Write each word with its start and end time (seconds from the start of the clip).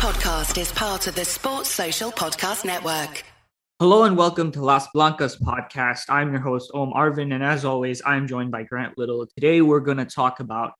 podcast 0.00 0.58
is 0.58 0.72
part 0.72 1.06
of 1.08 1.14
the 1.14 1.26
Sports 1.26 1.68
Social 1.68 2.10
Podcast 2.10 2.64
Network. 2.64 3.22
Hello 3.78 4.04
and 4.04 4.16
welcome 4.16 4.50
to 4.52 4.64
Las 4.64 4.88
Blancas 4.94 5.36
podcast. 5.36 6.04
I'm 6.08 6.32
your 6.32 6.40
host, 6.40 6.70
Om 6.72 6.94
Arvind, 6.94 7.34
and 7.34 7.44
as 7.44 7.66
always, 7.66 8.00
I'm 8.06 8.26
joined 8.26 8.50
by 8.50 8.62
Grant 8.62 8.96
Little. 8.96 9.26
Today, 9.36 9.60
we're 9.60 9.80
going 9.80 9.98
to 9.98 10.06
talk 10.06 10.40
about 10.40 10.72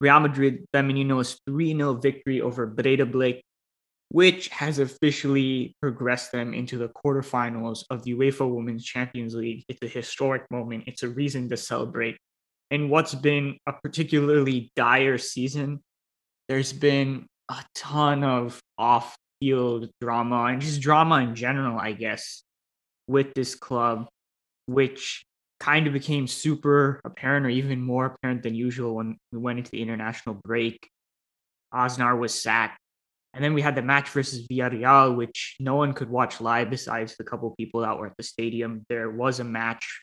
Real 0.00 0.20
Madrid 0.20 0.64
Femenino's 0.74 1.38
3 1.46 1.76
0 1.76 1.96
victory 1.96 2.40
over 2.40 2.66
Breidablik, 2.66 3.42
which 4.08 4.48
has 4.48 4.78
officially 4.78 5.76
progressed 5.82 6.32
them 6.32 6.54
into 6.54 6.78
the 6.78 6.88
quarterfinals 6.88 7.84
of 7.90 8.02
the 8.04 8.14
UEFA 8.14 8.50
Women's 8.50 8.86
Champions 8.86 9.34
League. 9.34 9.66
It's 9.68 9.82
a 9.82 9.86
historic 9.86 10.50
moment, 10.50 10.84
it's 10.86 11.02
a 11.02 11.10
reason 11.10 11.50
to 11.50 11.58
celebrate. 11.58 12.16
In 12.70 12.88
what's 12.88 13.14
been 13.14 13.58
a 13.66 13.74
particularly 13.74 14.72
dire 14.76 15.18
season, 15.18 15.82
there's 16.48 16.72
been 16.72 17.28
a 17.52 17.64
ton 17.74 18.24
of 18.24 18.60
off 18.78 19.16
field 19.40 19.90
drama 20.00 20.44
and 20.44 20.60
just 20.60 20.80
drama 20.80 21.16
in 21.16 21.34
general, 21.34 21.78
I 21.78 21.92
guess, 21.92 22.42
with 23.06 23.34
this 23.34 23.54
club, 23.54 24.08
which 24.66 25.24
kind 25.60 25.86
of 25.86 25.92
became 25.92 26.26
super 26.26 27.00
apparent 27.04 27.46
or 27.46 27.50
even 27.50 27.80
more 27.80 28.06
apparent 28.06 28.42
than 28.42 28.54
usual 28.54 28.96
when 28.96 29.16
we 29.30 29.38
went 29.38 29.58
into 29.58 29.70
the 29.70 29.82
international 29.82 30.34
break. 30.44 30.88
Aznar 31.72 32.18
was 32.18 32.40
sacked. 32.40 32.78
And 33.34 33.42
then 33.42 33.54
we 33.54 33.62
had 33.62 33.74
the 33.74 33.82
match 33.82 34.10
versus 34.10 34.46
Villarreal, 34.46 35.16
which 35.16 35.56
no 35.58 35.76
one 35.76 35.94
could 35.94 36.10
watch 36.10 36.40
live 36.40 36.68
besides 36.68 37.16
the 37.16 37.24
couple 37.24 37.54
people 37.56 37.80
that 37.80 37.96
were 37.98 38.06
at 38.06 38.16
the 38.16 38.22
stadium. 38.22 38.84
There 38.88 39.10
was 39.10 39.40
a 39.40 39.44
match. 39.44 40.02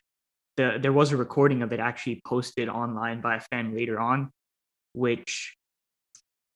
The, 0.56 0.78
there 0.80 0.92
was 0.92 1.12
a 1.12 1.16
recording 1.16 1.62
of 1.62 1.72
it 1.72 1.78
actually 1.78 2.20
posted 2.26 2.68
online 2.68 3.20
by 3.20 3.36
a 3.36 3.40
fan 3.40 3.74
later 3.74 4.00
on, 4.00 4.30
which 4.94 5.56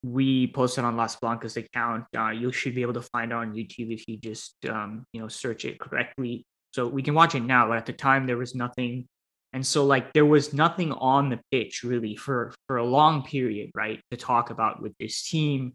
we 0.05 0.49
posted 0.49 0.85
on 0.85 0.99
Las 0.99 1.17
Blancas 1.17 1.57
account. 1.57 2.05
Uh, 2.17 2.29
you 2.29 2.53
should 2.53 2.75
be 2.75 2.83
able 2.83 2.93
to 2.93 3.03
find 3.03 3.33
it 3.33 3.35
on 3.35 3.55
YouTube 3.55 3.91
if 3.91 4.07
you 4.07 4.19
just 4.19 4.55
um, 4.69 5.07
you 5.13 5.21
know 5.21 5.29
search 5.29 5.65
it 5.65 5.81
correctly. 5.81 6.45
So 6.75 6.87
we 6.87 7.03
can 7.03 7.15
watch 7.15 7.35
it 7.35 7.41
now. 7.41 7.69
But 7.69 7.79
at 7.79 7.87
the 7.87 7.95
time, 7.95 8.27
there 8.27 8.37
was 8.37 8.55
nothing, 8.55 9.09
and 9.55 9.67
so 9.67 9.87
like 9.87 10.13
there 10.13 10.27
was 10.27 10.53
nothing 10.53 10.93
on 10.93 11.31
the 11.31 11.41
pitch 11.51 11.83
really 11.83 12.17
for 12.17 12.53
for 12.69 12.77
a 12.77 12.85
long 12.85 13.23
period, 13.23 13.71
right, 13.75 14.01
to 14.11 14.19
talk 14.19 14.51
about 14.51 14.83
with 14.83 14.93
this 14.99 15.27
team, 15.27 15.73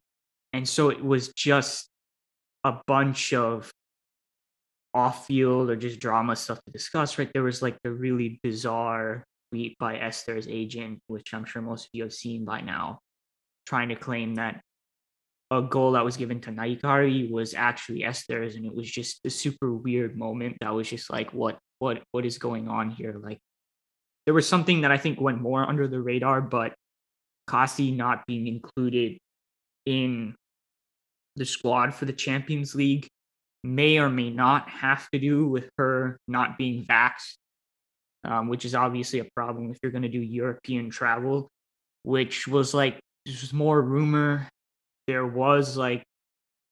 and 0.54 0.68
so 0.68 0.90
it 0.90 1.04
was 1.04 1.30
just 1.30 1.90
a 2.64 2.78
bunch 2.86 3.34
of 3.34 3.72
off 4.94 5.26
field 5.26 5.70
or 5.70 5.76
just 5.76 6.00
drama 6.00 6.36
stuff 6.36 6.60
to 6.66 6.72
discuss. 6.72 7.18
Right, 7.18 7.32
there 7.34 7.44
was 7.44 7.64
like 7.64 7.80
the 7.84 7.92
really 7.92 8.40
bizarre 8.44 9.24
tweet 9.50 9.76
by 9.80 9.98
Esther's 9.98 10.48
agent, 10.48 11.02
which 11.08 11.34
I'm 11.34 11.46
sure 11.46 11.64
most 11.64 11.86
of 11.86 11.90
you 11.94 12.04
have 12.04 12.14
seen 12.14 12.46
by 12.46 12.62
now 12.62 13.00
trying 13.70 13.90
to 13.90 13.96
claim 13.96 14.36
that 14.36 14.62
a 15.52 15.62
goal 15.62 15.92
that 15.92 16.04
was 16.04 16.18
given 16.18 16.42
to 16.42 16.52
Nahikari 16.52 17.30
was 17.30 17.54
actually 17.54 18.04
Esther's, 18.04 18.56
and 18.56 18.66
it 18.66 18.76
was 18.76 18.90
just 18.90 19.20
a 19.26 19.30
super 19.30 19.72
weird 19.72 20.18
moment. 20.18 20.58
That 20.62 20.74
was 20.74 20.90
just 20.90 21.12
like, 21.12 21.32
what, 21.34 21.60
what, 21.78 22.02
what 22.12 22.26
is 22.26 22.40
going 22.40 22.68
on 22.68 22.90
here? 22.90 23.16
Like, 23.22 23.40
there 24.26 24.34
was 24.34 24.48
something 24.48 24.82
that 24.82 24.92
I 24.92 24.98
think 24.98 25.22
went 25.22 25.40
more 25.42 25.64
under 25.64 25.88
the 25.88 26.02
radar, 26.02 26.42
but 26.42 26.74
Kasi 27.48 27.92
not 27.92 28.26
being 28.28 28.48
included 28.48 29.18
in 29.86 30.36
the 31.36 31.46
squad 31.46 31.94
for 31.94 32.06
the 32.06 32.14
Champions 32.14 32.76
League 32.76 33.08
may 33.64 33.98
or 34.00 34.10
may 34.10 34.30
not 34.30 34.70
have 34.70 35.10
to 35.12 35.20
do 35.20 35.48
with 35.48 35.70
her 35.78 36.20
not 36.28 36.58
being 36.58 36.86
vaxxed, 36.86 37.38
um, 38.24 38.50
which 38.50 38.66
is 38.66 38.76
obviously 38.76 39.20
a 39.20 39.28
problem 39.36 39.72
if 39.72 39.78
you're 39.82 39.92
going 39.92 40.04
to 40.04 40.10
do 40.10 40.22
European 40.22 40.90
travel, 40.90 41.50
which 42.04 42.48
was 42.48 42.74
like 42.74 43.00
there's 43.38 43.54
more 43.54 43.82
rumor. 43.82 44.48
There 45.08 45.26
was 45.26 45.78
like, 45.78 46.04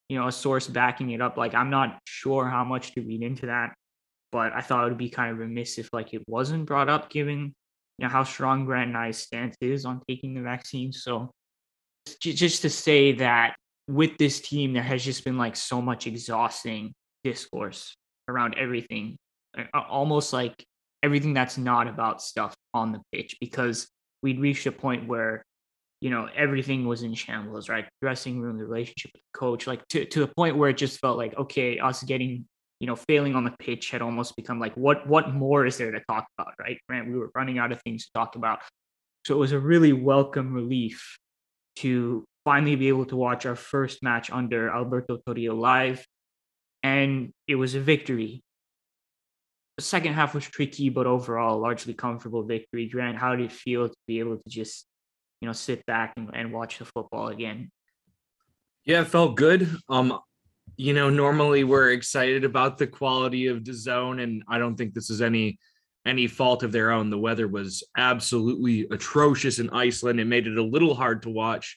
you 0.08 0.18
know, 0.18 0.28
a 0.28 0.32
source 0.32 0.66
backing 0.66 1.10
it 1.10 1.20
up. 1.20 1.36
Like, 1.36 1.54
I'm 1.54 1.70
not 1.70 1.98
sure 2.06 2.48
how 2.48 2.64
much 2.64 2.92
to 2.94 3.02
read 3.02 3.22
into 3.22 3.46
that, 3.46 3.74
but 4.32 4.52
I 4.52 4.60
thought 4.60 4.86
it 4.86 4.88
would 4.88 4.98
be 4.98 5.10
kind 5.10 5.32
of 5.32 5.38
remiss 5.38 5.78
if 5.78 5.92
like 5.92 6.14
it 6.14 6.22
wasn't 6.26 6.66
brought 6.66 6.88
up, 6.88 7.10
given 7.10 7.54
you 7.98 8.06
know 8.06 8.08
how 8.08 8.24
strong 8.24 8.64
Grant 8.64 8.92
Nye's 8.92 9.18
stance 9.18 9.56
is 9.60 9.84
on 9.84 10.00
taking 10.08 10.34
the 10.34 10.40
vaccine. 10.40 10.92
So, 10.92 11.30
just 12.20 12.62
to 12.62 12.70
say 12.70 13.12
that 13.12 13.56
with 13.88 14.16
this 14.18 14.40
team, 14.40 14.72
there 14.72 14.82
has 14.82 15.04
just 15.04 15.24
been 15.24 15.36
like 15.36 15.56
so 15.56 15.82
much 15.82 16.06
exhausting 16.06 16.92
discourse 17.24 17.94
around 18.28 18.54
everything, 18.56 19.16
almost 19.74 20.32
like 20.32 20.64
everything 21.02 21.34
that's 21.34 21.58
not 21.58 21.88
about 21.88 22.22
stuff 22.22 22.54
on 22.72 22.92
the 22.92 23.00
pitch, 23.12 23.36
because 23.40 23.88
we'd 24.22 24.40
reached 24.40 24.66
a 24.66 24.72
point 24.72 25.06
where 25.08 25.44
you 26.00 26.10
know 26.10 26.28
everything 26.36 26.86
was 26.86 27.02
in 27.02 27.14
shambles 27.14 27.68
right? 27.68 27.86
Dressing 28.00 28.40
room 28.40 28.58
the 28.58 28.64
relationship 28.64 29.10
with 29.14 29.22
the 29.22 29.38
coach 29.38 29.66
like 29.66 29.86
to, 29.88 30.04
to 30.04 30.20
the 30.20 30.28
point 30.28 30.56
where 30.56 30.70
it 30.70 30.76
just 30.76 31.00
felt 31.00 31.16
like 31.16 31.36
okay 31.36 31.78
us 31.78 32.02
getting 32.02 32.46
you 32.80 32.86
know 32.86 32.96
failing 32.96 33.34
on 33.34 33.44
the 33.44 33.54
pitch 33.58 33.90
had 33.90 34.02
almost 34.02 34.36
become 34.36 34.60
like 34.60 34.74
what 34.76 35.06
what 35.08 35.34
more 35.34 35.66
is 35.66 35.76
there 35.76 35.90
to 35.90 36.00
talk 36.08 36.26
about 36.38 36.54
right? 36.60 36.78
Grant 36.88 37.08
we 37.08 37.18
were 37.18 37.30
running 37.34 37.58
out 37.58 37.72
of 37.72 37.80
things 37.82 38.06
to 38.06 38.12
talk 38.14 38.36
about. 38.36 38.60
So 39.24 39.34
it 39.34 39.38
was 39.38 39.52
a 39.52 39.58
really 39.58 39.92
welcome 39.92 40.52
relief 40.52 41.18
to 41.76 42.24
finally 42.44 42.76
be 42.76 42.88
able 42.88 43.04
to 43.04 43.16
watch 43.16 43.46
our 43.46 43.54
first 43.54 44.02
match 44.02 44.30
under 44.30 44.70
alberto 44.70 45.18
toril 45.18 45.54
live. 45.58 46.06
And 46.82 47.32
it 47.46 47.56
was 47.56 47.74
a 47.74 47.80
victory. 47.80 48.42
The 49.76 49.82
second 49.82 50.14
half 50.14 50.34
was 50.34 50.44
tricky 50.44 50.88
but 50.88 51.06
overall 51.06 51.60
largely 51.60 51.94
comfortable 51.94 52.42
victory. 52.44 52.88
Grant 52.88 53.18
how 53.18 53.36
did 53.36 53.44
it 53.46 53.52
feel 53.52 53.88
to 53.88 53.94
be 54.06 54.18
able 54.20 54.38
to 54.38 54.48
just 54.48 54.86
you 55.40 55.46
know 55.46 55.52
sit 55.52 55.84
back 55.86 56.14
and, 56.16 56.30
and 56.34 56.52
watch 56.52 56.78
the 56.78 56.84
football 56.84 57.28
again. 57.28 57.70
Yeah 58.84 59.02
it 59.02 59.08
felt 59.08 59.36
good. 59.36 59.76
Um 59.88 60.18
you 60.76 60.92
know 60.92 61.10
normally 61.10 61.64
we're 61.64 61.90
excited 61.90 62.44
about 62.44 62.78
the 62.78 62.86
quality 62.86 63.46
of 63.46 63.64
the 63.64 63.72
DAZN 63.72 64.22
and 64.22 64.42
i 64.48 64.58
don't 64.58 64.76
think 64.76 64.94
this 64.94 65.10
is 65.10 65.22
any 65.22 65.58
any 66.06 66.26
fault 66.26 66.62
of 66.62 66.72
their 66.72 66.90
own. 66.90 67.10
The 67.10 67.18
weather 67.18 67.48
was 67.48 67.82
absolutely 67.96 68.86
atrocious 68.90 69.58
in 69.58 69.70
iceland. 69.70 70.20
It 70.20 70.26
made 70.26 70.46
it 70.46 70.56
a 70.56 70.62
little 70.62 70.94
hard 70.94 71.22
to 71.22 71.30
watch 71.30 71.76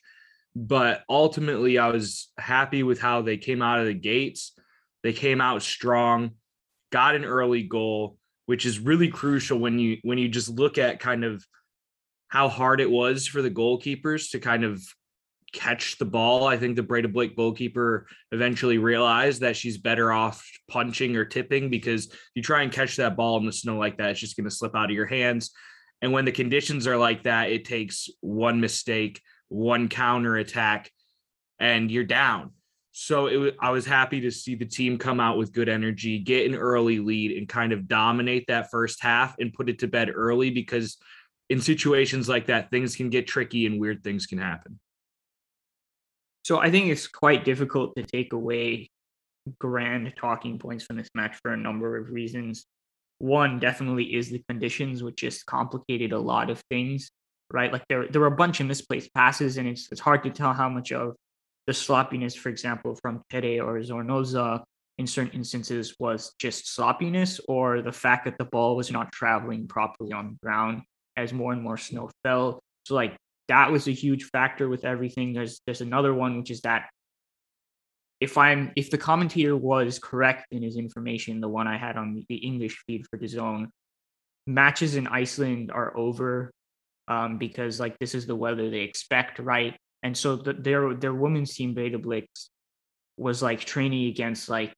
but 0.54 1.04
ultimately 1.10 1.78
i 1.78 1.88
was 1.88 2.30
happy 2.38 2.84
with 2.84 3.00
how 3.00 3.22
they 3.22 3.38
came 3.38 3.62
out 3.62 3.80
of 3.80 3.86
the 3.86 3.94
gates. 3.94 4.54
They 5.04 5.14
came 5.14 5.42
out 5.42 5.64
strong 5.64 6.32
got 6.92 7.16
an 7.16 7.26
early 7.26 7.64
goal 7.64 8.18
which 8.46 8.66
is 8.66 8.80
really 8.80 9.08
crucial 9.08 9.58
when 9.58 9.80
you 9.80 9.98
when 10.04 10.18
you 10.18 10.28
just 10.28 10.50
look 10.50 10.78
at 10.78 11.00
kind 11.00 11.24
of 11.24 11.46
how 12.32 12.48
hard 12.48 12.80
it 12.80 12.90
was 12.90 13.28
for 13.28 13.42
the 13.42 13.52
goalkeepers 13.52 14.32
to 14.32 14.40
kind 14.40 14.64
of 14.64 14.82
catch 15.52 15.98
the 15.98 16.06
ball. 16.06 16.48
I 16.48 16.58
think 16.58 16.78
the 16.78 16.82
Breidablik 16.82 17.36
goalkeeper 17.36 18.08
eventually 18.32 18.78
realized 18.78 19.42
that 19.42 19.58
she's 19.58 19.78
better 19.78 20.14
off 20.14 20.50
punching 20.70 21.18
or 21.18 21.26
tipping 21.26 21.70
because 21.70 22.10
you 22.34 22.42
try 22.42 22.62
and 22.62 22.72
catch 22.72 22.96
that 22.96 23.18
ball 23.18 23.38
in 23.38 23.46
the 23.46 23.52
snow 23.52 23.78
like 23.78 23.98
that, 23.98 24.12
it's 24.12 24.20
just 24.22 24.38
going 24.38 24.50
to 24.50 24.56
slip 24.56 24.76
out 24.78 24.90
of 24.90 24.96
your 24.96 25.06
hands. 25.06 25.52
And 26.02 26.14
when 26.14 26.24
the 26.24 26.32
conditions 26.32 26.88
are 26.88 26.98
like 26.98 27.24
that, 27.24 27.52
it 27.52 27.66
takes 27.66 28.10
one 28.22 28.62
mistake, 28.62 29.22
one 29.50 29.90
counter 29.90 30.38
attack, 30.38 30.90
and 31.60 31.92
you're 31.92 32.06
down. 32.06 32.52
So 32.94 33.26
it, 33.28 33.58
I 33.60 33.72
was 33.72 33.86
happy 33.86 34.22
to 34.22 34.32
see 34.32 34.56
the 34.56 34.66
team 34.66 34.98
come 34.98 35.20
out 35.20 35.38
with 35.38 35.54
good 35.54 35.70
energy, 35.70 36.20
get 36.20 36.50
an 36.50 36.56
early 36.56 37.00
lead, 37.00 37.38
and 37.38 37.48
kind 37.48 37.74
of 37.74 37.90
dominate 37.90 38.48
that 38.48 38.72
first 38.72 39.04
half 39.04 39.36
and 39.38 39.54
put 39.54 39.70
it 39.70 39.80
to 39.80 39.88
bed 39.88 40.10
early 40.14 40.50
because 40.50 40.98
in 41.52 41.60
situations 41.60 42.30
like 42.30 42.46
that, 42.46 42.72
things 42.72 42.96
can 42.96 43.10
get 43.10 43.28
tricky 43.28 43.66
and 43.66 43.78
weird 43.78 44.06
things 44.06 44.26
can 44.26 44.38
happen. 44.38 44.80
So 46.46 46.60
I 46.60 46.72
think 46.72 46.88
it's 46.88 47.08
quite 47.08 47.44
difficult 47.44 47.94
to 47.98 48.04
take 48.04 48.32
away 48.32 48.90
grand 49.60 50.14
talking 50.18 50.58
points 50.60 50.86
from 50.86 50.96
this 50.96 51.10
match 51.14 51.36
for 51.42 51.52
a 51.52 51.58
number 51.58 51.98
of 51.98 52.10
reasons. 52.10 52.66
One 53.18 53.60
definitely 53.60 54.16
is 54.16 54.30
the 54.30 54.42
conditions, 54.48 55.04
which 55.04 55.18
just 55.18 55.46
complicated 55.46 56.14
a 56.14 56.20
lot 56.20 56.50
of 56.50 56.62
things, 56.70 57.12
right? 57.52 57.72
Like 57.72 57.84
there, 57.90 58.08
there 58.08 58.22
were 58.22 58.28
a 58.28 58.42
bunch 58.44 58.62
of 58.62 58.68
misplaced 58.68 59.14
passes, 59.14 59.58
and 59.58 59.68
it's 59.68 59.92
it's 59.92 60.02
hard 60.02 60.24
to 60.24 60.30
tell 60.30 60.54
how 60.54 60.70
much 60.70 60.94
of 60.94 61.16
the 61.68 61.74
sloppiness, 61.74 62.34
for 62.34 62.48
example, 62.48 62.98
from 63.02 63.22
Pere 63.30 63.62
or 63.62 63.78
Zornoza 63.82 64.64
in 64.98 65.06
certain 65.06 65.34
instances 65.34 65.96
was 66.00 66.34
just 66.40 66.74
sloppiness 66.74 67.42
or 67.50 67.82
the 67.82 67.92
fact 67.92 68.24
that 68.24 68.38
the 68.38 68.46
ball 68.46 68.78
was 68.78 68.90
not 68.90 69.12
traveling 69.12 69.68
properly 69.68 70.14
on 70.14 70.30
the 70.30 70.38
ground 70.48 70.82
as 71.22 71.34
more 71.34 71.54
and 71.54 71.62
more 71.62 71.78
snow 71.78 72.10
fell. 72.24 72.60
So 72.86 72.96
like 72.96 73.16
that 73.48 73.72
was 73.72 73.88
a 73.88 73.92
huge 73.92 74.26
factor 74.26 74.70
with 74.70 74.86
everything. 74.86 75.34
There's 75.34 75.62
there's 75.66 75.82
another 75.82 76.14
one 76.14 76.38
which 76.38 76.52
is 76.52 76.62
that 76.62 76.90
if 78.20 78.38
I'm 78.38 78.72
if 78.76 78.92
the 78.92 78.98
commentator 78.98 79.58
was 79.58 80.00
correct 80.00 80.46
in 80.52 80.62
his 80.62 80.78
information, 80.78 81.42
the 81.42 81.50
one 81.50 81.68
I 81.68 81.78
had 81.78 81.98
on 81.98 82.24
the 82.30 82.36
English 82.36 82.84
feed 82.86 83.06
for 83.08 83.18
the 83.18 83.26
DAZN, 83.26 83.68
matches 84.48 84.96
in 84.96 85.08
Iceland 85.08 85.72
are 85.72 85.96
over 85.98 86.52
um, 87.08 87.38
because 87.38 87.80
like 87.80 87.98
this 88.00 88.16
is 88.16 88.28
the 88.28 88.36
weather 88.36 88.70
they 88.70 88.82
expect, 88.82 89.40
right? 89.40 89.76
And 90.04 90.16
so 90.16 90.36
the, 90.36 90.54
their 90.54 90.94
their 90.94 91.14
women's 91.14 91.54
team 91.54 91.76
Breidablik 91.76 92.28
was 93.18 93.42
like 93.42 93.60
training 93.60 94.08
against 94.08 94.50
like 94.50 94.74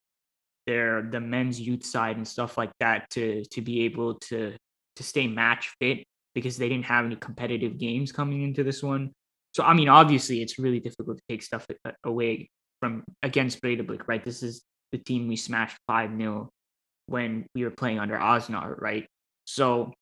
their 0.66 1.02
the 1.02 1.20
men's 1.20 1.60
youth 1.60 1.86
side 1.86 2.18
and 2.18 2.28
stuff 2.28 2.58
like 2.58 2.72
that 2.80 3.10
to 3.12 3.44
to 3.52 3.62
be 3.62 3.84
able 3.84 4.16
to 4.16 4.56
to 4.96 5.04
stay 5.04 5.28
match 5.28 5.74
fit 5.80 6.06
because 6.36 6.58
they 6.58 6.70
didn't 6.70 6.86
have 6.86 7.06
any 7.06 7.16
competitive 7.16 7.78
games 7.78 8.12
coming 8.12 8.44
into 8.44 8.64
this 8.64 8.82
one. 8.82 9.12
So 9.54 9.64
I 9.64 9.74
mean, 9.74 9.90
obviously, 9.90 10.42
it's 10.42 10.60
really 10.60 10.80
difficult 10.80 11.18
to 11.18 11.24
take 11.30 11.44
stuff 11.44 11.68
away 12.04 12.50
from 12.80 13.04
against 13.22 13.62
Breidablik, 13.62 14.08
right? 14.08 14.24
This 14.24 14.44
is 14.44 14.64
the 14.92 14.98
team 14.98 15.28
we 15.28 15.36
smashed 15.36 15.78
5 15.88 16.18
0 16.18 16.50
when 17.08 17.46
we 17.56 17.64
were 17.64 17.72
playing 17.72 18.00
under 18.00 18.18
Aznar, 18.18 18.80
right? 18.80 19.06
So 19.46 19.94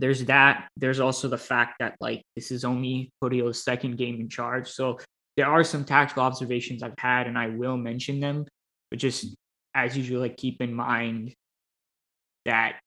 there's 0.00 0.24
that. 0.26 0.68
There's 0.76 1.00
also 1.00 1.28
the 1.28 1.38
fact 1.38 1.76
that 1.80 1.96
like 2.00 2.22
this 2.34 2.50
is 2.50 2.64
only 2.64 3.10
Toril's 3.22 3.62
second 3.62 3.96
game 3.96 4.20
in 4.20 4.28
charge. 4.28 4.68
So 4.68 4.98
there 5.36 5.46
are 5.46 5.64
some 5.64 5.84
tactical 5.84 6.22
observations 6.22 6.82
I've 6.82 6.98
had, 6.98 7.26
and 7.26 7.38
I 7.38 7.48
will 7.48 7.76
mention 7.76 8.20
them, 8.20 8.46
but 8.90 8.98
just 8.98 9.36
as 9.74 9.96
usual, 9.96 10.20
like 10.20 10.36
keep 10.36 10.62
in 10.62 10.72
mind 10.72 11.34
that 12.46 12.80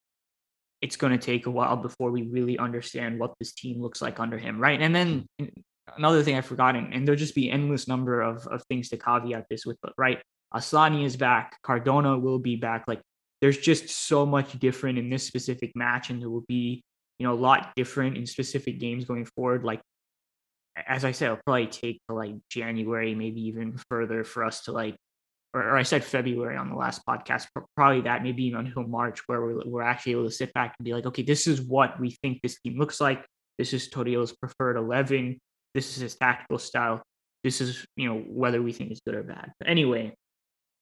it's 0.82 0.96
going 0.96 1.12
to 1.12 1.20
take 1.20 1.46
a 1.46 1.52
while 1.52 1.76
before 1.76 2.12
we 2.12 2.24
really 2.24 2.58
understand 2.58 3.20
what 3.20 3.34
this 3.40 3.54
team 3.54 3.82
looks 3.82 4.02
like 4.02 4.20
under 4.20 4.38
him, 4.38 4.60
right? 4.60 4.82
And 4.82 4.96
then 4.96 5.26
another 5.98 6.24
thing 6.24 6.36
I've 6.36 6.46
forgotten, 6.46 6.94
and 6.94 7.08
there'll 7.08 7.20
just 7.20 7.36
be 7.36 7.52
endless 7.52 7.88
number 7.88 8.22
of, 8.22 8.48
of 8.48 8.64
things 8.70 8.90
to 8.90 8.98
caveat 8.98 9.46
this 9.50 9.66
with, 9.66 9.78
but 9.82 9.94
right, 9.98 10.20
Asllani 10.54 11.04
is 11.06 11.18
back, 11.18 11.58
Cardona 11.64 12.18
will 12.18 12.40
be 12.40 12.56
back. 12.56 12.86
Like 12.88 13.02
there's 13.42 13.58
just 13.58 13.90
so 13.90 14.26
much 14.26 14.58
different 14.60 14.98
in 14.98 15.10
this 15.10 15.26
specific 15.26 15.72
match, 15.76 16.10
and 16.10 16.22
there 16.22 16.30
will 16.30 16.46
be 16.48 16.84
you 17.20 17.28
know 17.28 17.34
a 17.34 17.36
lot 17.36 17.74
different 17.76 18.18
in 18.18 18.26
specific 18.26 18.80
games 18.80 19.06
going 19.06 19.26
forward. 19.26 19.64
Like 19.64 19.82
as 20.88 21.06
I 21.06 21.12
said, 21.12 21.26
it'll 21.26 21.42
probably 21.46 21.68
take 21.68 22.02
to 22.08 22.16
like 22.16 22.36
January, 22.50 23.14
maybe 23.14 23.42
even 23.42 23.78
further 23.90 24.24
for 24.24 24.44
us 24.44 24.64
to 24.64 24.72
like 24.72 24.96
or, 25.54 25.62
or, 25.64 25.78
I 25.78 25.84
said 25.84 26.04
February 26.04 26.58
on 26.58 26.70
the 26.70 26.76
last 26.76 27.06
podcast, 27.06 27.48
probably 27.76 28.02
that 28.02 28.24
maybe 28.24 28.46
even 28.46 28.68
until 28.68 28.84
March, 28.84 29.20
where 29.28 29.42
we're, 29.42 29.62
we're 29.66 29.82
actually 29.82 30.14
able 30.14 30.26
to 30.26 30.32
sit 30.32 30.54
back 30.54 30.76
and 30.78 30.86
be 30.86 30.94
like, 30.94 31.06
okay, 31.06 31.24
this 31.24 31.48
is 31.48 31.62
what 31.62 32.00
we 32.00 32.12
think 32.22 32.42
this 32.42 32.60
team 32.62 32.78
looks 32.78 33.02
like. 33.02 33.26
This 33.58 33.74
is 33.74 33.90
Toril's 33.90 34.34
preferred 34.34 34.78
11. 34.78 35.40
This 35.74 35.96
is 35.96 36.02
his 36.02 36.16
tactical 36.16 36.60
style. 36.60 37.02
This 37.44 37.62
is, 37.62 37.86
you 37.96 38.10
know, 38.10 38.20
whether 38.28 38.62
we 38.62 38.72
think 38.72 38.92
it's 38.92 39.02
good 39.02 39.16
or 39.16 39.24
bad. 39.24 39.52
But 39.60 39.70
anyway, 39.70 40.14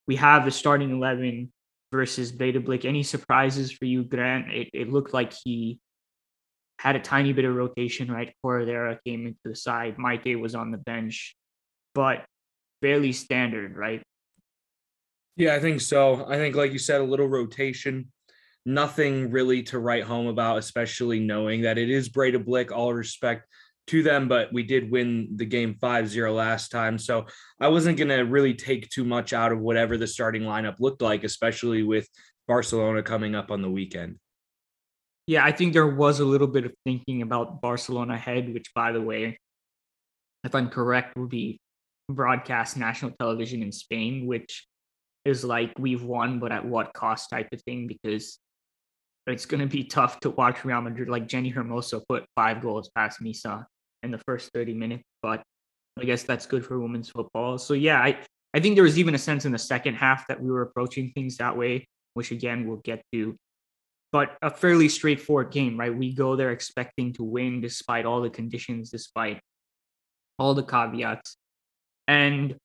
we 0.07 0.15
have 0.17 0.45
the 0.45 0.51
starting 0.51 0.91
11 0.91 1.51
versus 1.91 2.31
Breidablik. 2.31 2.85
Any 2.85 3.03
surprises 3.03 3.71
for 3.71 3.85
you, 3.85 4.03
Grant? 4.03 4.51
It, 4.51 4.69
it 4.73 4.91
looked 4.91 5.13
like 5.13 5.33
he 5.43 5.79
had 6.79 6.95
a 6.95 6.99
tiny 6.99 7.33
bit 7.33 7.45
of 7.45 7.55
rotation, 7.55 8.11
right? 8.11 8.33
Corredera 8.43 8.97
came 9.05 9.27
into 9.27 9.39
the 9.45 9.55
side. 9.55 9.97
Maite 9.97 10.39
was 10.39 10.55
on 10.55 10.71
the 10.71 10.77
bench, 10.77 11.35
but 11.95 12.25
fairly 12.81 13.11
standard, 13.11 13.75
right? 13.75 14.03
Yeah, 15.37 15.53
I 15.53 15.59
think 15.59 15.81
so. 15.81 16.25
I 16.27 16.35
think, 16.37 16.55
like 16.55 16.73
you 16.73 16.79
said, 16.79 16.99
a 16.99 17.03
little 17.03 17.27
rotation, 17.27 18.11
nothing 18.65 19.29
really 19.29 19.61
to 19.63 19.77
write 19.77 20.03
home 20.03 20.25
about, 20.27 20.57
especially 20.57 21.19
knowing 21.19 21.61
that 21.61 21.77
it 21.77 21.91
is 21.91 22.09
Breidablik. 22.09 22.71
All 22.71 22.91
respect 22.91 23.47
to 23.87 24.01
them, 24.01 24.27
but 24.27 24.51
we 24.51 24.63
did 24.63 24.91
win 24.91 25.29
the 25.35 25.45
game 25.45 25.75
5 25.79 26.09
0 26.09 26.33
last 26.33 26.69
time. 26.69 26.97
So 26.97 27.27
I 27.59 27.67
wasn't 27.67 27.97
going 27.97 28.09
to 28.09 28.23
really 28.23 28.55
take 28.55 28.89
too 28.89 29.05
much 29.05 29.31
out 29.31 29.51
of 29.51 29.59
whatever 29.59 29.95
the 29.95 30.07
starting 30.07 30.41
lineup 30.41 30.79
looked 30.79 31.03
like, 31.03 31.23
especially 31.23 31.83
with 31.83 32.09
Barcelona 32.47 33.03
coming 33.03 33.35
up 33.35 33.51
on 33.51 33.61
the 33.61 33.69
weekend. 33.69 34.17
Yeah, 35.27 35.45
I 35.45 35.51
think 35.51 35.73
there 35.73 35.87
was 35.87 36.19
a 36.19 36.25
little 36.25 36.47
bit 36.47 36.65
of 36.65 36.73
thinking 36.83 37.21
about 37.21 37.61
Barcelona 37.61 38.15
ahead, 38.15 38.51
which, 38.53 38.73
by 38.73 38.91
the 38.91 39.01
way, 39.01 39.37
if 40.43 40.55
I'm 40.55 40.69
correct, 40.69 41.15
will 41.15 41.27
be 41.27 41.59
broadcast 42.09 42.75
national 42.75 43.11
television 43.11 43.61
in 43.61 43.71
Spain, 43.71 44.25
which 44.25 44.65
is 45.27 45.43
like 45.43 45.73
we've 45.77 46.03
won, 46.03 46.39
but 46.39 46.51
at 46.51 46.65
what 46.65 46.93
cost 46.93 47.29
type 47.29 47.49
of 47.51 47.61
thing 47.63 47.87
because 47.87 48.39
it's 49.27 49.45
going 49.45 49.59
to 49.59 49.67
be 49.67 49.83
tough 49.83 50.19
to 50.21 50.29
watch 50.29 50.63
Real 50.63 50.81
Madrid. 50.81 51.09
Like 51.09 51.27
Jenni 51.27 51.53
Hermoso 51.53 52.01
put 52.07 52.25
five 52.35 52.61
goals 52.61 52.89
past 52.95 53.21
Misa 53.21 53.65
in 54.03 54.11
the 54.11 54.19
first 54.19 54.51
30 54.53 54.73
minutes, 54.73 55.03
but 55.21 55.43
I 55.99 56.05
guess 56.05 56.23
that's 56.23 56.45
good 56.45 56.65
for 56.65 56.79
women's 56.79 57.09
football. 57.09 57.57
So 57.57 57.73
yeah, 57.73 57.99
I, 57.99 58.19
I 58.53 58.59
think 58.59 58.75
there 58.75 58.83
was 58.83 58.97
even 58.97 59.15
a 59.15 59.19
sense 59.19 59.43
in 59.43 59.51
the 59.51 59.57
second 59.57 59.95
half 59.95 60.27
that 60.27 60.41
we 60.41 60.49
were 60.49 60.61
approaching 60.61 61.11
things 61.11 61.37
that 61.37 61.57
way, 61.57 61.87
which 62.13 62.31
again 62.31 62.67
we'll 62.67 62.77
get 62.77 63.03
to. 63.13 63.35
But 64.13 64.37
a 64.41 64.49
fairly 64.49 64.87
straightforward 64.87 65.51
game, 65.51 65.77
right? 65.77 65.95
We 65.95 66.13
go 66.13 66.37
there 66.37 66.51
expecting 66.51 67.11
to 67.13 67.23
win 67.23 67.59
despite 67.59 68.05
all 68.05 68.21
the 68.21 68.29
conditions, 68.29 68.89
despite 68.89 69.41
all 70.39 70.53
the 70.53 70.63
caveats. 70.63 71.35
And 72.07 72.55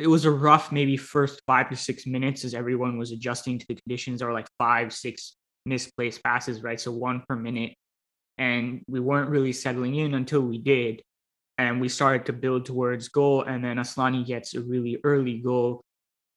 it 0.00 0.06
was 0.06 0.24
a 0.24 0.30
rough 0.30 0.72
maybe 0.72 0.96
first 0.96 1.42
five 1.46 1.68
to 1.68 1.76
six 1.76 2.06
minutes 2.06 2.44
as 2.44 2.54
everyone 2.54 2.96
was 2.96 3.12
adjusting 3.12 3.58
to 3.58 3.66
the 3.68 3.74
conditions. 3.74 4.22
Or 4.22 4.32
like 4.32 4.46
five 4.58 4.92
six 4.92 5.36
misplaced 5.66 6.22
passes 6.22 6.62
right? 6.62 6.80
So 6.80 6.90
one 6.90 7.22
per 7.28 7.36
minute. 7.36 7.74
And 8.38 8.82
we 8.88 9.00
weren't 9.00 9.28
really 9.28 9.52
settling 9.52 9.96
in 9.96 10.14
until 10.14 10.40
we 10.40 10.58
did. 10.58 11.02
And 11.58 11.80
we 11.80 11.90
started 11.90 12.24
to 12.26 12.32
build 12.32 12.64
towards 12.64 13.08
goal. 13.08 13.42
And 13.42 13.62
then 13.62 13.76
Asllani 13.76 14.24
gets 14.26 14.54
a 14.54 14.60
really 14.60 14.98
early 15.04 15.38
goal 15.38 15.82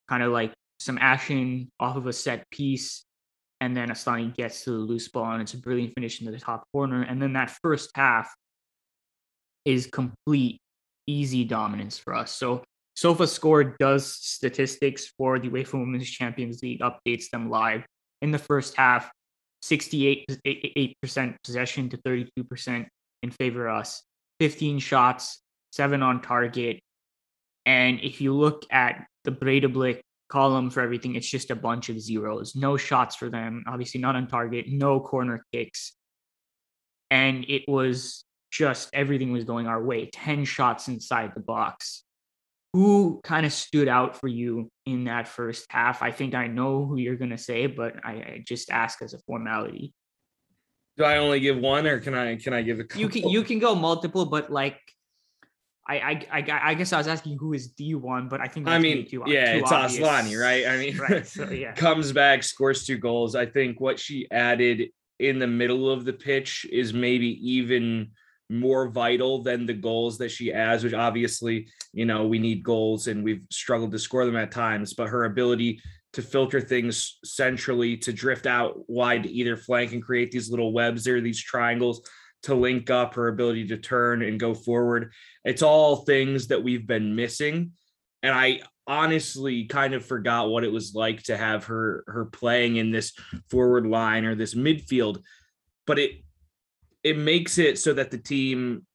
kind 0.09 0.21
of 0.21 0.33
like 0.33 0.53
some 0.79 0.97
action 0.99 1.71
off 1.79 1.95
of 1.95 2.07
a 2.07 2.13
set 2.13 2.49
piece. 2.49 3.05
And 3.61 3.77
then 3.77 3.87
Asllani 3.87 4.35
gets 4.35 4.65
to 4.65 4.71
the 4.71 4.77
loose 4.77 5.07
ball 5.07 5.31
and 5.31 5.41
it's 5.41 5.53
a 5.53 5.57
brilliant 5.57 5.93
finish 5.95 6.19
into 6.19 6.33
the 6.33 6.39
top 6.39 6.65
corner. 6.73 7.03
And 7.03 7.21
then 7.21 7.33
that 7.33 7.55
first 7.63 7.91
half 7.95 8.29
is 9.63 9.87
complete 9.87 10.59
easy 11.07 11.45
dominance 11.45 11.97
for 11.97 12.13
us. 12.13 12.31
So 12.31 12.63
SofaScore 12.97 13.75
does 13.79 14.05
statistics 14.05 15.07
for 15.17 15.39
the 15.39 15.49
UEFA 15.49 15.73
Women's 15.73 16.09
Champions 16.09 16.61
League, 16.61 16.81
updates 16.81 17.29
them 17.31 17.49
live. 17.49 17.83
In 18.21 18.31
the 18.31 18.37
first 18.37 18.75
half, 18.75 19.11
68% 19.63 21.35
possession 21.43 21.89
to 21.89 21.97
32% 21.97 22.85
in 23.23 23.31
favor 23.31 23.67
of 23.67 23.77
us, 23.81 24.03
15 24.39 24.79
shots, 24.79 25.41
seven 25.71 26.03
on 26.03 26.21
target. 26.21 26.79
And 27.65 27.99
if 28.01 28.21
you 28.21 28.33
look 28.33 28.63
at 28.69 29.05
the 29.23 29.31
Breidablik 29.31 30.01
column 30.29 30.69
for 30.69 30.81
everything, 30.81 31.15
it's 31.15 31.29
just 31.29 31.49
a 31.49 31.55
bunch 31.55 31.89
of 31.89 31.99
zeros. 31.99 32.55
No 32.55 32.77
shots 32.77 33.15
for 33.15 33.29
them, 33.29 33.63
obviously 33.67 34.01
not 34.01 34.15
on 34.15 34.27
target, 34.27 34.67
no 34.67 34.99
corner 34.99 35.45
kicks. 35.51 35.93
And 37.09 37.45
it 37.47 37.63
was 37.67 38.25
just 38.51 38.89
everything 38.93 39.31
was 39.31 39.45
going 39.45 39.65
our 39.65 39.81
way 39.81 40.09
10 40.11 40.45
shots 40.45 40.87
inside 40.87 41.31
the 41.33 41.41
box 41.41 42.02
who 42.73 43.21
kind 43.23 43.45
of 43.45 43.53
stood 43.53 43.87
out 43.87 44.19
for 44.19 44.27
you 44.27 44.69
in 44.85 45.05
that 45.05 45.27
first 45.27 45.67
half? 45.69 46.01
I 46.01 46.11
think 46.11 46.33
I 46.33 46.47
know 46.47 46.85
who 46.85 46.97
you're 46.97 47.15
going 47.15 47.29
to 47.29 47.37
say, 47.37 47.67
but 47.67 47.95
I, 48.03 48.11
I, 48.11 48.43
just 48.45 48.71
ask 48.71 49.01
as 49.01 49.13
a 49.13 49.19
formality. 49.19 49.93
Do 50.97 51.03
I 51.03 51.17
only 51.17 51.39
give 51.39 51.57
one, 51.57 51.87
or 51.87 51.99
can 51.99 52.13
I 52.15 52.35
can 52.35 52.53
I 52.53 52.61
give 52.61 52.79
a 52.79 52.83
couple? 52.83 53.01
You 53.01 53.09
can 53.09 53.29
you 53.29 53.43
can 53.43 53.59
go 53.59 53.75
multiple, 53.75 54.25
but 54.25 54.51
like. 54.51 54.79
I, 55.85 55.97
I, 55.97 56.27
I, 56.39 56.59
I 56.69 56.73
guess 56.75 56.93
I 56.93 56.97
was 56.97 57.09
asking 57.09 57.37
who 57.37 57.51
is 57.51 57.67
D 57.67 57.93
one, 57.93 58.29
but 58.29 58.39
I 58.39 58.47
think 58.47 58.69
I 58.69 58.79
mean 58.79 59.05
too, 59.05 59.21
yeah, 59.27 59.51
too 59.51 59.59
it's 59.59 59.71
obvious. 59.73 60.07
Asllani, 60.07 60.41
right? 60.41 60.65
I 60.65 60.77
mean, 60.77 60.97
right, 60.97 61.27
so, 61.27 61.49
yeah. 61.51 61.73
comes 61.73 62.13
back, 62.13 62.41
scores 62.43 62.85
two 62.85 62.97
goals. 62.97 63.35
I 63.35 63.45
think 63.45 63.81
what 63.81 63.99
she 63.99 64.25
added 64.31 64.91
in 65.19 65.39
the 65.39 65.47
middle 65.47 65.89
of 65.89 66.05
the 66.05 66.13
pitch 66.13 66.65
is 66.71 66.93
maybe 66.93 67.37
even 67.51 68.11
more 68.49 68.89
vital 68.89 69.41
than 69.41 69.65
the 69.65 69.73
goals 69.73 70.17
that 70.17 70.29
she 70.29 70.53
adds, 70.53 70.83
which 70.83 70.93
obviously, 70.93 71.67
you 71.93 72.05
know, 72.05 72.27
we 72.27 72.39
need 72.39 72.63
goals 72.63 73.07
and 73.07 73.23
we've 73.23 73.43
struggled 73.49 73.91
to 73.91 73.99
score 73.99 74.25
them 74.25 74.35
at 74.35 74.51
times, 74.51 74.93
but 74.93 75.09
her 75.09 75.25
ability 75.25 75.81
to 76.13 76.21
filter 76.21 76.61
things 76.61 77.17
centrally, 77.23 77.97
to 77.97 78.13
drift 78.13 78.45
out 78.45 78.87
wide 78.87 79.23
to 79.23 79.31
either 79.31 79.57
flank 79.57 79.93
and 79.93 80.03
create 80.03 80.31
these 80.31 80.49
little 80.49 80.71
webs 80.71 81.07
or 81.07 81.19
these 81.21 81.41
triangles 81.41 82.07
to 82.43 82.53
link 82.53 82.89
up, 82.89 83.15
her 83.15 83.29
ability 83.29 83.67
to 83.67 83.77
turn 83.77 84.21
and 84.21 84.39
go 84.39 84.53
forward. 84.53 85.11
It's 85.43 85.63
all 85.63 85.97
things 85.97 86.47
that 86.47 86.61
we've 86.61 86.85
been 86.85 87.15
missing. 87.15 87.71
And 88.21 88.33
I 88.33 88.61
honestly 88.85 89.65
kind 89.65 89.93
of 89.93 90.05
forgot 90.05 90.49
what 90.49 90.63
it 90.63 90.71
was 90.71 90.93
like 90.93 91.23
to 91.23 91.37
have 91.37 91.65
her 91.65 92.03
her 92.07 92.25
playing 92.25 92.75
in 92.75 92.91
this 92.91 93.13
forward 93.49 93.87
line 93.87 94.25
or 94.25 94.35
this 94.35 94.53
midfield. 94.53 95.19
But 95.87 95.99
it 95.99 96.22
it 97.03 97.17
makes 97.17 97.57
it 97.57 97.77
so 97.77 97.93
that 97.93 98.11
the 98.11 98.17
team 98.17 98.85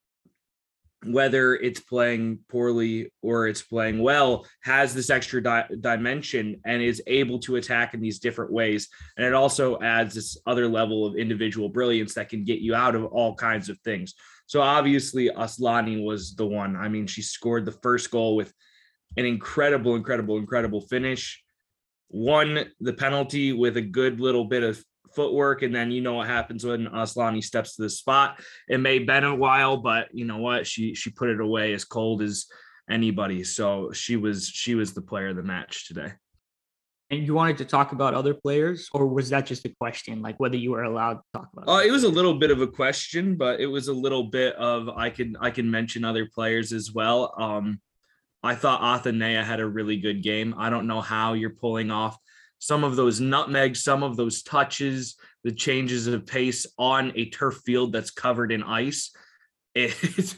whether 1.06 1.54
it's 1.54 1.78
playing 1.78 2.40
poorly 2.48 3.12
or 3.22 3.46
it's 3.46 3.62
playing 3.62 4.02
well 4.02 4.44
has 4.64 4.92
this 4.92 5.10
extra 5.10 5.40
di- 5.40 5.68
dimension 5.80 6.60
and 6.66 6.82
is 6.82 7.00
able 7.06 7.38
to 7.38 7.54
attack 7.54 7.94
in 7.94 8.00
these 8.00 8.18
different 8.18 8.52
ways. 8.52 8.88
And 9.16 9.24
it 9.24 9.32
also 9.32 9.78
adds 9.80 10.14
this 10.14 10.36
other 10.44 10.66
level 10.66 11.06
of 11.06 11.14
individual 11.14 11.68
brilliance 11.68 12.14
that 12.14 12.28
can 12.28 12.44
get 12.44 12.58
you 12.58 12.74
out 12.74 12.96
of 12.96 13.04
all 13.04 13.36
kinds 13.36 13.68
of 13.68 13.78
things. 13.80 14.14
So 14.46 14.60
obviously 14.60 15.30
asllani 15.30 16.04
was 16.04 16.34
the 16.34 16.46
one. 16.46 16.74
I 16.74 16.88
mean 16.88 17.06
she 17.06 17.22
scored 17.22 17.64
the 17.64 17.78
first 17.80 18.10
goal 18.10 18.34
with 18.34 18.52
an 19.16 19.24
incredible 19.24 19.94
incredible 19.94 20.36
incredible 20.36 20.80
finish 20.80 21.42
won 22.10 22.64
the 22.80 22.92
penalty 22.92 23.52
with 23.52 23.76
a 23.76 23.82
good 23.82 24.20
little 24.20 24.46
bit 24.46 24.62
of 24.62 24.82
footwork, 25.18 25.62
and 25.62 25.74
then 25.74 25.90
you 25.90 26.00
know 26.00 26.14
what 26.14 26.28
happens 26.28 26.64
when 26.64 26.86
Asllani 26.86 27.42
steps 27.42 27.74
to 27.74 27.82
the 27.82 27.90
spot. 27.90 28.40
It 28.68 28.78
may 28.78 28.98
have 28.98 29.06
been 29.08 29.24
a 29.24 29.34
while, 29.34 29.78
but 29.78 30.06
you 30.12 30.24
know 30.24 30.38
what? 30.38 30.64
She 30.64 30.94
she 30.94 31.10
put 31.10 31.28
it 31.28 31.40
away 31.40 31.72
as 31.72 31.84
cold 31.84 32.22
as 32.22 32.46
anybody. 32.88 33.42
So 33.42 33.90
she 33.90 34.14
was 34.14 34.46
she 34.46 34.76
was 34.76 34.92
the 34.92 35.02
player 35.02 35.30
of 35.30 35.36
the 35.36 35.42
match 35.42 35.88
today. 35.88 36.12
And 37.10 37.26
you 37.26 37.34
wanted 37.34 37.58
to 37.58 37.64
talk 37.64 37.90
about 37.90 38.14
other 38.14 38.32
players, 38.32 38.88
or 38.92 39.08
was 39.08 39.30
that 39.30 39.44
just 39.44 39.64
a 39.64 39.74
question, 39.80 40.22
like 40.22 40.38
whether 40.38 40.56
you 40.56 40.70
were 40.70 40.84
allowed 40.84 41.14
to 41.14 41.22
talk 41.34 41.48
about? 41.52 41.64
Oh, 41.66 41.78
uh, 41.78 41.82
it 41.82 41.90
was 41.90 42.04
a 42.04 42.08
little 42.08 42.34
bit 42.34 42.52
of 42.52 42.60
a 42.60 42.68
question, 42.68 43.34
but 43.34 43.58
it 43.58 43.66
was 43.66 43.88
a 43.88 43.92
little 43.92 44.24
bit 44.24 44.54
of 44.54 44.88
I 44.88 45.10
can 45.10 45.36
I 45.40 45.50
can 45.50 45.68
mention 45.68 46.04
other 46.04 46.26
players 46.32 46.72
as 46.72 46.92
well. 46.92 47.34
Um, 47.36 47.80
I 48.44 48.54
thought 48.54 48.82
Athenea 48.82 49.42
had 49.42 49.58
a 49.58 49.66
really 49.66 49.96
good 49.96 50.22
game. 50.22 50.54
I 50.56 50.70
don't 50.70 50.86
know 50.86 51.00
how 51.00 51.32
you're 51.32 51.58
pulling 51.64 51.90
off 51.90 52.16
some 52.58 52.84
of 52.84 52.96
those 52.96 53.20
nutmegs, 53.20 53.82
some 53.82 54.02
of 54.02 54.16
those 54.16 54.42
touches, 54.42 55.16
the 55.44 55.52
changes 55.52 56.06
of 56.06 56.26
pace 56.26 56.66
on 56.78 57.12
a 57.14 57.30
turf 57.30 57.60
field 57.64 57.92
that's 57.92 58.10
covered 58.10 58.52
in 58.52 58.62
ice. 58.62 59.10
It, 59.74 60.34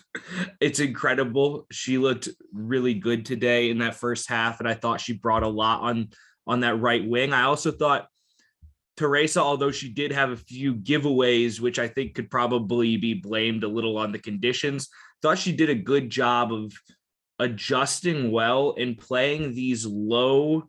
it's 0.61 0.81
incredible. 0.81 1.67
She 1.71 1.97
looked 1.97 2.29
really 2.53 2.93
good 2.93 3.25
today 3.25 3.71
in 3.71 3.79
that 3.79 3.95
first 3.95 4.29
half, 4.29 4.61
and 4.61 4.69
I 4.69 4.75
thought 4.75 5.01
she 5.01 5.15
brought 5.15 5.45
a 5.45 5.49
lot 5.49 5.81
on 5.81 6.11
on 6.47 6.61
that 6.61 6.81
right 6.81 7.09
wing. 7.09 7.33
I 7.33 7.45
also 7.45 7.71
thought 7.71 8.09
Teresa, 9.01 9.41
although 9.41 9.71
she 9.71 9.89
did 9.89 10.13
have 10.13 10.31
a 10.31 10.37
few 10.37 10.75
giveaways, 10.75 11.59
which 11.59 11.79
I 11.79 11.89
think 11.89 12.15
could 12.15 12.31
probably 12.31 12.99
be 12.99 13.15
blamed 13.15 13.65
a 13.65 13.69
little 13.69 13.97
on 13.97 14.13
the 14.13 14.19
conditions, 14.19 14.91
thought 15.23 15.39
she 15.39 15.53
did 15.53 15.71
a 15.71 15.75
good 15.75 16.11
job 16.11 16.53
of 16.53 16.75
adjusting 17.39 18.31
well 18.31 18.75
and 18.77 18.99
playing 18.99 19.55
these 19.55 19.87
low 19.87 20.69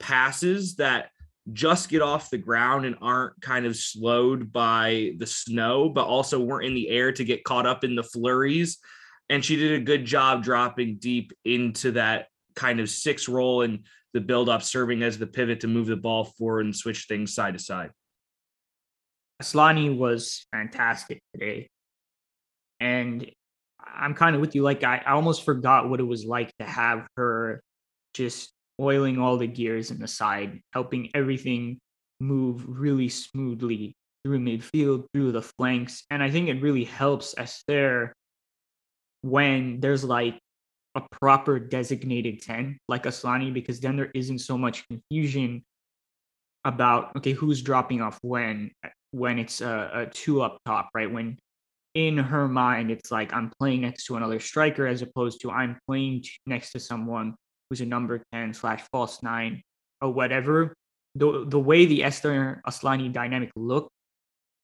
passes 0.00 0.76
that 0.76 1.10
just 1.52 1.88
get 1.88 2.02
off 2.02 2.30
the 2.30 2.38
ground 2.38 2.84
and 2.84 2.96
aren't 3.00 3.40
kind 3.40 3.66
of 3.66 3.76
slowed 3.76 4.52
by 4.52 5.12
the 5.18 5.26
snow, 5.26 5.88
but 5.88 6.06
also 6.06 6.40
weren't 6.40 6.66
in 6.66 6.74
the 6.74 6.88
air 6.88 7.12
to 7.12 7.24
get 7.24 7.44
caught 7.44 7.66
up 7.66 7.84
in 7.84 7.94
the 7.94 8.02
flurries. 8.02 8.78
And 9.28 9.44
she 9.44 9.56
did 9.56 9.80
a 9.80 9.84
good 9.84 10.04
job 10.04 10.42
dropping 10.42 10.96
deep 10.96 11.32
into 11.44 11.92
that 11.92 12.26
kind 12.56 12.80
of 12.80 12.90
six 12.90 13.28
role 13.28 13.62
and 13.62 13.86
the 14.12 14.20
build 14.20 14.48
up, 14.48 14.62
serving 14.62 15.02
as 15.02 15.18
the 15.18 15.26
pivot 15.26 15.60
to 15.60 15.68
move 15.68 15.86
the 15.86 15.96
ball 15.96 16.24
forward 16.24 16.66
and 16.66 16.74
switch 16.74 17.06
things 17.06 17.32
side 17.32 17.54
to 17.54 17.62
side. 17.62 17.90
Asllani 19.40 19.96
was 19.96 20.46
fantastic 20.52 21.22
today. 21.32 21.68
And 22.80 23.30
I'm 23.80 24.14
kind 24.14 24.34
of 24.34 24.40
with 24.40 24.54
you. 24.54 24.62
Like, 24.62 24.84
I, 24.84 25.02
I 25.06 25.12
almost 25.12 25.44
forgot 25.44 25.88
what 25.88 26.00
it 26.00 26.04
was 26.04 26.24
like 26.24 26.52
to 26.58 26.64
have 26.64 27.06
her 27.16 27.62
just 28.14 28.52
oiling 28.80 29.18
all 29.18 29.36
the 29.36 29.46
gears 29.46 29.90
in 29.90 29.98
the 29.98 30.08
side, 30.08 30.60
helping 30.72 31.10
everything 31.14 31.78
move 32.20 32.64
really 32.66 33.08
smoothly 33.08 33.94
through 34.24 34.38
midfield, 34.38 35.06
through 35.12 35.32
the 35.32 35.42
flanks. 35.42 36.04
And 36.10 36.22
I 36.22 36.30
think 36.30 36.48
it 36.48 36.62
really 36.62 36.84
helps 36.84 37.34
Esther 37.36 38.12
when 39.22 39.80
there's 39.80 40.04
like 40.04 40.38
a 40.94 41.02
proper 41.20 41.58
designated 41.58 42.42
10 42.42 42.78
like 42.88 43.04
Asllani, 43.04 43.52
because 43.52 43.80
then 43.80 43.96
there 43.96 44.10
isn't 44.14 44.40
so 44.40 44.58
much 44.58 44.86
confusion 44.88 45.62
about 46.64 47.16
okay, 47.16 47.32
who's 47.32 47.62
dropping 47.62 48.02
off 48.02 48.18
when 48.22 48.70
when 49.12 49.38
it's 49.38 49.60
a, 49.60 49.90
a 49.94 50.06
two 50.06 50.42
up 50.42 50.58
top, 50.66 50.90
right? 50.94 51.10
When 51.10 51.38
in 51.94 52.18
her 52.18 52.46
mind 52.46 52.90
it's 52.90 53.10
like 53.10 53.32
I'm 53.32 53.50
playing 53.58 53.80
next 53.80 54.04
to 54.06 54.16
another 54.16 54.40
striker 54.40 54.86
as 54.86 55.02
opposed 55.02 55.40
to 55.40 55.50
I'm 55.50 55.78
playing 55.88 56.24
next 56.46 56.72
to 56.72 56.80
someone 56.80 57.34
who's 57.70 57.80
a 57.80 57.86
number 57.86 58.20
10 58.32 58.52
slash 58.52 58.82
false 58.92 59.22
nine 59.22 59.62
or 60.02 60.12
whatever. 60.12 60.74
The 61.14 61.44
the 61.46 61.58
way 61.58 61.86
the 61.86 62.04
Esther 62.04 62.60
Asllani 62.66 63.12
dynamic 63.12 63.50
looked 63.56 63.90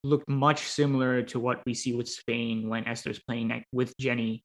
looked 0.05 0.29
much 0.29 0.61
similar 0.61 1.23
to 1.23 1.41
what 1.41 1.63
we 1.67 1.75
see 1.75 1.95
with 1.95 2.09
Spain 2.09 2.69
when 2.69 2.87
Esther's 2.87 3.21
playing 3.21 3.65
with 3.73 3.97
Jenny. 3.99 4.43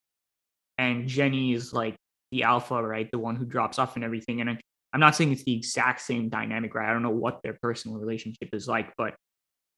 And 0.77 1.07
Jenny 1.07 1.53
is 1.53 1.73
like 1.73 1.95
the 2.31 2.43
alpha, 2.43 2.81
right? 2.81 3.09
The 3.11 3.19
one 3.19 3.35
who 3.35 3.45
drops 3.45 3.77
off 3.77 3.95
and 3.95 4.03
everything. 4.03 4.41
And 4.41 4.49
I, 4.49 4.57
I'm 4.93 4.99
not 4.99 5.15
saying 5.15 5.31
it's 5.31 5.43
the 5.43 5.55
exact 5.55 6.01
same 6.01 6.29
dynamic, 6.29 6.73
right? 6.73 6.89
I 6.89 6.93
don't 6.93 7.03
know 7.03 7.09
what 7.09 7.41
their 7.43 7.57
personal 7.61 7.97
relationship 7.97 8.49
is 8.53 8.67
like, 8.67 8.91
but 8.97 9.13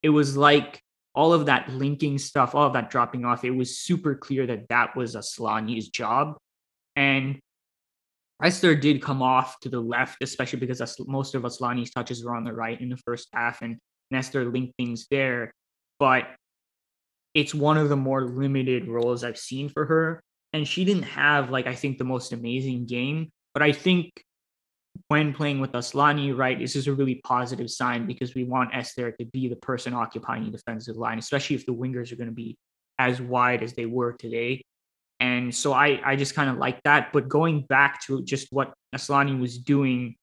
it 0.01 0.09
was 0.09 0.37
like 0.37 0.79
all 1.15 1.33
of 1.33 1.45
that 1.47 1.69
linking 1.69 2.17
stuff, 2.17 2.55
all 2.55 2.67
of 2.67 2.73
that 2.73 2.89
dropping 2.89 3.25
off. 3.25 3.43
It 3.43 3.51
was 3.51 3.77
super 3.77 4.15
clear 4.15 4.47
that 4.47 4.67
that 4.69 4.95
was 4.95 5.15
Asllani's 5.15 5.89
job. 5.89 6.37
And 6.95 7.39
Esther 8.41 8.75
did 8.75 9.01
come 9.01 9.21
off 9.21 9.59
to 9.61 9.69
the 9.69 9.79
left, 9.79 10.21
especially 10.21 10.59
because 10.59 10.81
most 11.07 11.35
of 11.35 11.43
Asllani's 11.43 11.91
touches 11.91 12.23
were 12.23 12.35
on 12.35 12.43
the 12.43 12.53
right 12.53 12.79
in 12.79 12.89
the 12.89 12.97
first 12.97 13.29
half, 13.33 13.61
and 13.61 13.77
Esther 14.13 14.45
linked 14.45 14.75
things 14.77 15.07
there. 15.09 15.53
But 15.99 16.27
it's 17.33 17.53
one 17.53 17.77
of 17.77 17.89
the 17.89 17.95
more 17.95 18.25
limited 18.25 18.87
roles 18.87 19.23
I've 19.23 19.37
seen 19.37 19.69
for 19.69 19.85
her. 19.85 20.23
And 20.51 20.67
she 20.67 20.85
didn't 20.85 21.03
have, 21.03 21.49
like, 21.49 21.65
I 21.65 21.73
think 21.73 21.97
the 21.97 22.03
most 22.03 22.31
amazing 22.31 22.85
game. 22.85 23.31
But 23.53 23.63
I 23.63 23.71
think 23.71 24.23
when 25.07 25.33
playing 25.33 25.59
with 25.59 25.71
Asllani, 25.71 26.37
right, 26.37 26.59
this 26.59 26.75
is 26.75 26.87
a 26.87 26.93
really 26.93 27.15
positive 27.23 27.71
sign 27.71 28.05
because 28.05 28.35
we 28.35 28.43
want 28.43 28.69
Esther 28.73 29.11
to 29.13 29.25
be 29.25 29.47
the 29.47 29.55
person 29.55 29.93
occupying 29.93 30.45
the 30.45 30.51
defensive 30.51 30.95
line, 30.95 31.17
especially 31.17 31.55
if 31.55 31.65
the 31.65 31.73
wingers 31.73 32.11
are 32.11 32.17
going 32.17 32.29
to 32.29 32.35
be 32.35 32.55
as 32.99 33.19
wide 33.19 33.63
as 33.63 33.73
they 33.73 33.87
were 33.87 34.13
today. 34.13 34.61
And 35.23 35.55
so 35.55 35.71
I, 35.71 36.01
I 36.03 36.17
just 36.17 36.35
kind 36.35 36.49
of 36.49 36.57
like 36.57 36.83
that. 36.83 37.13
But 37.13 37.29
going 37.29 37.61
back 37.61 38.01
to 38.07 38.21
just 38.25 38.49
what 38.51 38.73
Asllani 38.93 39.39
was 39.39 39.57
doing 39.57 40.15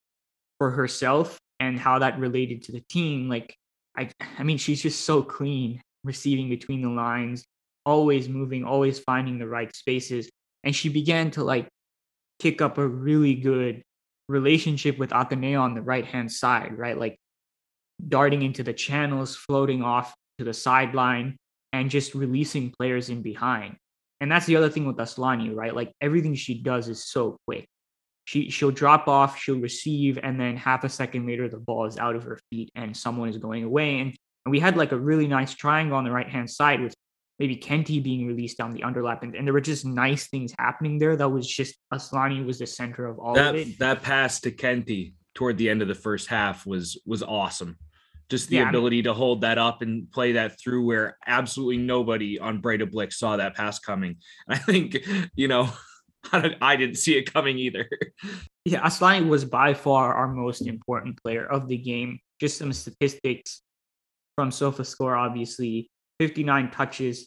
for 0.58 0.70
herself 0.70 1.38
and 1.58 1.80
how 1.80 2.00
that 2.00 2.18
related 2.18 2.64
to 2.64 2.72
the 2.72 2.82
team, 2.82 3.26
like 3.26 3.56
I 3.96 4.10
I 4.38 4.42
mean, 4.42 4.58
she's 4.58 4.82
just 4.82 5.00
so 5.06 5.22
clean, 5.22 5.80
receiving 6.04 6.50
between 6.50 6.82
the 6.82 6.90
lines, 6.90 7.46
always 7.86 8.28
moving, 8.28 8.62
always 8.62 8.98
finding 8.98 9.38
the 9.38 9.48
right 9.48 9.74
spaces. 9.74 10.28
And 10.64 10.76
she 10.76 10.90
began 10.90 11.30
to 11.30 11.44
like 11.44 11.66
kick 12.38 12.60
up 12.60 12.76
a 12.76 12.86
really 12.86 13.36
good 13.36 13.82
relationship 14.28 14.98
with 14.98 15.12
Athenea 15.12 15.58
on 15.58 15.74
the 15.74 15.80
right 15.80 16.04
hand 16.04 16.30
side, 16.30 16.76
right? 16.76 16.98
Like 16.98 17.16
darting 18.06 18.42
into 18.42 18.62
the 18.62 18.74
channels, 18.74 19.34
floating 19.34 19.82
off 19.82 20.14
to 20.38 20.44
the 20.44 20.52
sideline, 20.52 21.38
and 21.72 21.88
just 21.88 22.14
releasing 22.14 22.70
players 22.70 23.08
in 23.08 23.22
behind. 23.22 23.76
And 24.20 24.30
that's 24.30 24.46
the 24.46 24.56
other 24.56 24.68
thing 24.68 24.86
with 24.86 24.96
Asllani, 24.96 25.54
right? 25.54 25.74
Like 25.74 25.92
everything 26.00 26.34
she 26.34 26.62
does 26.62 26.88
is 26.88 27.04
so 27.04 27.38
quick. 27.46 27.66
She 28.26 28.50
she'll 28.50 28.70
drop 28.70 29.08
off, 29.08 29.38
she'll 29.38 29.58
receive, 29.58 30.18
and 30.22 30.38
then 30.38 30.56
half 30.56 30.84
a 30.84 30.88
second 30.88 31.26
later 31.26 31.48
the 31.48 31.58
ball 31.58 31.86
is 31.86 31.98
out 31.98 32.14
of 32.14 32.22
her 32.24 32.38
feet 32.50 32.70
and 32.74 32.96
someone 32.96 33.28
is 33.28 33.38
going 33.38 33.64
away. 33.64 34.00
And, 34.00 34.14
and 34.44 34.52
we 34.52 34.60
had 34.60 34.76
like 34.76 34.92
a 34.92 34.98
really 34.98 35.26
nice 35.26 35.54
triangle 35.54 35.96
on 35.96 36.04
the 36.04 36.10
right 36.10 36.28
hand 36.28 36.50
side 36.50 36.80
with 36.80 36.94
maybe 37.38 37.56
Kenty 37.56 37.98
being 37.98 38.26
released 38.26 38.58
down 38.58 38.72
the 38.72 38.82
underlap, 38.82 39.22
and, 39.22 39.34
and 39.34 39.46
there 39.46 39.54
were 39.54 39.60
just 39.60 39.86
nice 39.86 40.28
things 40.28 40.52
happening 40.58 40.98
there. 40.98 41.16
That 41.16 41.30
was 41.30 41.48
just 41.48 41.74
Asllani 41.92 42.44
was 42.44 42.58
the 42.58 42.66
center 42.66 43.06
of 43.06 43.18
all 43.18 43.34
that, 43.34 43.54
of 43.54 43.60
it. 43.60 43.78
That 43.78 44.02
pass 44.02 44.40
to 44.42 44.50
Kenty 44.50 45.14
toward 45.34 45.56
the 45.56 45.70
end 45.70 45.80
of 45.80 45.88
the 45.88 45.94
first 45.94 46.28
half 46.28 46.66
was 46.66 47.00
was 47.06 47.22
awesome 47.22 47.78
just 48.30 48.48
the 48.48 48.56
Yeah, 48.56 48.68
ability 48.68 49.02
to 49.02 49.12
hold 49.12 49.42
that 49.42 49.58
up 49.58 49.82
and 49.82 50.10
play 50.10 50.32
that 50.32 50.58
through 50.58 50.86
where 50.86 51.18
absolutely 51.26 51.78
nobody 51.78 52.38
on 52.38 52.60
Blick 52.60 53.12
saw 53.12 53.36
that 53.36 53.56
pass 53.56 53.78
coming. 53.78 54.16
And 54.48 54.56
I 54.56 54.58
think, 54.58 54.98
you 55.34 55.48
know, 55.48 55.70
I 56.32 56.76
didn't 56.76 56.96
see 56.96 57.16
it 57.18 57.32
coming 57.32 57.58
either. 57.58 57.88
Yeah, 58.66 58.86
Asllani 58.86 59.26
was 59.26 59.46
by 59.46 59.72
far 59.72 60.12
our 60.12 60.28
most 60.28 60.66
important 60.66 61.20
player 61.22 61.46
of 61.46 61.66
the 61.66 61.78
game. 61.78 62.18
Just 62.38 62.58
some 62.58 62.74
statistics 62.74 63.62
from 64.36 64.50
SofaScore, 64.50 65.18
obviously 65.18 65.90
59 66.18 66.70
touches, 66.70 67.26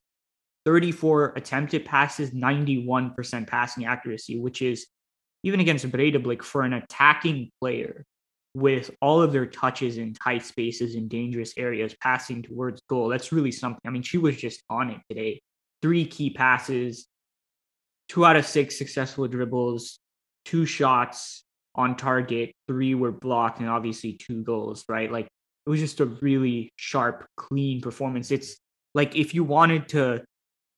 34 0.66 1.34
attempted 1.36 1.86
passes, 1.86 2.30
91% 2.30 3.48
passing 3.48 3.86
accuracy, 3.86 4.40
which 4.40 4.62
is 4.62 4.86
even 5.44 5.60
against 5.60 5.90
Breidablik 5.90 6.44
for 6.44 6.62
an 6.62 6.74
attacking 6.74 7.52
player 7.60 8.06
with 8.54 8.92
all 9.02 9.22
of 9.22 9.34
their 9.34 9.46
touches 9.46 9.98
in 9.98 10.14
tight 10.14 10.46
spaces 10.46 10.96
and 10.96 11.10
dangerous 11.10 11.54
areas 11.58 11.96
passing 12.02 12.44
towards 12.44 12.82
goal. 12.88 13.10
That's 13.10 13.32
really 13.32 13.52
something. 13.52 13.82
I 13.86 13.90
mean, 13.90 14.04
she 14.04 14.18
was 14.18 14.38
just 14.38 14.64
on 14.70 14.90
it 14.92 15.02
today. 15.10 15.42
Three 15.82 16.06
key 16.06 16.30
passes, 16.30 17.08
two 18.10 18.26
out 18.26 18.36
of 18.36 18.46
six 18.46 18.78
successful 18.78 19.28
dribbles, 19.28 20.00
two 20.46 20.66
shots 20.66 21.44
on 21.76 21.96
target, 21.98 22.54
three 22.68 22.94
were 22.94 23.12
blocked, 23.12 23.60
and 23.60 23.70
obviously 23.70 24.14
two 24.14 24.44
goals, 24.44 24.86
right? 24.88 25.12
Like 25.12 25.26
it 25.26 25.70
was 25.70 25.80
just 25.80 26.00
a 26.00 26.06
really 26.06 26.72
sharp, 26.76 27.26
clean 27.38 27.82
performance. 27.82 28.32
It's 28.32 28.58
like 28.94 29.16
if 29.16 29.34
you 29.34 29.44
wanted 29.44 29.90
to 29.90 30.24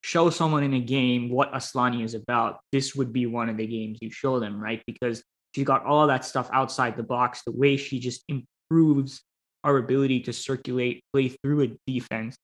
show 0.01 0.29
someone 0.29 0.63
in 0.63 0.73
a 0.73 0.79
game 0.79 1.29
what 1.29 1.51
Asllani 1.51 2.03
is 2.03 2.13
about, 2.13 2.59
this 2.71 2.95
would 2.95 3.11
be 3.11 3.25
one 3.25 3.49
of 3.49 3.57
the 3.57 3.67
games 3.67 3.97
you 4.01 4.11
show 4.11 4.39
them, 4.39 4.61
right? 4.61 4.81
Because 4.85 5.23
she's 5.55 5.63
got 5.63 5.85
all 5.85 6.07
that 6.07 6.25
stuff 6.25 6.49
outside 6.51 6.97
the 6.97 7.03
box, 7.03 7.43
the 7.45 7.51
way 7.51 7.77
she 7.77 7.97
just 7.97 8.25
improves 8.27 9.21
our 9.63 9.77
ability 9.77 10.19
to 10.19 10.33
circulate, 10.33 11.01
play 11.13 11.29
through 11.29 11.61
a 11.61 11.77
defense. 11.87 12.35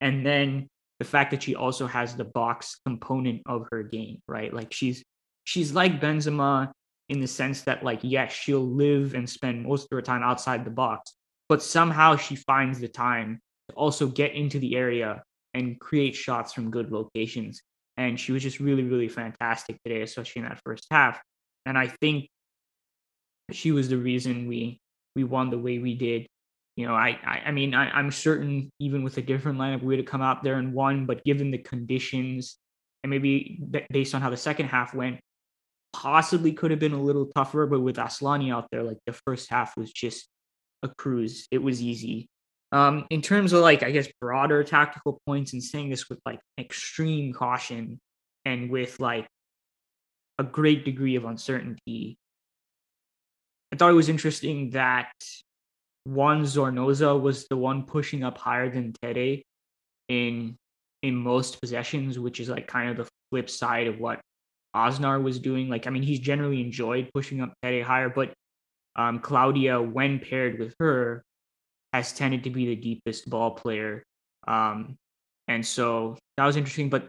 And 0.00 0.26
then 0.26 0.66
the 0.98 1.04
fact 1.04 1.30
that 1.30 1.44
she 1.44 1.54
also 1.54 1.86
has 1.86 2.16
the 2.16 2.24
box 2.24 2.80
component 2.84 3.42
of 3.46 3.68
her 3.70 3.84
game, 3.84 4.18
right? 4.26 4.52
Like 4.52 4.72
she's 4.72 5.04
she's 5.44 5.72
like 5.72 6.00
Benzema 6.00 6.72
in 7.08 7.20
the 7.20 7.28
sense 7.28 7.62
that 7.62 7.84
like 7.84 8.00
yes, 8.02 8.32
she'll 8.32 8.66
live 8.66 9.14
and 9.14 9.30
spend 9.30 9.62
most 9.62 9.84
of 9.84 9.90
her 9.92 10.02
time 10.02 10.24
outside 10.24 10.64
the 10.64 10.70
box, 10.70 11.14
but 11.48 11.62
somehow 11.62 12.16
she 12.16 12.34
finds 12.34 12.80
the 12.80 12.88
time 12.88 13.38
to 13.68 13.76
also 13.76 14.08
get 14.08 14.34
into 14.34 14.58
the 14.58 14.74
area 14.74 15.22
and 15.54 15.78
create 15.78 16.16
shots 16.16 16.52
from 16.52 16.72
good 16.72 16.90
locations. 16.90 17.62
And 17.96 18.18
she 18.18 18.32
was 18.32 18.42
just 18.42 18.58
really, 18.58 18.82
really 18.82 19.08
fantastic 19.08 19.80
today, 19.84 20.02
especially 20.02 20.42
in 20.42 20.48
that 20.48 20.60
first 20.64 20.88
half. 20.90 21.20
And 21.64 21.78
I 21.78 21.86
think 21.86 22.28
she 23.52 23.72
was 23.72 23.88
the 23.88 23.98
reason 23.98 24.48
we 24.48 24.80
we 25.14 25.24
won 25.24 25.50
the 25.50 25.58
way 25.58 25.78
we 25.78 25.94
did. 25.94 26.26
You 26.76 26.86
know, 26.86 26.94
I 26.94 27.18
I, 27.24 27.42
I 27.46 27.50
mean, 27.52 27.74
I, 27.74 27.90
I'm 27.90 28.10
certain 28.10 28.70
even 28.78 29.02
with 29.02 29.16
a 29.18 29.22
different 29.22 29.58
lineup, 29.58 29.80
we 29.80 29.88
would 29.88 29.98
have 29.98 30.06
come 30.06 30.22
out 30.22 30.42
there 30.42 30.56
and 30.56 30.74
won. 30.74 31.06
But 31.06 31.24
given 31.24 31.50
the 31.50 31.58
conditions 31.58 32.56
and 33.02 33.10
maybe 33.10 33.60
based 33.90 34.14
on 34.14 34.22
how 34.22 34.30
the 34.30 34.36
second 34.36 34.66
half 34.66 34.94
went, 34.94 35.20
possibly 35.92 36.52
could 36.52 36.70
have 36.70 36.80
been 36.80 36.92
a 36.92 37.00
little 37.00 37.26
tougher, 37.34 37.66
but 37.66 37.80
with 37.80 37.96
Asllani 37.96 38.52
out 38.52 38.66
there, 38.70 38.82
like 38.82 38.98
the 39.06 39.12
first 39.12 39.48
half 39.48 39.76
was 39.76 39.92
just 39.92 40.28
a 40.82 40.88
cruise. 40.88 41.46
It 41.50 41.62
was 41.62 41.80
easy. 41.80 42.28
Um, 42.72 43.06
in 43.10 43.22
terms 43.22 43.52
of 43.52 43.62
like, 43.62 43.82
I 43.82 43.92
guess, 43.92 44.08
broader 44.20 44.62
tactical 44.64 45.20
points 45.26 45.52
and 45.52 45.62
saying 45.62 45.88
this 45.88 46.08
with 46.08 46.18
like 46.26 46.40
extreme 46.58 47.32
caution 47.32 48.00
and 48.44 48.70
with 48.70 49.00
like 49.00 49.26
a 50.38 50.44
great 50.44 50.84
degree 50.84 51.16
of 51.16 51.24
uncertainty, 51.24 52.18
I 53.72 53.76
thought 53.76 53.90
it 53.90 53.94
was 53.94 54.08
interesting 54.08 54.70
that 54.70 55.12
Juan 56.04 56.42
Zornoza 56.42 57.20
was 57.20 57.48
the 57.48 57.56
one 57.56 57.84
pushing 57.84 58.22
up 58.22 58.38
higher 58.38 58.70
than 58.70 58.92
Tere 59.02 59.42
in 60.08 60.56
in 61.02 61.14
most 61.14 61.60
possessions, 61.60 62.18
which 62.18 62.40
is 62.40 62.48
like 62.48 62.66
kind 62.66 62.90
of 62.90 62.96
the 62.96 63.10
flip 63.30 63.50
side 63.50 63.86
of 63.86 63.98
what 63.98 64.20
Aznar 64.74 65.22
was 65.22 65.38
doing. 65.38 65.68
Like, 65.68 65.86
I 65.86 65.90
mean, 65.90 66.02
he's 66.02 66.20
generally 66.20 66.60
enjoyed 66.60 67.10
pushing 67.14 67.40
up 67.40 67.54
Tere 67.62 67.82
higher, 67.82 68.08
but 68.08 68.32
um, 68.94 69.18
Claudia, 69.18 69.80
when 69.80 70.18
paired 70.18 70.58
with 70.58 70.74
her, 70.78 71.24
has 71.92 72.12
tended 72.12 72.44
to 72.44 72.50
be 72.50 72.66
the 72.66 72.76
deepest 72.76 73.28
ball 73.28 73.52
player. 73.52 74.04
Um, 74.46 74.96
and 75.48 75.64
so 75.64 76.16
that 76.36 76.46
was 76.46 76.56
interesting. 76.56 76.88
But 76.88 77.08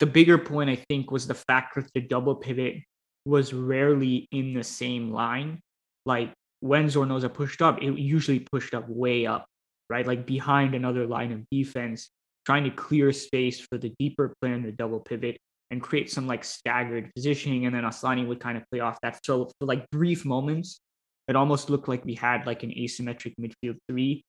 the 0.00 0.06
bigger 0.06 0.38
point, 0.38 0.70
I 0.70 0.76
think, 0.88 1.10
was 1.10 1.26
the 1.26 1.34
fact 1.34 1.74
that 1.76 1.92
the 1.94 2.00
double 2.00 2.34
pivot 2.34 2.76
was 3.24 3.52
rarely 3.52 4.28
in 4.32 4.54
the 4.54 4.64
same 4.64 5.12
line. 5.12 5.60
Like 6.04 6.32
when 6.60 6.86
Zornoza 6.86 7.32
pushed 7.32 7.62
up, 7.62 7.82
it 7.82 7.98
usually 7.98 8.40
pushed 8.40 8.74
up 8.74 8.88
way 8.88 9.26
up, 9.26 9.46
right? 9.90 10.06
Like 10.06 10.26
behind 10.26 10.74
another 10.74 11.06
line 11.06 11.32
of 11.32 11.44
defense, 11.50 12.10
trying 12.46 12.64
to 12.64 12.70
clear 12.70 13.12
space 13.12 13.60
for 13.60 13.78
the 13.78 13.94
deeper 13.98 14.34
player 14.40 14.54
in 14.54 14.62
the 14.62 14.72
double 14.72 15.00
pivot 15.00 15.38
and 15.70 15.80
create 15.80 16.10
some 16.10 16.26
like 16.26 16.44
staggered 16.44 17.10
positioning. 17.14 17.66
And 17.66 17.74
then 17.74 17.84
Asllani 17.84 18.26
would 18.26 18.40
kind 18.40 18.58
of 18.58 18.64
play 18.70 18.80
off 18.80 18.98
that. 19.02 19.24
So 19.24 19.50
for 19.58 19.66
like 19.66 19.88
brief 19.90 20.24
moments, 20.24 20.80
it 21.28 21.36
almost 21.36 21.70
looked 21.70 21.88
like 21.88 22.04
we 22.04 22.14
had 22.14 22.46
like 22.46 22.62
an 22.62 22.70
asymmetric 22.70 23.34
midfield 23.40 23.78
three. 23.88 24.24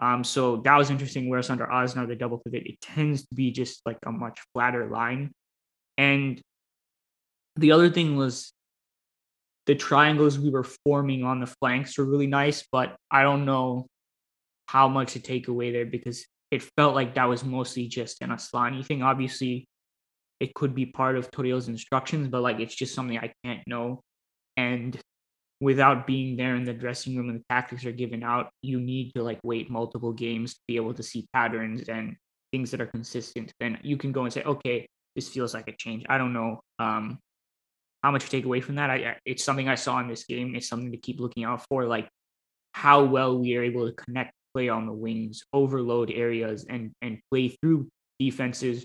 Um, 0.00 0.22
so 0.22 0.58
that 0.58 0.76
was 0.76 0.90
interesting. 0.90 1.28
Whereas 1.28 1.50
under 1.50 1.66
Aznar, 1.66 2.06
the 2.06 2.14
double 2.14 2.38
pivot, 2.38 2.66
it 2.66 2.80
tends 2.80 3.22
to 3.22 3.34
be 3.34 3.50
just 3.50 3.80
like 3.86 3.98
a 4.06 4.12
much 4.12 4.38
flatter 4.52 4.86
line. 4.88 5.32
And 5.98 6.40
the 7.56 7.72
other 7.72 7.90
thing 7.90 8.16
was 8.16 8.52
the 9.66 9.74
triangles 9.74 10.38
we 10.38 10.50
were 10.50 10.64
forming 10.64 11.24
on 11.24 11.40
the 11.40 11.46
flanks 11.46 11.98
were 11.98 12.04
really 12.04 12.26
nice, 12.26 12.64
but 12.70 12.96
I 13.10 13.22
don't 13.22 13.44
know 13.44 13.86
how 14.66 14.88
much 14.88 15.14
to 15.14 15.20
take 15.20 15.48
away 15.48 15.72
there 15.72 15.86
because 15.86 16.24
it 16.50 16.62
felt 16.76 16.94
like 16.94 17.14
that 17.14 17.28
was 17.28 17.44
mostly 17.44 17.88
just 17.88 18.22
an 18.22 18.30
Asllani 18.30 18.84
thing. 18.86 19.02
Obviously, 19.02 19.66
it 20.38 20.54
could 20.54 20.74
be 20.74 20.86
part 20.86 21.16
of 21.16 21.30
Toril's 21.30 21.68
instructions, 21.68 22.28
but 22.28 22.42
like 22.42 22.60
it's 22.60 22.74
just 22.74 22.94
something 22.94 23.18
I 23.18 23.32
can't 23.44 23.62
know. 23.66 24.02
And 24.56 24.98
without 25.60 26.06
being 26.06 26.36
there 26.36 26.54
in 26.54 26.64
the 26.64 26.74
dressing 26.74 27.16
room 27.16 27.30
and 27.30 27.40
the 27.40 27.44
tactics 27.48 27.84
are 27.84 27.92
given 27.92 28.22
out, 28.22 28.50
you 28.62 28.78
need 28.80 29.12
to 29.14 29.22
like 29.22 29.40
wait 29.42 29.70
multiple 29.70 30.12
games 30.12 30.54
to 30.54 30.60
be 30.68 30.76
able 30.76 30.94
to 30.94 31.02
see 31.02 31.26
patterns 31.32 31.88
and 31.88 32.16
things 32.52 32.70
that 32.70 32.80
are 32.80 32.86
consistent. 32.86 33.52
Then 33.58 33.78
you 33.82 33.96
can 33.96 34.12
go 34.12 34.24
and 34.24 34.32
say, 34.32 34.42
okay, 34.42 34.86
this 35.16 35.28
feels 35.28 35.54
like 35.54 35.68
a 35.68 35.76
change. 35.76 36.04
I 36.08 36.18
don't 36.18 36.34
know 36.34 36.60
um, 36.78 37.18
how 38.06 38.12
much 38.12 38.24
you 38.24 38.30
take 38.30 38.44
away 38.44 38.60
from 38.60 38.76
that. 38.76 38.90
I, 38.90 39.16
it's 39.24 39.44
something 39.44 39.68
I 39.68 39.74
saw 39.74 40.00
in 40.00 40.08
this 40.08 40.24
game. 40.24 40.54
It's 40.54 40.68
something 40.68 40.92
to 40.92 40.98
keep 40.98 41.20
looking 41.20 41.44
out 41.44 41.64
for, 41.68 41.84
like 41.84 42.08
how 42.72 43.04
well 43.04 43.38
we 43.38 43.56
are 43.56 43.62
able 43.62 43.86
to 43.86 43.92
connect 43.92 44.32
play 44.54 44.68
on 44.68 44.86
the 44.86 44.92
wings, 44.92 45.44
overload 45.52 46.10
areas, 46.10 46.64
and 46.68 46.92
and 47.02 47.18
play 47.30 47.48
through 47.48 47.88
defenses 48.18 48.84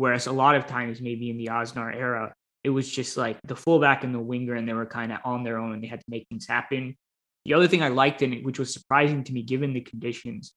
Whereas 0.00 0.26
a 0.26 0.32
lot 0.32 0.54
of 0.54 0.66
times, 0.66 1.02
maybe 1.02 1.28
in 1.28 1.36
the 1.36 1.50
Aznar 1.52 1.94
era, 1.94 2.32
it 2.64 2.70
was 2.70 2.90
just 2.90 3.18
like 3.18 3.38
the 3.44 3.54
fullback 3.54 4.02
and 4.02 4.14
the 4.14 4.18
winger, 4.18 4.54
and 4.54 4.66
they 4.66 4.72
were 4.72 4.86
kind 4.86 5.12
of 5.12 5.18
on 5.26 5.44
their 5.44 5.58
own 5.58 5.74
and 5.74 5.84
they 5.84 5.88
had 5.88 6.00
to 6.00 6.06
make 6.08 6.26
things 6.30 6.46
happen. 6.48 6.96
The 7.44 7.52
other 7.52 7.68
thing 7.68 7.82
I 7.82 7.88
liked 7.88 8.22
in 8.22 8.32
it, 8.32 8.42
which 8.42 8.58
was 8.58 8.72
surprising 8.72 9.24
to 9.24 9.32
me 9.34 9.42
given 9.42 9.74
the 9.74 9.82
conditions, 9.82 10.54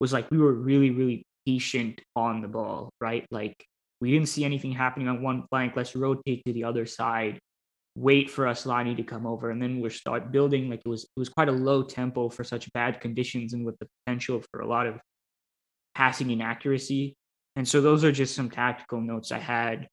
was 0.00 0.14
like 0.14 0.30
we 0.30 0.38
were 0.38 0.54
really, 0.54 0.88
really 0.92 1.26
patient 1.44 2.00
on 2.14 2.40
the 2.40 2.48
ball, 2.48 2.88
right? 2.98 3.26
Like 3.30 3.66
we 4.00 4.10
didn't 4.10 4.30
see 4.30 4.46
anything 4.46 4.72
happening 4.72 5.08
on 5.08 5.20
one 5.20 5.44
flank. 5.50 5.74
Let's 5.76 5.94
rotate 5.94 6.42
to 6.46 6.54
the 6.54 6.64
other 6.64 6.86
side, 6.86 7.38
wait 7.96 8.30
for 8.30 8.44
Asllani 8.44 8.94
to 8.96 9.02
come 9.02 9.26
over, 9.26 9.50
and 9.50 9.60
then 9.60 9.80
we'll 9.80 9.90
start 9.90 10.30
building. 10.30 10.68
Like 10.70 10.82
it 10.84 10.88
was, 10.88 11.04
it 11.04 11.18
was 11.18 11.30
quite 11.30 11.48
a 11.48 11.52
low 11.52 11.82
tempo 11.82 12.28
for 12.28 12.44
such 12.44 12.70
bad 12.72 13.00
conditions 13.00 13.54
and 13.54 13.64
with 13.64 13.78
the 13.78 13.88
potential 14.04 14.42
for 14.50 14.60
a 14.60 14.66
lot 14.66 14.86
of 14.86 15.00
passing 15.94 16.30
inaccuracy. 16.30 17.16
And 17.56 17.66
so 17.66 17.80
those 17.80 18.04
are 18.04 18.12
just 18.12 18.34
some 18.34 18.50
tactical 18.50 19.00
notes 19.00 19.32
I 19.32 19.38
had. 19.38 19.88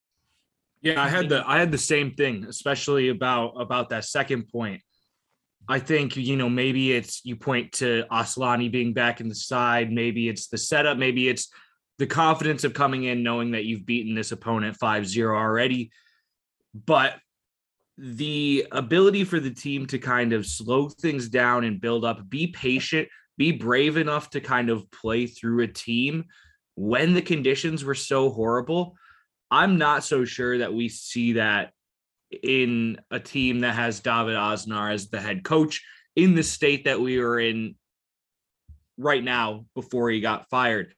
Yeah, 0.82 1.02
I 1.02 1.08
had 1.08 1.30
the 1.30 1.48
I 1.48 1.58
had 1.58 1.72
the 1.72 1.78
same 1.78 2.14
thing, 2.14 2.46
especially 2.50 3.08
about 3.08 3.54
about 3.58 3.90
that 3.90 4.04
second 4.04 4.50
point. 4.50 4.82
I 5.70 5.80
think 5.80 6.18
you 6.18 6.36
know 6.36 6.50
maybe 6.50 6.92
it's 6.92 7.24
you 7.24 7.38
point 7.38 7.72
to 7.74 8.04
Asllani 8.12 8.70
being 8.70 8.92
back 8.92 9.22
in 9.22 9.30
the 9.30 9.36
side, 9.36 9.94
maybe 9.94 10.28
it's 10.28 10.48
the 10.48 10.58
setup, 10.58 10.98
maybe 10.98 11.30
it's 11.30 11.50
the 12.00 12.06
confidence 12.06 12.66
of 12.66 12.74
coming 12.74 13.06
in 13.06 13.24
knowing 13.24 13.52
that 13.52 13.64
you've 13.64 13.86
beaten 13.86 14.14
this 14.14 14.34
opponent 14.34 14.78
5-0 14.78 15.26
already. 15.30 15.92
But 16.74 17.16
the 17.98 18.68
ability 18.72 19.24
for 19.24 19.40
the 19.40 19.54
team 19.54 19.86
to 19.88 20.00
kind 20.00 20.34
of 20.34 20.46
slow 20.46 20.90
things 20.90 21.30
down 21.30 21.64
and 21.64 21.82
build 21.82 22.06
up, 22.06 22.30
be 22.30 22.48
patient, 22.48 23.08
be 23.38 23.52
brave 23.52 23.98
enough 23.98 24.30
to 24.32 24.40
kind 24.40 24.70
of 24.70 24.90
play 24.92 25.28
through 25.28 25.64
a 25.64 25.68
team 25.68 26.26
when 26.76 27.14
the 27.14 27.22
conditions 27.22 27.84
were 27.84 27.96
so 27.96 28.30
horrible, 28.30 28.96
I'm 29.52 29.78
not 29.78 30.04
so 30.04 30.26
sure 30.26 30.60
that 30.60 30.74
we 30.74 30.90
see 30.90 31.34
that 31.34 31.72
in 32.42 33.00
a 33.12 33.20
team 33.20 33.60
that 33.60 33.76
has 33.76 34.00
David 34.00 34.36
Aznar 34.36 34.92
as 34.92 35.10
the 35.10 35.22
head 35.22 35.44
coach 35.44 35.84
in 36.16 36.34
the 36.36 36.44
state 36.44 36.86
that 36.86 37.00
we 37.00 37.20
are 37.20 37.40
in 37.40 37.76
right 38.98 39.24
now 39.24 39.66
before 39.76 40.10
he 40.10 40.20
got 40.20 40.50
fired. 40.50 40.94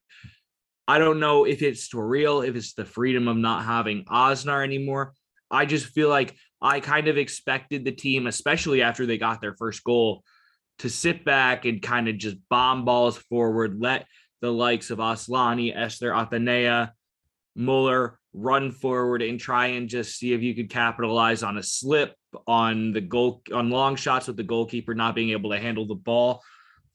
I 0.88 1.00
don't 1.00 1.20
know 1.20 1.46
if 1.46 1.62
it's 1.62 1.90
Toril, 1.90 2.48
if 2.48 2.56
it's 2.56 2.74
the 2.74 2.86
freedom 2.86 3.28
of 3.28 3.38
not 3.38 3.66
having 3.66 4.06
Aznar 4.06 4.64
anymore. 4.64 5.14
I 5.52 5.66
just 5.66 5.88
feel 5.88 6.10
like 6.10 6.36
I 6.66 6.80
kind 6.80 7.08
of 7.08 7.18
expected 7.18 7.86
the 7.86 7.92
team, 7.92 8.26
especially 8.26 8.82
after 8.82 9.06
they 9.06 9.20
got 9.20 9.40
their 9.40 9.56
first 9.56 9.84
goal, 9.84 10.24
to 10.80 10.90
sit 10.90 11.24
back 11.24 11.66
and 11.66 11.80
kind 11.80 12.08
of 12.08 12.18
just 12.18 12.38
bomb 12.50 12.86
balls 12.86 13.18
forward, 13.18 13.80
let 13.80 14.08
the 14.42 14.52
likes 14.52 14.90
of 14.90 14.98
Asllani, 14.98 15.76
Esther 15.76 16.10
Athenea, 16.10 16.90
Møller 17.56 18.16
run 18.34 18.72
forward 18.72 19.22
and 19.22 19.40
try 19.40 19.68
and 19.68 19.88
just 19.88 20.18
see 20.18 20.34
if 20.34 20.42
you 20.42 20.56
could 20.56 20.72
capitalize 20.72 21.44
on 21.44 21.58
a 21.58 21.64
slip 21.64 22.16
on 22.48 22.92
the 22.92 23.00
goal 23.00 23.44
on 23.54 23.70
long 23.70 23.96
shots 23.96 24.28
with 24.28 24.36
the 24.36 24.44
goalkeeper 24.44 24.96
not 24.96 25.14
being 25.16 25.30
able 25.30 25.52
to 25.52 25.60
handle 25.60 25.86
the 25.86 25.94
ball. 25.96 26.42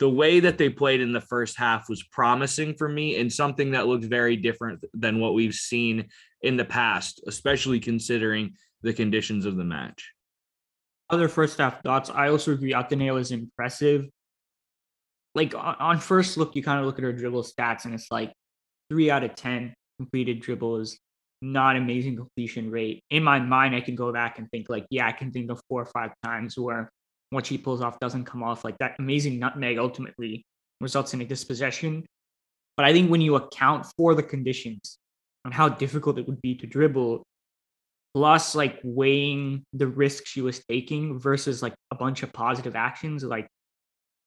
The 0.00 0.10
way 0.10 0.40
that 0.40 0.58
they 0.58 0.68
played 0.68 1.00
in 1.00 1.12
the 1.12 1.20
first 1.20 1.56
half 1.56 1.88
was 1.88 2.02
promising 2.02 2.74
for 2.74 2.88
me 2.88 3.20
and 3.20 3.32
something 3.32 3.70
that 3.70 3.86
looked 3.86 4.04
very 4.04 4.34
different 4.34 4.84
than 4.94 5.20
what 5.20 5.34
we've 5.34 5.54
seen 5.54 6.08
in 6.42 6.56
the 6.56 6.64
past, 6.64 7.22
especially 7.26 7.78
considering 7.78 8.54
the 8.82 8.92
conditions 8.92 9.46
of 9.46 9.56
the 9.56 9.64
match. 9.64 10.12
Other 11.08 11.28
first 11.28 11.58
half 11.58 11.82
thoughts. 11.82 12.10
I 12.10 12.28
also 12.28 12.52
agree 12.52 12.72
Athenea 12.72 13.18
is 13.18 13.32
impressive 13.32 14.08
like 15.34 15.54
on 15.56 15.98
first 15.98 16.36
look, 16.36 16.56
you 16.56 16.62
kind 16.62 16.80
of 16.80 16.86
look 16.86 16.98
at 16.98 17.04
her 17.04 17.12
dribble 17.12 17.44
stats 17.44 17.84
and 17.84 17.94
it's 17.94 18.10
like 18.10 18.32
three 18.88 19.10
out 19.10 19.22
of 19.22 19.34
10 19.34 19.74
completed 19.98 20.40
dribbles, 20.40 20.98
not 21.40 21.76
amazing 21.76 22.16
completion 22.16 22.70
rate. 22.70 23.04
In 23.10 23.22
my 23.22 23.38
mind, 23.38 23.74
I 23.74 23.80
can 23.80 23.94
go 23.94 24.12
back 24.12 24.38
and 24.38 24.50
think 24.50 24.68
like, 24.68 24.86
yeah, 24.90 25.06
I 25.06 25.12
can 25.12 25.30
think 25.30 25.50
of 25.50 25.60
four 25.68 25.82
or 25.82 25.86
five 25.86 26.10
times 26.24 26.58
where 26.58 26.90
what 27.30 27.46
she 27.46 27.58
pulls 27.58 27.80
off 27.80 28.00
doesn't 28.00 28.24
come 28.24 28.42
off 28.42 28.64
like 28.64 28.76
that 28.78 28.96
amazing 28.98 29.38
nutmeg 29.38 29.78
ultimately 29.78 30.44
results 30.80 31.14
in 31.14 31.20
a 31.20 31.24
dispossession. 31.24 32.04
But 32.76 32.86
I 32.86 32.92
think 32.92 33.10
when 33.10 33.20
you 33.20 33.36
account 33.36 33.86
for 33.96 34.14
the 34.14 34.22
conditions 34.22 34.98
and 35.44 35.54
how 35.54 35.68
difficult 35.68 36.18
it 36.18 36.26
would 36.26 36.40
be 36.42 36.56
to 36.56 36.66
dribble, 36.66 37.22
plus 38.14 38.54
like 38.54 38.80
weighing 38.82 39.64
the 39.72 39.86
risk 39.86 40.26
she 40.26 40.40
was 40.40 40.64
taking 40.68 41.18
versus 41.18 41.62
like 41.62 41.74
a 41.90 41.94
bunch 41.94 42.22
of 42.22 42.32
positive 42.32 42.76
actions, 42.76 43.22
like 43.22 43.48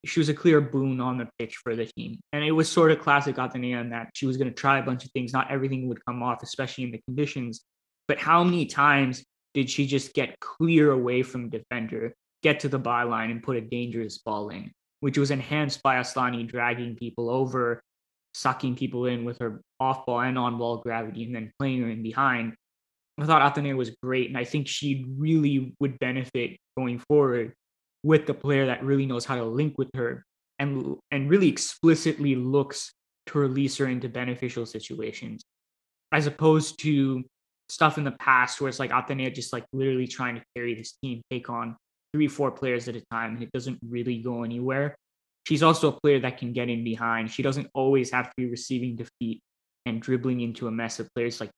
she 0.05 0.19
was 0.19 0.29
a 0.29 0.33
clear 0.33 0.59
boon 0.61 0.99
on 0.99 1.17
the 1.17 1.27
pitch 1.39 1.57
for 1.57 1.75
the 1.75 1.85
team. 1.85 2.19
And 2.33 2.43
it 2.43 2.51
was 2.51 2.69
sort 2.69 2.91
of 2.91 2.99
classic 2.99 3.37
Athenea 3.37 3.79
in 3.79 3.89
that 3.91 4.09
she 4.13 4.25
was 4.25 4.37
going 4.37 4.49
to 4.49 4.53
try 4.53 4.79
a 4.79 4.83
bunch 4.83 5.05
of 5.05 5.11
things. 5.11 5.33
Not 5.33 5.51
everything 5.51 5.87
would 5.87 6.03
come 6.05 6.21
off, 6.21 6.43
especially 6.43 6.85
in 6.85 6.91
the 6.91 7.01
conditions. 7.07 7.61
But 8.07 8.19
how 8.19 8.43
many 8.43 8.65
times 8.65 9.23
did 9.53 9.69
she 9.69 9.87
just 9.87 10.13
get 10.13 10.39
clear 10.39 10.91
away 10.91 11.23
from 11.23 11.49
defender, 11.49 12.13
get 12.41 12.61
to 12.61 12.69
the 12.69 12.79
byline, 12.79 13.31
and 13.31 13.43
put 13.43 13.55
a 13.55 13.61
dangerous 13.61 14.17
ball 14.17 14.49
in, 14.49 14.71
which 14.99 15.17
was 15.17 15.31
enhanced 15.31 15.81
by 15.83 15.95
Asllani 15.95 16.47
dragging 16.47 16.95
people 16.95 17.29
over, 17.29 17.81
sucking 18.33 18.75
people 18.75 19.05
in 19.05 19.23
with 19.23 19.39
her 19.39 19.61
off 19.79 20.05
ball 20.05 20.21
and 20.21 20.37
on 20.37 20.57
ball 20.57 20.77
gravity, 20.77 21.23
and 21.23 21.35
then 21.35 21.51
playing 21.59 21.81
her 21.81 21.89
in 21.89 22.03
behind. 22.03 22.55
I 23.17 23.26
thought 23.26 23.56
Athenea 23.56 23.76
was 23.76 23.91
great, 24.02 24.30
and 24.30 24.38
I 24.38 24.43
think 24.43 24.67
she 24.67 25.06
really 25.17 25.76
would 25.80 25.99
benefit 25.99 26.58
going 26.78 26.99
forward 26.99 27.54
with 28.04 28.26
the 28.26 28.34
player 28.34 28.65
that 28.65 28.84
really 28.84 29.06
knows 29.06 29.23
how 29.26 29.36
to 29.36 29.45
link 29.45 29.78
with 29.78 29.89
her 29.95 30.26
and 30.60 30.97
and 31.12 31.30
really 31.30 31.47
explicitly 31.47 32.36
looks 32.36 32.93
to 33.28 33.39
release 33.39 33.78
her 33.78 33.88
into 33.88 34.10
beneficial 34.10 34.65
situations 34.65 35.43
as 36.13 36.28
opposed 36.28 36.80
to 36.80 37.23
stuff 37.69 37.97
in 37.97 38.04
the 38.04 38.12
past 38.12 38.62
where 38.62 38.69
it's 38.69 38.80
like 38.80 38.91
Athenea 38.91 39.34
just 39.34 39.52
like 39.52 39.65
literally 39.73 40.08
trying 40.08 40.36
to 40.36 40.43
carry 40.56 40.76
this 40.76 40.93
team, 41.04 41.21
take 41.32 41.49
on 41.49 41.76
three, 42.13 42.28
four 42.28 42.52
players 42.52 42.88
at 42.88 42.95
a 42.95 43.04
time, 43.12 43.34
and 43.34 43.43
it 43.43 43.52
doesn't 43.52 43.80
really 43.89 44.19
go 44.19 44.43
anywhere. 44.43 44.95
She's 45.47 45.63
also 45.63 45.89
a 45.89 45.99
player 45.99 46.19
that 46.19 46.38
can 46.38 46.54
get 46.54 46.69
in 46.69 46.84
behind. 46.84 47.32
She 47.32 47.41
doesn't 47.41 47.67
always 47.73 48.12
have 48.12 48.28
to 48.28 48.34
be 48.38 48.45
receiving 48.45 48.95
defeat 48.95 49.41
and 49.86 50.02
dribbling 50.02 50.41
into 50.41 50.67
a 50.67 50.71
mess 50.71 50.99
of 50.99 51.10
players. 51.15 51.41
Like 51.41 51.49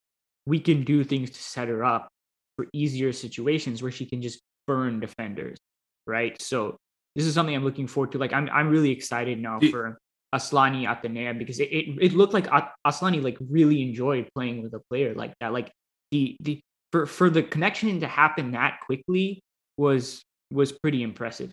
we 0.46 0.60
can 0.60 0.84
do 0.84 1.04
things 1.04 1.30
to 1.30 1.42
set 1.42 1.68
her 1.68 1.84
up 1.84 2.08
for 2.56 2.66
easier 2.72 3.12
situations 3.12 3.82
where 3.82 3.92
she 3.92 4.06
can 4.06 4.22
just 4.22 4.40
burn 4.66 5.00
defenders, 5.00 5.58
right? 6.06 6.40
So 6.40 6.76
this 7.14 7.26
is 7.26 7.34
something 7.34 7.54
I'm 7.54 7.64
looking 7.64 7.86
forward 7.86 8.12
to. 8.12 8.18
Like 8.18 8.32
I'm 8.32 8.48
I'm 8.50 8.68
really 8.68 8.90
excited 8.90 9.40
now 9.40 9.58
for 9.60 9.98
Asllani 10.34 10.86
Athenea 10.86 11.38
because 11.38 11.60
it, 11.60 11.70
it, 11.70 11.98
it 12.00 12.12
looked 12.12 12.34
like 12.34 12.46
Asllani 12.86 13.22
like 13.22 13.36
really 13.40 13.82
enjoyed 13.82 14.28
playing 14.34 14.62
with 14.62 14.74
a 14.74 14.80
player 14.90 15.14
like 15.14 15.34
that. 15.40 15.52
Like 15.52 15.72
the 16.10 16.36
the 16.40 16.60
for 16.92 17.06
for 17.06 17.30
the 17.30 17.42
connection 17.42 18.00
to 18.00 18.06
happen 18.06 18.52
that 18.52 18.80
quickly 18.84 19.42
was 19.76 20.22
was 20.50 20.72
pretty 20.72 21.02
impressive. 21.02 21.50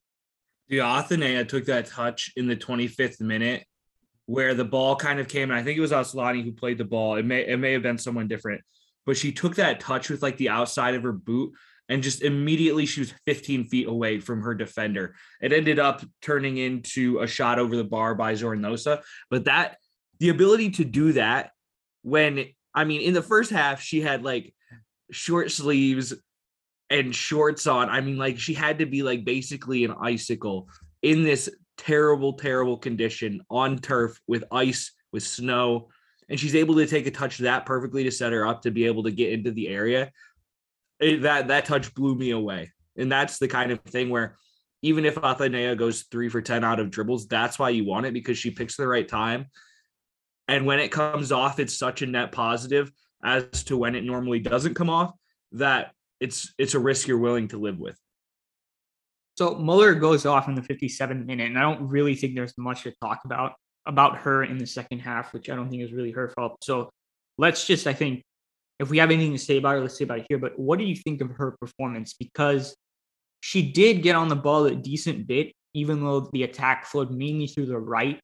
The 0.69 0.77
Athenea 0.79 1.47
took 1.47 1.65
that 1.65 1.87
touch 1.87 2.31
in 2.35 2.47
the 2.47 2.55
25th 2.55 3.19
minute 3.19 3.65
where 4.25 4.53
the 4.53 4.63
ball 4.63 4.95
kind 4.95 5.19
of 5.19 5.27
came, 5.27 5.51
and 5.51 5.59
I 5.59 5.63
think 5.63 5.77
it 5.77 5.81
was 5.81 5.91
Asllani 5.91 6.43
who 6.43 6.53
played 6.53 6.77
the 6.77 6.85
ball. 6.85 7.15
It 7.15 7.25
may 7.25 7.47
it 7.47 7.57
may 7.57 7.73
have 7.73 7.83
been 7.83 7.97
someone 7.97 8.27
different, 8.27 8.61
but 9.05 9.17
she 9.17 9.31
took 9.31 9.55
that 9.55 9.79
touch 9.79 10.09
with 10.09 10.21
like 10.21 10.37
the 10.37 10.49
outside 10.49 10.95
of 10.95 11.03
her 11.03 11.11
boot 11.11 11.53
and 11.89 12.01
just 12.01 12.21
immediately 12.21 12.85
she 12.85 13.01
was 13.01 13.13
15 13.25 13.65
feet 13.65 13.87
away 13.87 14.19
from 14.19 14.41
her 14.41 14.55
defender. 14.55 15.15
It 15.41 15.51
ended 15.51 15.79
up 15.79 16.03
turning 16.21 16.57
into 16.57 17.19
a 17.19 17.27
shot 17.27 17.59
over 17.59 17.75
the 17.75 17.83
bar 17.83 18.15
by 18.15 18.33
Zornoza, 18.33 19.01
but 19.29 19.45
that 19.45 19.77
the 20.19 20.29
ability 20.29 20.71
to 20.71 20.85
do 20.85 21.13
that 21.13 21.51
when 22.03 22.45
I 22.73 22.85
mean 22.85 23.01
in 23.01 23.13
the 23.13 23.21
first 23.21 23.51
half 23.51 23.81
she 23.81 24.01
had 24.01 24.23
like 24.23 24.53
short 25.11 25.51
sleeves 25.51 26.13
and 26.89 27.13
shorts 27.13 27.67
on. 27.67 27.89
I 27.89 28.01
mean 28.01 28.17
like 28.17 28.39
she 28.39 28.53
had 28.53 28.79
to 28.79 28.85
be 28.85 29.03
like 29.03 29.25
basically 29.25 29.83
an 29.83 29.93
icicle 29.99 30.69
in 31.01 31.23
this 31.23 31.49
terrible 31.77 32.33
terrible 32.33 32.77
condition 32.77 33.41
on 33.49 33.79
turf 33.79 34.19
with 34.27 34.43
ice 34.51 34.91
with 35.11 35.23
snow 35.23 35.89
and 36.29 36.39
she's 36.39 36.55
able 36.55 36.75
to 36.75 36.85
take 36.85 37.07
a 37.07 37.11
touch 37.11 37.37
that 37.39 37.65
perfectly 37.65 38.03
to 38.03 38.11
set 38.11 38.33
her 38.33 38.45
up 38.45 38.61
to 38.61 38.71
be 38.71 38.85
able 38.85 39.03
to 39.03 39.11
get 39.11 39.33
into 39.33 39.51
the 39.51 39.67
area 39.67 40.11
it, 40.99 41.21
that 41.23 41.47
that 41.49 41.65
touch 41.65 41.93
blew 41.93 42.15
me 42.15 42.31
away. 42.31 42.71
And 42.97 43.11
that's 43.11 43.37
the 43.37 43.47
kind 43.47 43.71
of 43.71 43.79
thing 43.81 44.09
where 44.09 44.37
even 44.81 45.05
if 45.05 45.15
Athenea 45.15 45.77
goes 45.77 46.03
three 46.03 46.29
for 46.29 46.41
10 46.41 46.63
out 46.63 46.79
of 46.79 46.91
dribbles, 46.91 47.27
that's 47.27 47.57
why 47.57 47.69
you 47.69 47.85
want 47.85 48.05
it 48.05 48.13
because 48.13 48.37
she 48.37 48.51
picks 48.51 48.75
the 48.75 48.87
right 48.87 49.07
time. 49.07 49.47
And 50.47 50.65
when 50.65 50.79
it 50.79 50.91
comes 50.91 51.31
off, 51.31 51.59
it's 51.59 51.77
such 51.77 52.01
a 52.01 52.05
net 52.05 52.31
positive 52.31 52.91
as 53.23 53.63
to 53.65 53.77
when 53.77 53.95
it 53.95 54.03
normally 54.03 54.39
doesn't 54.39 54.73
come 54.73 54.89
off 54.89 55.13
that 55.53 55.91
it's 56.19 56.53
it's 56.57 56.73
a 56.73 56.79
risk 56.79 57.07
you're 57.07 57.17
willing 57.17 57.47
to 57.49 57.57
live 57.57 57.79
with. 57.79 57.97
So 59.35 59.55
Møller 59.55 59.99
goes 59.99 60.25
off 60.25 60.47
in 60.47 60.55
the 60.55 60.61
57th 60.61 61.25
minute, 61.25 61.47
and 61.47 61.57
I 61.57 61.61
don't 61.61 61.87
really 61.87 62.15
think 62.15 62.35
there's 62.35 62.53
much 62.57 62.83
to 62.83 62.93
talk 63.01 63.21
about 63.25 63.53
about 63.85 64.17
her 64.17 64.43
in 64.43 64.57
the 64.57 64.65
second 64.65 64.99
half, 64.99 65.33
which 65.33 65.49
I 65.49 65.55
don't 65.55 65.69
think 65.69 65.83
is 65.83 65.91
really 65.91 66.11
her 66.11 66.29
fault. 66.29 66.57
So 66.63 66.89
let's 67.37 67.65
just, 67.65 67.87
I 67.87 67.93
think, 67.93 68.23
if 68.79 68.89
we 68.89 68.97
have 68.97 69.11
anything 69.11 69.33
to 69.33 69.39
say 69.39 69.57
about 69.57 69.75
her, 69.75 69.81
let's 69.81 69.97
say 69.97 70.05
about 70.05 70.19
it 70.19 70.25
here. 70.29 70.37
But 70.37 70.57
what 70.57 70.79
do 70.79 70.85
you 70.85 70.95
think 70.95 71.21
of 71.21 71.29
her 71.31 71.55
performance? 71.59 72.13
Because 72.13 72.75
she 73.41 73.71
did 73.71 74.01
get 74.01 74.15
on 74.15 74.29
the 74.29 74.35
ball 74.35 74.65
a 74.65 74.75
decent 74.75 75.27
bit, 75.27 75.53
even 75.73 76.03
though 76.03 76.29
the 76.31 76.43
attack 76.43 76.85
flowed 76.85 77.11
mainly 77.11 77.47
through 77.47 77.67
the 77.67 77.77
right. 77.77 78.19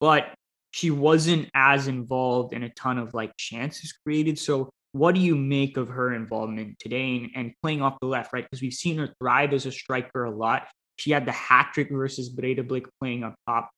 But 0.00 0.34
she 0.70 0.90
wasn't 0.90 1.50
as 1.54 1.88
involved 1.88 2.52
in 2.52 2.62
a 2.62 2.70
ton 2.70 2.98
of 2.98 3.14
like 3.14 3.32
chances 3.36 3.92
created. 3.92 4.38
So 4.38 4.70
what 4.92 5.14
do 5.14 5.20
you 5.20 5.36
make 5.36 5.76
of 5.76 5.88
her 5.88 6.14
involvement 6.14 6.78
today 6.78 7.16
and, 7.16 7.30
and 7.34 7.52
playing 7.62 7.82
off 7.82 7.98
the 8.00 8.06
left, 8.06 8.32
right? 8.32 8.44
Because 8.44 8.62
we've 8.62 8.72
seen 8.72 8.98
her 8.98 9.14
thrive 9.20 9.52
as 9.52 9.66
a 9.66 9.72
striker 9.72 10.24
a 10.24 10.30
lot. 10.30 10.68
She 10.96 11.10
had 11.10 11.26
the 11.26 11.32
hat 11.32 11.70
trick 11.74 11.90
versus 11.90 12.34
Breidablik 12.34 12.86
playing 13.00 13.24
up 13.24 13.34
top. 13.46 13.70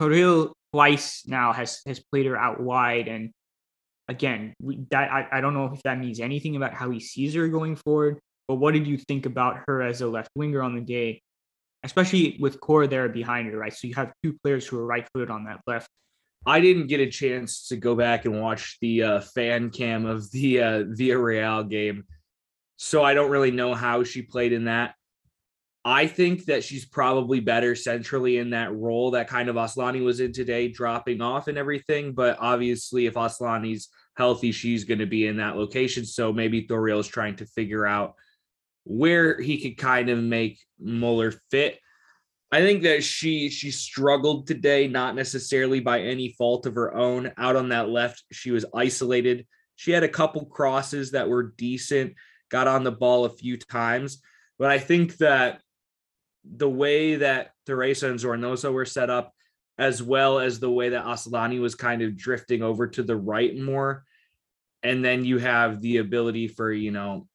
Toril 0.00 0.52
twice 0.72 1.24
now 1.26 1.52
has 1.52 1.80
has 1.86 2.00
played 2.00 2.26
her 2.26 2.36
out 2.36 2.60
wide 2.60 3.08
and 3.08 3.30
again, 4.10 4.54
we, 4.60 4.84
that 4.90 5.10
I, 5.10 5.28
I 5.32 5.40
don't 5.40 5.54
know 5.54 5.70
if 5.72 5.82
that 5.84 5.98
means 5.98 6.20
anything 6.20 6.56
about 6.56 6.74
how 6.74 6.90
he 6.90 7.00
sees 7.00 7.34
her 7.34 7.48
going 7.48 7.76
forward. 7.76 8.18
But 8.48 8.56
what 8.56 8.74
did 8.74 8.86
you 8.86 8.98
think 8.98 9.24
about 9.24 9.60
her 9.66 9.80
as 9.80 10.00
a 10.00 10.08
left 10.08 10.30
winger 10.34 10.62
on 10.62 10.74
the 10.74 10.80
day, 10.80 11.22
especially 11.84 12.36
with 12.40 12.60
Corredera 12.60 13.12
behind 13.12 13.48
her, 13.48 13.56
right? 13.56 13.72
So 13.72 13.86
you 13.86 13.94
have 13.94 14.12
two 14.24 14.36
players 14.42 14.66
who 14.66 14.78
are 14.78 14.84
right 14.84 15.06
footed 15.14 15.30
on 15.30 15.44
that 15.44 15.60
left. 15.66 15.88
I 16.44 16.60
didn't 16.60 16.88
get 16.88 17.00
a 17.00 17.06
chance 17.06 17.68
to 17.68 17.76
go 17.76 17.94
back 17.94 18.24
and 18.24 18.40
watch 18.40 18.78
the 18.80 19.02
uh, 19.02 19.20
fan 19.20 19.70
cam 19.70 20.06
of 20.06 20.28
the 20.32 20.60
uh, 20.60 20.82
Villarreal 20.84 21.68
game, 21.68 22.04
so 22.78 23.04
I 23.04 23.12
don't 23.14 23.30
really 23.30 23.50
know 23.50 23.74
how 23.74 24.04
she 24.04 24.22
played 24.22 24.52
in 24.52 24.64
that. 24.64 24.94
I 25.84 26.06
think 26.06 26.44
that 26.44 26.62
she's 26.62 26.84
probably 26.84 27.40
better 27.40 27.74
centrally 27.74 28.36
in 28.36 28.50
that 28.50 28.74
role 28.74 29.12
that 29.12 29.28
kind 29.28 29.48
of 29.48 29.56
Asllani 29.56 30.04
was 30.04 30.20
in 30.20 30.32
today, 30.32 30.68
dropping 30.68 31.22
off 31.22 31.48
and 31.48 31.56
everything. 31.56 32.12
But 32.12 32.36
obviously, 32.38 33.06
if 33.06 33.14
Asllani's 33.14 33.88
healthy, 34.14 34.52
she's 34.52 34.84
going 34.84 34.98
to 34.98 35.06
be 35.06 35.26
in 35.26 35.38
that 35.38 35.56
location. 35.56 36.04
So 36.04 36.32
maybe 36.32 36.66
Toril 36.66 37.00
is 37.00 37.08
trying 37.08 37.36
to 37.36 37.46
figure 37.46 37.86
out 37.86 38.14
where 38.84 39.40
he 39.40 39.58
could 39.60 39.78
kind 39.78 40.10
of 40.10 40.18
make 40.18 40.58
Møller 40.82 41.38
fit. 41.50 41.78
I 42.52 42.60
think 42.60 42.82
that 42.82 43.04
she 43.04 43.48
she 43.48 43.70
struggled 43.70 44.46
today, 44.46 44.88
not 44.88 45.14
necessarily 45.14 45.80
by 45.80 46.00
any 46.00 46.34
fault 46.36 46.66
of 46.66 46.74
her 46.74 46.94
own. 46.94 47.32
Out 47.38 47.56
on 47.56 47.68
that 47.70 47.88
left, 47.88 48.24
she 48.32 48.50
was 48.50 48.66
isolated. 48.74 49.46
She 49.76 49.92
had 49.92 50.02
a 50.02 50.08
couple 50.08 50.44
crosses 50.44 51.12
that 51.12 51.28
were 51.28 51.54
decent, 51.56 52.14
got 52.50 52.66
on 52.66 52.84
the 52.84 52.92
ball 52.92 53.24
a 53.24 53.30
few 53.30 53.56
times, 53.56 54.20
but 54.58 54.70
I 54.70 54.78
think 54.78 55.16
that 55.18 55.62
the 56.44 56.68
way 56.68 57.16
that 57.16 57.52
Teresa 57.66 58.10
and 58.10 58.18
Zornoza 58.18 58.72
were 58.72 58.86
set 58.86 59.10
up, 59.10 59.32
as 59.78 60.02
well 60.02 60.38
as 60.38 60.60
the 60.60 60.70
way 60.70 60.90
that 60.90 61.04
Asllani 61.04 61.60
was 61.60 61.74
kind 61.74 62.02
of 62.02 62.16
drifting 62.16 62.62
over 62.62 62.86
to 62.88 63.02
the 63.02 63.16
right 63.16 63.56
more. 63.56 64.04
And 64.82 65.04
then 65.04 65.24
you 65.24 65.38
have 65.38 65.80
the 65.80 65.98
ability 65.98 66.48
for, 66.48 66.72
you 66.72 66.90
know, 66.90 67.26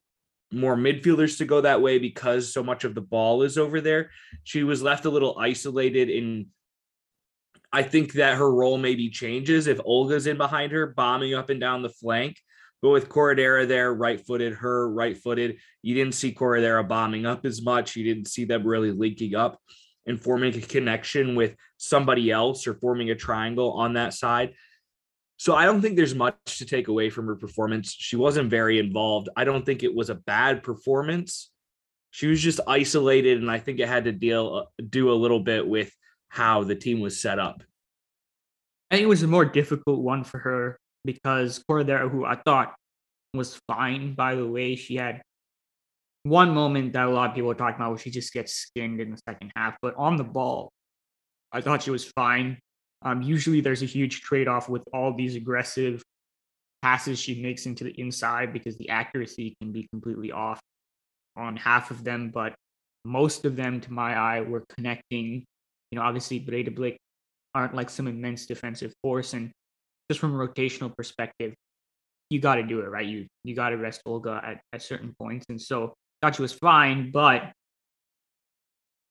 more 0.51 0.75
midfielders 0.75 1.37
to 1.39 1.45
go 1.45 1.61
that 1.61 1.81
way 1.81 1.99
because 1.99 2.53
so 2.53 2.63
much 2.63 2.83
of 2.83 2.95
the 2.95 3.01
ball 3.01 3.43
is 3.43 3.57
over 3.57 3.81
there. 3.81 4.11
She 4.43 4.63
was 4.63 4.81
left 4.81 5.05
a 5.05 5.09
little 5.09 5.37
isolated 5.37 6.09
in 6.09 6.47
I 7.75 7.83
think 7.83 8.13
that 8.13 8.37
her 8.37 8.49
role 8.49 8.77
maybe 8.77 9.09
changes 9.09 9.67
if 9.67 9.81
Olga's 9.83 10.27
in 10.27 10.37
behind 10.37 10.71
her, 10.71 10.87
bombing 10.87 11.33
up 11.33 11.49
and 11.49 11.59
down 11.59 11.81
the 11.81 11.89
flank. 11.89 12.37
But 12.85 12.91
with 12.91 13.09
Corredera 13.09 13.67
there, 13.67 13.91
right 13.91 14.23
footed, 14.23 14.53
her 14.53 14.87
right 14.87 15.17
footed, 15.17 15.57
you 15.81 15.95
didn't 15.95 16.13
see 16.13 16.31
Corredera 16.31 16.87
bombing 16.87 17.25
up 17.25 17.43
as 17.43 17.63
much. 17.63 17.95
You 17.95 18.03
didn't 18.03 18.27
see 18.27 18.45
them 18.45 18.63
really 18.63 18.91
linking 18.91 19.33
up 19.33 19.59
and 20.05 20.21
forming 20.21 20.55
a 20.55 20.61
connection 20.61 21.33
with 21.33 21.55
somebody 21.77 22.29
else 22.29 22.67
or 22.67 22.75
forming 22.75 23.09
a 23.09 23.15
triangle 23.15 23.71
on 23.71 23.93
that 23.93 24.13
side. 24.13 24.53
So 25.37 25.55
I 25.55 25.65
don't 25.65 25.81
think 25.81 25.95
there's 25.95 26.13
much 26.13 26.35
to 26.59 26.65
take 26.65 26.87
away 26.87 27.09
from 27.09 27.25
her 27.25 27.35
performance. 27.35 27.91
She 27.91 28.17
wasn't 28.17 28.51
very 28.51 28.77
involved. 28.77 29.29
I 29.35 29.45
don't 29.45 29.65
think 29.65 29.81
it 29.81 29.95
was 29.95 30.11
a 30.11 30.21
bad 30.21 30.61
performance. 30.61 31.49
She 32.11 32.27
was 32.27 32.39
just 32.39 32.59
isolated, 32.67 33.41
and 33.41 33.49
I 33.49 33.57
think 33.57 33.79
it 33.79 33.87
had 33.87 34.03
to 34.03 34.11
deal 34.11 34.67
uh, 34.67 34.83
do 34.87 35.11
a 35.11 35.17
little 35.17 35.39
bit 35.39 35.67
with 35.67 35.91
how 36.29 36.63
the 36.63 36.75
team 36.75 36.99
was 36.99 37.19
set 37.19 37.39
up. 37.39 37.63
I 38.91 38.97
think 38.97 39.05
it 39.05 39.09
was 39.09 39.23
a 39.23 39.27
more 39.27 39.43
difficult 39.43 40.01
one 40.01 40.23
for 40.23 40.37
her 40.37 40.79
because 41.05 41.63
Corredera, 41.69 42.09
who 42.09 42.25
I 42.25 42.35
thought 42.35 42.75
was 43.33 43.59
fine, 43.67 44.13
by 44.15 44.35
the 44.35 44.47
way, 44.47 44.75
she 44.75 44.95
had 44.95 45.21
one 46.23 46.53
moment 46.53 46.93
that 46.93 47.05
a 47.05 47.09
lot 47.11 47.29
of 47.29 47.35
people 47.35 47.51
are 47.51 47.55
talking 47.55 47.75
about 47.75 47.89
where 47.89 47.99
she 47.99 48.09
just 48.09 48.33
gets 48.33 48.53
skinned 48.53 48.99
in 48.99 49.11
the 49.11 49.17
second 49.29 49.51
half, 49.55 49.75
but 49.81 49.95
on 49.95 50.17
the 50.17 50.23
ball, 50.23 50.71
I 51.51 51.61
thought 51.61 51.83
she 51.83 51.91
was 51.91 52.05
fine. 52.15 52.57
Um, 53.03 53.21
usually 53.21 53.61
there's 53.61 53.83
a 53.83 53.87
huge 53.87 54.21
trade 54.21 54.47
off 54.47 54.67
with 54.67 54.83
all 54.91 55.13
these 55.13 55.35
aggressive 55.35 56.01
passes 56.81 57.19
she 57.19 57.41
makes 57.41 57.65
into 57.65 57.83
the 57.83 57.99
inside 57.99 58.53
because 58.53 58.77
the 58.77 58.89
accuracy 58.89 59.55
can 59.61 59.71
be 59.71 59.87
completely 59.91 60.31
off 60.31 60.59
on 61.37 61.57
half 61.57 61.91
of 61.91 62.03
them, 62.03 62.31
but 62.33 62.55
most 63.05 63.45
of 63.45 63.55
them, 63.55 63.79
to 63.81 63.93
my 63.93 64.17
eye, 64.17 64.41
were 64.41 64.63
connecting. 64.75 65.45
You 65.91 65.99
know, 65.99 66.01
obviously, 66.01 66.39
Breidablik 66.39 66.97
aren't 67.53 67.75
like 67.75 67.89
some 67.89 68.07
immense 68.07 68.47
defensive 68.47 68.93
force, 69.03 69.33
and 69.33 69.51
just 70.09 70.19
from 70.19 70.39
a 70.39 70.47
rotational 70.47 70.95
perspective, 70.95 71.53
you 72.29 72.39
got 72.39 72.55
to 72.55 72.63
do 72.63 72.79
it 72.79 72.89
right. 72.89 73.05
You 73.05 73.27
you 73.43 73.55
got 73.55 73.69
to 73.69 73.77
rest 73.77 74.01
Olga 74.05 74.41
at, 74.43 74.61
at 74.73 74.81
certain 74.81 75.13
points, 75.19 75.45
and 75.49 75.61
so 75.61 75.93
she 76.33 76.41
was 76.41 76.53
fine. 76.53 77.11
But 77.11 77.51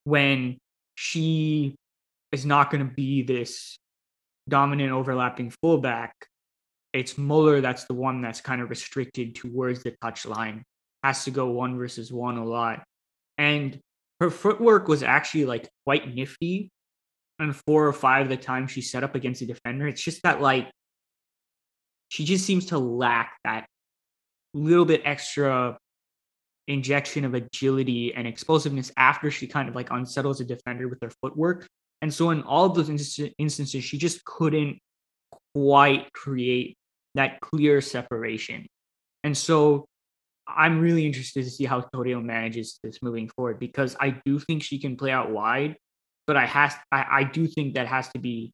when 0.04 0.58
she 0.96 1.76
is 2.32 2.44
not 2.44 2.70
going 2.70 2.86
to 2.86 2.92
be 2.92 3.22
this 3.22 3.78
dominant 4.48 4.92
overlapping 4.92 5.52
fullback, 5.62 6.14
it's 6.92 7.14
Møller 7.14 7.62
that's 7.62 7.84
the 7.84 7.94
one 7.94 8.20
that's 8.20 8.40
kind 8.40 8.60
of 8.60 8.70
restricted 8.70 9.34
towards 9.34 9.82
the 9.82 9.94
touchline. 10.02 10.62
Has 11.02 11.24
to 11.24 11.30
go 11.30 11.50
one 11.50 11.76
versus 11.76 12.12
one 12.12 12.38
a 12.38 12.44
lot, 12.44 12.82
and 13.38 13.78
her 14.20 14.30
footwork 14.30 14.88
was 14.88 15.02
actually 15.02 15.44
like 15.44 15.68
quite 15.84 16.14
nifty. 16.14 16.70
And 17.40 17.54
four 17.66 17.88
or 17.88 17.92
five 17.92 18.26
of 18.26 18.28
the 18.28 18.36
time 18.36 18.68
she 18.68 18.80
set 18.80 19.02
up 19.02 19.16
against 19.16 19.42
a 19.42 19.46
defender, 19.46 19.88
it's 19.88 20.02
just 20.02 20.22
that 20.22 20.40
like 20.40 20.70
she 22.14 22.24
just 22.24 22.46
seems 22.46 22.66
to 22.66 22.78
lack 22.78 23.38
that 23.42 23.66
little 24.54 24.84
bit 24.84 25.02
extra 25.04 25.76
injection 26.68 27.24
of 27.24 27.34
agility 27.34 28.14
and 28.14 28.24
explosiveness 28.24 28.92
after 28.96 29.32
she 29.32 29.48
kind 29.48 29.68
of 29.68 29.74
like 29.74 29.88
unsettles 29.90 30.40
a 30.40 30.44
defender 30.44 30.86
with 30.86 31.00
her 31.02 31.10
footwork. 31.20 31.66
And 32.02 32.14
so 32.14 32.30
in 32.30 32.44
all 32.44 32.66
of 32.66 32.76
those 32.76 32.88
instances, 32.88 33.82
she 33.82 33.98
just 33.98 34.24
couldn't 34.24 34.78
quite 35.56 36.12
create 36.12 36.78
that 37.16 37.40
clear 37.40 37.80
separation. 37.80 38.68
And 39.24 39.36
so 39.36 39.84
I'm 40.46 40.80
really 40.80 41.06
interested 41.06 41.42
to 41.42 41.50
see 41.50 41.64
how 41.64 41.80
Toril 41.80 42.22
manages 42.22 42.78
this 42.84 43.02
moving 43.02 43.28
forward 43.28 43.58
because 43.58 43.96
I 43.98 44.20
do 44.24 44.38
think 44.38 44.62
she 44.62 44.78
can 44.78 44.96
play 44.96 45.10
out 45.10 45.32
wide, 45.32 45.74
but 46.28 46.36
I 46.36 46.46
has 46.46 46.74
I, 46.92 47.06
I 47.10 47.24
do 47.24 47.48
think 47.48 47.74
that 47.74 47.88
has 47.88 48.08
to 48.10 48.20
be 48.20 48.52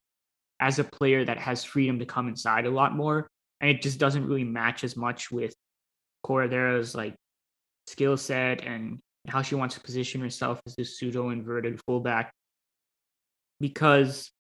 as 0.60 0.78
a 0.78 0.84
player 0.84 1.26
that 1.26 1.36
has 1.36 1.62
freedom 1.62 1.98
to 1.98 2.06
come 2.06 2.26
inside 2.26 2.64
a 2.64 2.70
lot 2.70 2.96
more. 2.96 3.28
And 3.60 3.70
it 3.70 3.82
just 3.82 3.98
doesn't 3.98 4.26
really 4.26 4.44
match 4.44 4.84
as 4.84 4.96
much 4.96 5.30
with 5.30 5.54
Corredera's 6.24 6.94
like 6.94 7.14
skill 7.86 8.16
set 8.16 8.64
and 8.64 8.98
how 9.28 9.42
she 9.42 9.54
wants 9.54 9.74
to 9.74 9.80
position 9.80 10.20
herself 10.20 10.60
as 10.66 10.74
this 10.76 10.98
pseudo 10.98 11.30
inverted 11.30 11.80
fullback 11.86 12.32
because 13.60 14.30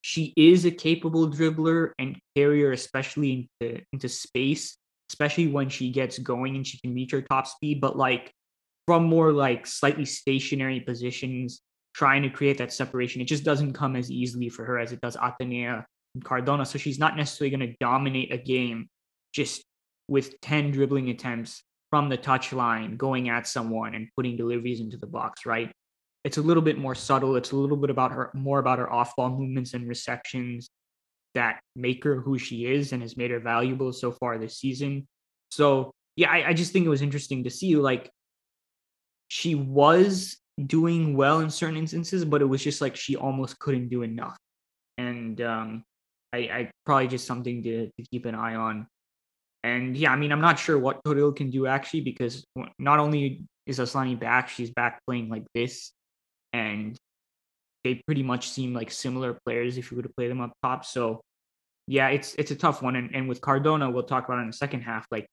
she 0.00 0.32
is 0.36 0.64
a 0.64 0.70
capable 0.70 1.28
dribbler 1.28 1.90
and 1.98 2.16
carrier, 2.36 2.72
especially 2.72 3.48
into, 3.60 3.82
into 3.92 4.08
space, 4.08 4.76
especially 5.10 5.48
when 5.48 5.68
she 5.68 5.90
gets 5.90 6.18
going 6.18 6.54
and 6.54 6.66
she 6.66 6.78
can 6.78 6.94
reach 6.94 7.10
her 7.10 7.22
top 7.22 7.46
speed. 7.46 7.80
But 7.80 7.96
like 7.96 8.32
from 8.86 9.04
more 9.04 9.32
like 9.32 9.66
slightly 9.66 10.04
stationary 10.04 10.80
positions, 10.80 11.60
trying 11.94 12.22
to 12.22 12.30
create 12.30 12.58
that 12.58 12.72
separation, 12.72 13.20
it 13.20 13.26
just 13.26 13.44
doesn't 13.44 13.72
come 13.72 13.96
as 13.96 14.10
easily 14.10 14.48
for 14.48 14.64
her 14.64 14.78
as 14.78 14.92
it 14.92 15.00
does 15.00 15.16
Athenea 15.16 15.84
Cardona. 16.20 16.64
So 16.64 16.78
she's 16.78 16.98
not 16.98 17.16
necessarily 17.16 17.56
going 17.56 17.70
to 17.70 17.76
dominate 17.80 18.32
a 18.32 18.38
game 18.38 18.88
just 19.32 19.64
with 20.08 20.40
10 20.40 20.70
dribbling 20.70 21.10
attempts 21.10 21.62
from 21.90 22.08
the 22.08 22.16
touch 22.16 22.52
line, 22.52 22.96
going 22.96 23.28
at 23.28 23.46
someone 23.46 23.94
and 23.94 24.08
putting 24.16 24.36
deliveries 24.36 24.80
into 24.80 24.96
the 24.96 25.06
box, 25.06 25.46
right? 25.46 25.72
It's 26.24 26.36
a 26.36 26.42
little 26.42 26.62
bit 26.62 26.78
more 26.78 26.94
subtle. 26.94 27.36
It's 27.36 27.52
a 27.52 27.56
little 27.56 27.76
bit 27.76 27.90
about 27.90 28.12
her, 28.12 28.30
more 28.34 28.58
about 28.58 28.78
her 28.78 28.92
off 28.92 29.16
ball 29.16 29.30
movements 29.30 29.74
and 29.74 29.88
receptions 29.88 30.70
that 31.34 31.60
make 31.76 32.04
her 32.04 32.20
who 32.20 32.38
she 32.38 32.66
is 32.66 32.92
and 32.92 33.02
has 33.02 33.16
made 33.16 33.30
her 33.30 33.40
valuable 33.40 33.92
so 33.92 34.12
far 34.12 34.38
this 34.38 34.58
season. 34.58 35.06
So, 35.50 35.92
yeah, 36.16 36.30
I, 36.30 36.48
I 36.48 36.52
just 36.52 36.72
think 36.72 36.84
it 36.84 36.90
was 36.90 37.02
interesting 37.02 37.44
to 37.44 37.50
see 37.50 37.76
like 37.76 38.10
she 39.28 39.54
was 39.54 40.36
doing 40.66 41.16
well 41.16 41.40
in 41.40 41.50
certain 41.50 41.76
instances, 41.76 42.24
but 42.24 42.42
it 42.42 42.46
was 42.46 42.62
just 42.62 42.80
like 42.80 42.96
she 42.96 43.16
almost 43.16 43.58
couldn't 43.58 43.88
do 43.88 44.02
enough. 44.02 44.36
And 44.96 45.40
um, 45.40 45.84
I, 46.32 46.38
I 46.38 46.70
probably 46.84 47.08
just 47.08 47.26
something 47.26 47.62
to, 47.62 47.86
to 47.86 48.02
keep 48.10 48.26
an 48.26 48.34
eye 48.34 48.54
on 48.54 48.86
and 49.64 49.96
yeah, 49.96 50.12
I 50.12 50.16
mean, 50.16 50.32
I'm 50.32 50.40
not 50.40 50.58
sure 50.58 50.78
what 50.78 51.02
Toril 51.04 51.34
can 51.34 51.50
do 51.50 51.66
actually 51.66 52.02
because 52.02 52.46
not 52.78 52.98
only 52.98 53.44
is 53.66 53.78
Asllani 53.78 54.18
back, 54.18 54.48
she's 54.48 54.70
back 54.70 55.00
playing 55.06 55.28
like 55.28 55.44
this, 55.54 55.92
and 56.52 56.96
they 57.84 58.00
pretty 58.06 58.22
much 58.22 58.50
seem 58.50 58.72
like 58.72 58.90
similar 58.90 59.38
players 59.44 59.76
if 59.76 59.90
you 59.90 59.96
were 59.96 60.02
to 60.02 60.08
play 60.16 60.28
them 60.28 60.40
up 60.40 60.52
top. 60.62 60.84
So 60.84 61.20
yeah, 61.86 62.08
it's 62.08 62.34
it's 62.36 62.52
a 62.52 62.56
tough 62.56 62.82
one. 62.82 62.94
And 62.94 63.14
and 63.14 63.28
with 63.28 63.40
Cardona, 63.40 63.90
we'll 63.90 64.04
talk 64.04 64.26
about 64.26 64.38
in 64.40 64.46
the 64.46 64.52
second 64.52 64.82
half. 64.82 65.06
Like 65.10 65.26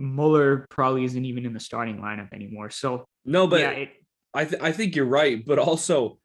Møller 0.00 0.64
probably 0.70 1.04
isn't 1.04 1.24
even 1.24 1.44
in 1.44 1.52
the 1.52 1.60
starting 1.60 1.98
lineup 1.98 2.32
anymore. 2.32 2.70
So 2.70 3.04
no, 3.24 3.48
but 3.48 3.60
yeah, 3.60 3.70
it, 3.70 3.90
I 4.32 4.44
th- 4.44 4.62
I 4.62 4.70
think 4.70 4.94
you're 4.94 5.06
right. 5.06 5.44
But 5.44 5.58
also, 5.58 6.18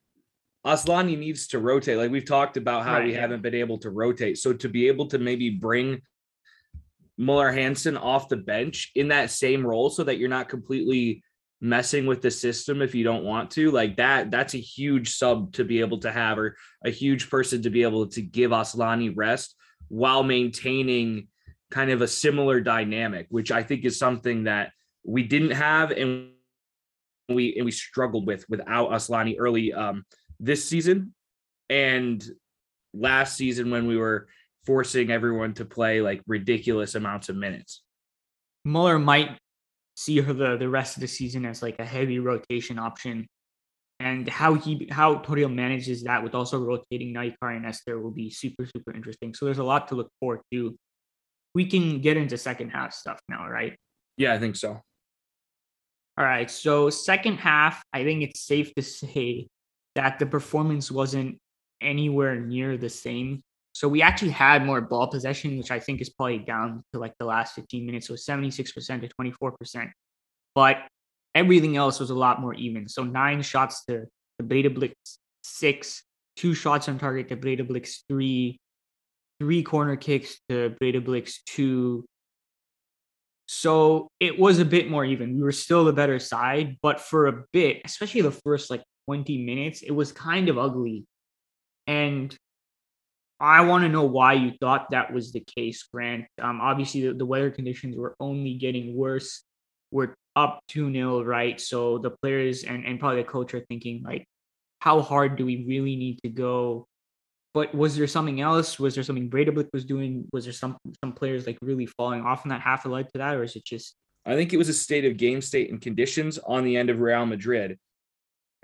Asllani 0.65 1.17
needs 1.17 1.47
to 1.47 1.59
rotate. 1.59 1.97
Like 1.97 2.11
we've 2.11 2.25
talked 2.25 2.57
about 2.57 2.83
how 2.83 2.99
right, 2.99 3.05
we 3.05 3.13
haven't 3.13 3.41
been 3.41 3.55
able 3.55 3.77
to 3.79 3.89
rotate. 3.89 4.37
So 4.37 4.53
to 4.53 4.69
be 4.69 4.87
able 4.87 5.07
to 5.07 5.19
maybe 5.19 5.49
bring 5.49 6.01
Møller 7.19 7.53
Hansen 7.53 7.97
off 7.97 8.29
the 8.29 8.37
bench 8.37 8.91
in 8.95 9.09
that 9.09 9.29
same 9.29 9.65
role 9.65 9.89
so 9.89 10.03
that 10.03 10.17
you're 10.17 10.29
not 10.29 10.49
completely 10.49 11.23
messing 11.63 12.05
with 12.05 12.21
the 12.21 12.29
system 12.29 12.81
if 12.81 12.93
you 12.93 13.05
don't 13.05 13.23
want 13.23 13.49
to 13.49 13.71
like 13.71 13.95
that 13.95 14.29
that's 14.29 14.53
a 14.53 14.57
huge 14.57 15.15
sub 15.15 15.53
to 15.53 15.63
be 15.63 15.79
able 15.79 15.97
to 15.97 16.11
have 16.11 16.37
or 16.37 16.57
a 16.83 16.89
huge 16.89 17.29
person 17.29 17.61
to 17.61 17.69
be 17.69 17.83
able 17.83 18.05
to 18.05 18.21
give 18.21 18.51
Asllani 18.51 19.13
rest 19.15 19.55
while 19.87 20.23
maintaining 20.23 21.29
kind 21.71 21.89
of 21.89 22.01
a 22.01 22.07
similar 22.07 22.59
dynamic 22.59 23.27
which 23.29 23.49
I 23.49 23.63
think 23.63 23.85
is 23.85 23.97
something 23.97 24.43
that 24.43 24.71
we 25.05 25.23
didn't 25.23 25.51
have 25.51 25.91
and 25.91 26.31
we 27.29 27.55
and 27.55 27.63
we 27.63 27.71
struggled 27.71 28.27
with 28.27 28.43
without 28.49 28.89
Asllani 28.89 29.37
early 29.39 29.71
um 29.71 30.03
this 30.39 30.67
season 30.67 31.13
and 31.69 32.23
last 32.93 33.37
season 33.37 33.71
when 33.71 33.87
we 33.87 33.97
were 33.97 34.27
forcing 34.65 35.11
everyone 35.11 35.53
to 35.55 35.65
play 35.65 36.01
like 36.01 36.21
ridiculous 36.27 36.95
amounts 36.95 37.29
of 37.29 37.35
minutes. 37.35 37.83
Møller 38.65 39.01
might 39.01 39.37
see 39.95 40.19
her 40.19 40.33
the, 40.33 40.57
the 40.57 40.69
rest 40.69 40.95
of 40.97 41.01
the 41.01 41.07
season 41.07 41.45
as 41.45 41.61
like 41.61 41.79
a 41.79 41.85
heavy 41.85 42.19
rotation 42.19 42.79
option. 42.79 43.27
And 43.99 44.27
how 44.27 44.55
he 44.55 44.87
how 44.91 45.19
Toril 45.19 45.53
manages 45.53 46.03
that 46.03 46.23
with 46.23 46.35
also 46.35 46.59
rotating 46.59 47.13
Naikar 47.13 47.55
and 47.55 47.65
Esther 47.65 48.01
will 48.01 48.11
be 48.11 48.29
super, 48.29 48.65
super 48.65 48.91
interesting. 48.93 49.33
So 49.33 49.45
there's 49.45 49.59
a 49.59 49.63
lot 49.63 49.87
to 49.89 49.95
look 49.95 50.09
forward 50.19 50.41
to. 50.51 50.75
We 51.55 51.65
can 51.65 52.01
get 52.01 52.17
into 52.17 52.37
second 52.37 52.71
half 52.71 52.93
stuff 52.93 53.19
now, 53.29 53.47
right? 53.47 53.77
Yeah, 54.17 54.33
I 54.33 54.39
think 54.39 54.55
so. 54.55 54.81
All 56.17 56.25
right. 56.25 56.49
So 56.51 56.89
second 56.89 57.37
half, 57.37 57.81
I 57.93 58.03
think 58.03 58.23
it's 58.23 58.41
safe 58.41 58.73
to 58.75 58.81
say 58.81 59.47
that 59.95 60.19
the 60.19 60.25
performance 60.25 60.91
wasn't 60.91 61.39
anywhere 61.81 62.39
near 62.39 62.77
the 62.77 62.89
same 62.89 63.43
so 63.73 63.87
we 63.87 64.03
actually 64.03 64.31
had 64.31 64.65
more 64.65 64.81
ball 64.81 65.07
possession, 65.07 65.57
which 65.57 65.71
I 65.71 65.79
think 65.79 65.99
is 65.99 66.09
probably 66.09 66.37
down 66.37 66.83
to 66.93 66.99
like 66.99 67.15
the 67.17 67.25
last 67.25 67.55
15 67.55 67.85
minutes. 67.85 68.07
So 68.07 68.13
76% 68.13 69.01
to 69.01 69.09
24%. 69.19 69.91
But 70.53 70.77
everything 71.33 71.75
else 71.75 71.99
was 71.99 72.11
a 72.11 72.15
lot 72.15 72.39
more 72.39 72.53
even. 72.53 72.87
So 72.87 73.03
nine 73.03 73.41
shots 73.41 73.83
to 73.85 74.05
the 74.37 74.43
Breidablik 74.43 74.93
six, 75.43 76.03
two 76.35 76.53
shots 76.53 76.87
on 76.87 76.99
target 76.99 77.29
to 77.29 77.35
Breidablik 77.35 77.91
three, 78.07 78.59
three 79.39 79.63
corner 79.63 79.95
kicks 79.95 80.39
to 80.49 80.75
Breidablik 80.79 81.33
two. 81.47 82.05
So 83.47 84.07
it 84.19 84.37
was 84.37 84.59
a 84.59 84.65
bit 84.65 84.89
more 84.89 85.03
even. 85.03 85.35
We 85.35 85.41
were 85.41 85.51
still 85.51 85.83
the 85.83 85.93
better 85.93 86.19
side, 86.19 86.77
but 86.83 87.01
for 87.01 87.25
a 87.25 87.43
bit, 87.51 87.81
especially 87.85 88.21
the 88.21 88.31
first 88.31 88.69
like 88.69 88.83
20 89.07 89.45
minutes, 89.45 89.81
it 89.81 89.91
was 89.91 90.11
kind 90.11 90.49
of 90.49 90.57
ugly. 90.57 91.05
And 91.87 92.35
I 93.39 93.61
want 93.61 93.83
to 93.83 93.89
know 93.89 94.05
why 94.05 94.33
you 94.33 94.53
thought 94.59 94.91
that 94.91 95.11
was 95.11 95.31
the 95.31 95.43
case, 95.57 95.83
Grant. 95.83 96.25
Um, 96.41 96.61
obviously, 96.61 97.07
the, 97.07 97.13
the 97.13 97.25
weather 97.25 97.51
conditions 97.51 97.97
were 97.97 98.15
only 98.19 98.53
getting 98.53 98.95
worse. 98.95 99.43
We're 99.91 100.15
up 100.35 100.61
2 100.69 100.91
0, 100.91 101.23
right? 101.23 101.59
So 101.59 101.97
the 101.97 102.11
players 102.11 102.63
and, 102.63 102.85
and 102.85 102.99
probably 102.99 103.21
the 103.21 103.27
coach 103.27 103.53
are 103.53 103.65
thinking, 103.67 104.01
like, 104.03 104.25
how 104.79 105.01
hard 105.01 105.35
do 105.35 105.45
we 105.45 105.65
really 105.67 105.95
need 105.95 106.19
to 106.23 106.29
go? 106.29 106.87
But 107.53 107.75
was 107.75 107.95
there 107.95 108.07
something 108.07 108.41
else? 108.41 108.79
Was 108.79 108.95
there 108.95 109.03
something 109.03 109.29
Breidablik 109.29 109.69
was 109.73 109.85
doing? 109.85 110.27
Was 110.33 110.45
there 110.45 110.53
some 110.53 110.77
some 111.03 111.13
players 111.13 111.45
like 111.45 111.57
really 111.61 111.85
falling 111.85 112.21
off 112.21 112.45
in 112.45 112.49
that 112.49 112.61
half 112.61 112.83
that 112.83 112.89
led 112.89 113.09
to 113.09 113.19
that, 113.19 113.35
or 113.35 113.43
is 113.43 113.55
it 113.55 113.63
just? 113.63 113.95
I 114.25 114.35
think 114.35 114.53
it 114.53 114.57
was 114.57 114.69
a 114.69 114.73
state 114.73 115.05
of 115.05 115.17
game 115.17 115.41
state 115.41 115.69
and 115.69 115.79
conditions 115.81 116.39
on 116.39 116.63
the 116.63 116.77
end 116.77 116.89
of 116.89 116.99
Real 116.99 117.25
Madrid. 117.25 117.77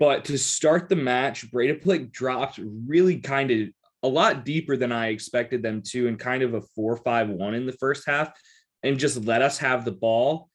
But 0.00 0.24
to 0.24 0.38
start 0.38 0.88
the 0.88 0.96
match, 0.96 1.48
Breidablik 1.52 2.10
dropped 2.10 2.58
really 2.58 3.18
kind 3.18 3.50
of 3.50 3.68
a 4.02 4.08
lot 4.08 4.46
deeper 4.46 4.78
than 4.78 4.90
I 4.90 5.08
expected 5.08 5.62
them 5.62 5.82
to, 5.88 6.08
and 6.08 6.18
kind 6.18 6.42
of 6.42 6.54
a 6.54 6.62
four-five-one 6.74 7.54
in 7.54 7.66
the 7.66 7.74
first 7.74 8.06
half, 8.06 8.32
and 8.82 8.98
just 8.98 9.24
let 9.26 9.42
us 9.42 9.58
have 9.58 9.84
the 9.84 9.92
ball. 9.92 10.48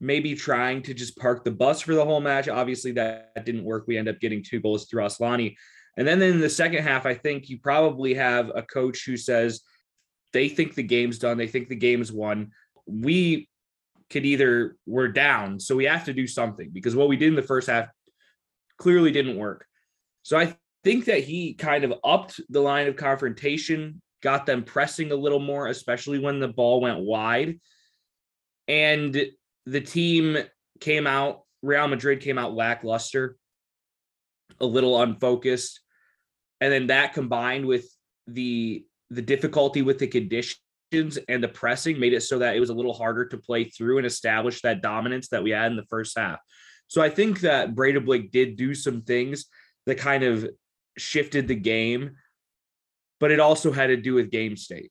Maybe 0.00 0.34
trying 0.34 0.82
to 0.82 0.94
just 0.94 1.16
park 1.16 1.44
the 1.44 1.52
bus 1.52 1.80
for 1.80 1.94
the 1.94 2.04
whole 2.04 2.20
match. 2.20 2.48
Obviously, 2.48 2.90
that 2.92 3.44
didn't 3.46 3.64
work. 3.64 3.84
We 3.86 3.96
end 3.96 4.08
up 4.08 4.18
getting 4.20 4.42
two 4.42 4.60
goals 4.60 4.86
through 4.86 5.04
Asllani. 5.04 5.54
And 5.96 6.06
then 6.06 6.20
in 6.20 6.40
the 6.40 6.50
second 6.50 6.82
half, 6.82 7.06
I 7.06 7.14
think 7.14 7.48
you 7.48 7.58
probably 7.58 8.14
have 8.14 8.50
a 8.54 8.62
coach 8.62 9.04
who 9.04 9.16
says 9.16 9.60
they 10.32 10.48
think 10.48 10.74
the 10.74 10.82
game's 10.82 11.18
done, 11.18 11.38
they 11.38 11.48
think 11.48 11.68
the 11.68 11.76
game's 11.76 12.12
won. 12.12 12.50
We 12.86 13.48
could 14.10 14.24
either 14.24 14.76
we're 14.86 15.08
down, 15.08 15.60
so 15.60 15.76
we 15.76 15.84
have 15.84 16.04
to 16.06 16.12
do 16.12 16.26
something 16.26 16.70
because 16.72 16.96
what 16.96 17.08
we 17.08 17.16
did 17.16 17.28
in 17.28 17.34
the 17.36 17.42
first 17.42 17.68
half 17.68 17.88
clearly 18.78 19.10
didn't 19.10 19.36
work. 19.36 19.66
So 20.22 20.38
I 20.38 20.56
think 20.84 21.06
that 21.06 21.24
he 21.24 21.54
kind 21.54 21.84
of 21.84 21.94
upped 22.04 22.40
the 22.48 22.60
line 22.60 22.86
of 22.86 22.96
confrontation, 22.96 24.00
got 24.22 24.46
them 24.46 24.62
pressing 24.64 25.12
a 25.12 25.16
little 25.16 25.40
more, 25.40 25.66
especially 25.66 26.18
when 26.18 26.40
the 26.40 26.48
ball 26.48 26.80
went 26.80 27.00
wide. 27.00 27.60
And 28.66 29.26
the 29.66 29.80
team 29.80 30.38
came 30.80 31.06
out, 31.06 31.42
Real 31.62 31.88
Madrid 31.88 32.20
came 32.20 32.38
out 32.38 32.54
lackluster, 32.54 33.36
a 34.60 34.66
little 34.66 35.00
unfocused. 35.00 35.80
And 36.60 36.72
then 36.72 36.88
that 36.88 37.14
combined 37.14 37.66
with 37.66 37.86
the 38.26 38.84
the 39.10 39.22
difficulty 39.22 39.80
with 39.80 39.98
the 39.98 40.06
conditions 40.06 41.18
and 41.28 41.42
the 41.42 41.48
pressing 41.48 41.98
made 41.98 42.12
it 42.12 42.22
so 42.22 42.38
that 42.38 42.56
it 42.56 42.60
was 42.60 42.70
a 42.70 42.74
little 42.74 42.92
harder 42.92 43.24
to 43.26 43.38
play 43.38 43.64
through 43.64 43.98
and 43.98 44.06
establish 44.06 44.60
that 44.60 44.82
dominance 44.82 45.28
that 45.28 45.42
we 45.42 45.50
had 45.50 45.70
in 45.70 45.76
the 45.76 45.86
first 45.86 46.18
half. 46.18 46.38
So 46.88 47.02
I 47.02 47.10
think 47.10 47.40
that 47.40 47.74
Breidablik 47.74 48.30
did 48.30 48.56
do 48.56 48.74
some 48.74 49.02
things 49.02 49.46
that 49.86 49.98
kind 49.98 50.24
of 50.24 50.48
shifted 50.96 51.46
the 51.46 51.54
game, 51.54 52.16
but 53.20 53.30
it 53.30 53.40
also 53.40 53.72
had 53.72 53.88
to 53.88 53.96
do 53.96 54.14
with 54.14 54.30
game 54.30 54.56
state. 54.56 54.90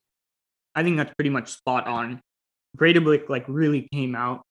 I 0.74 0.82
think 0.82 0.96
that's 0.96 1.12
pretty 1.14 1.30
much 1.30 1.50
spot 1.50 1.86
on. 1.86 2.20
Breidablik 2.76 3.28
like 3.28 3.44
really 3.48 3.88
came 3.92 4.14
out 4.14 4.42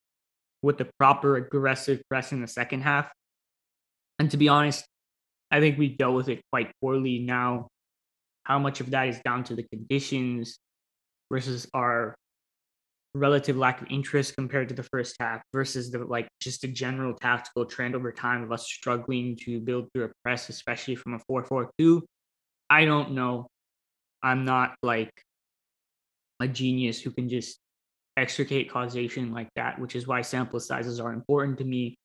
with 0.62 0.78
the 0.78 0.90
proper 1.00 1.38
aggressive 1.38 2.02
press 2.10 2.32
in 2.32 2.42
the 2.42 2.48
second 2.48 2.82
half. 2.82 3.10
And 4.20 4.30
to 4.32 4.38
be 4.38 4.50
honest, 4.50 4.86
I 5.50 5.60
think 5.60 5.78
we 5.78 5.90
dealt 5.90 6.16
with 6.16 6.30
it 6.30 6.42
quite 6.52 6.72
poorly 6.82 7.20
now. 7.20 7.70
How 8.44 8.60
much 8.60 8.82
of 8.82 8.90
that 8.92 9.08
is 9.08 9.20
down 9.24 9.44
to 9.46 9.56
the 9.56 9.64
conditions 9.64 10.60
versus 11.32 11.68
our 11.74 12.16
relative 13.18 13.58
lack 13.58 13.82
of 13.82 13.88
interest 13.90 14.36
compared 14.36 14.70
to 14.70 14.76
the 14.76 14.84
first 14.84 15.16
half 15.20 15.42
versus 15.54 15.92
the 15.92 16.00
like 16.00 16.28
just 16.40 16.64
a 16.64 16.68
general 16.68 17.14
tactical 17.14 17.66
trend 17.66 17.96
over 17.96 18.12
time 18.12 18.44
of 18.44 18.52
us 18.52 18.66
struggling 18.68 19.36
to 19.44 19.60
build 19.60 19.88
through 19.94 20.06
a 20.06 20.12
press, 20.24 20.50
especially 20.50 20.96
from 20.96 21.14
a 21.14 21.20
4-4-2. 21.32 22.02
I 22.70 22.86
don't 22.86 23.12
know. 23.12 23.48
I'm 24.24 24.46
not 24.46 24.76
like 24.84 25.12
a 26.40 26.48
genius 26.48 27.02
who 27.02 27.12
can 27.12 27.30
just 27.30 27.60
extricate 28.18 28.70
causation 28.70 29.32
like 29.32 29.50
that, 29.56 29.80
which 29.80 29.96
is 29.96 30.08
why 30.08 30.22
sample 30.22 30.60
sizes 30.60 31.00
are 31.00 31.14
important 31.14 31.58
to 31.60 31.64
me. 31.64 31.96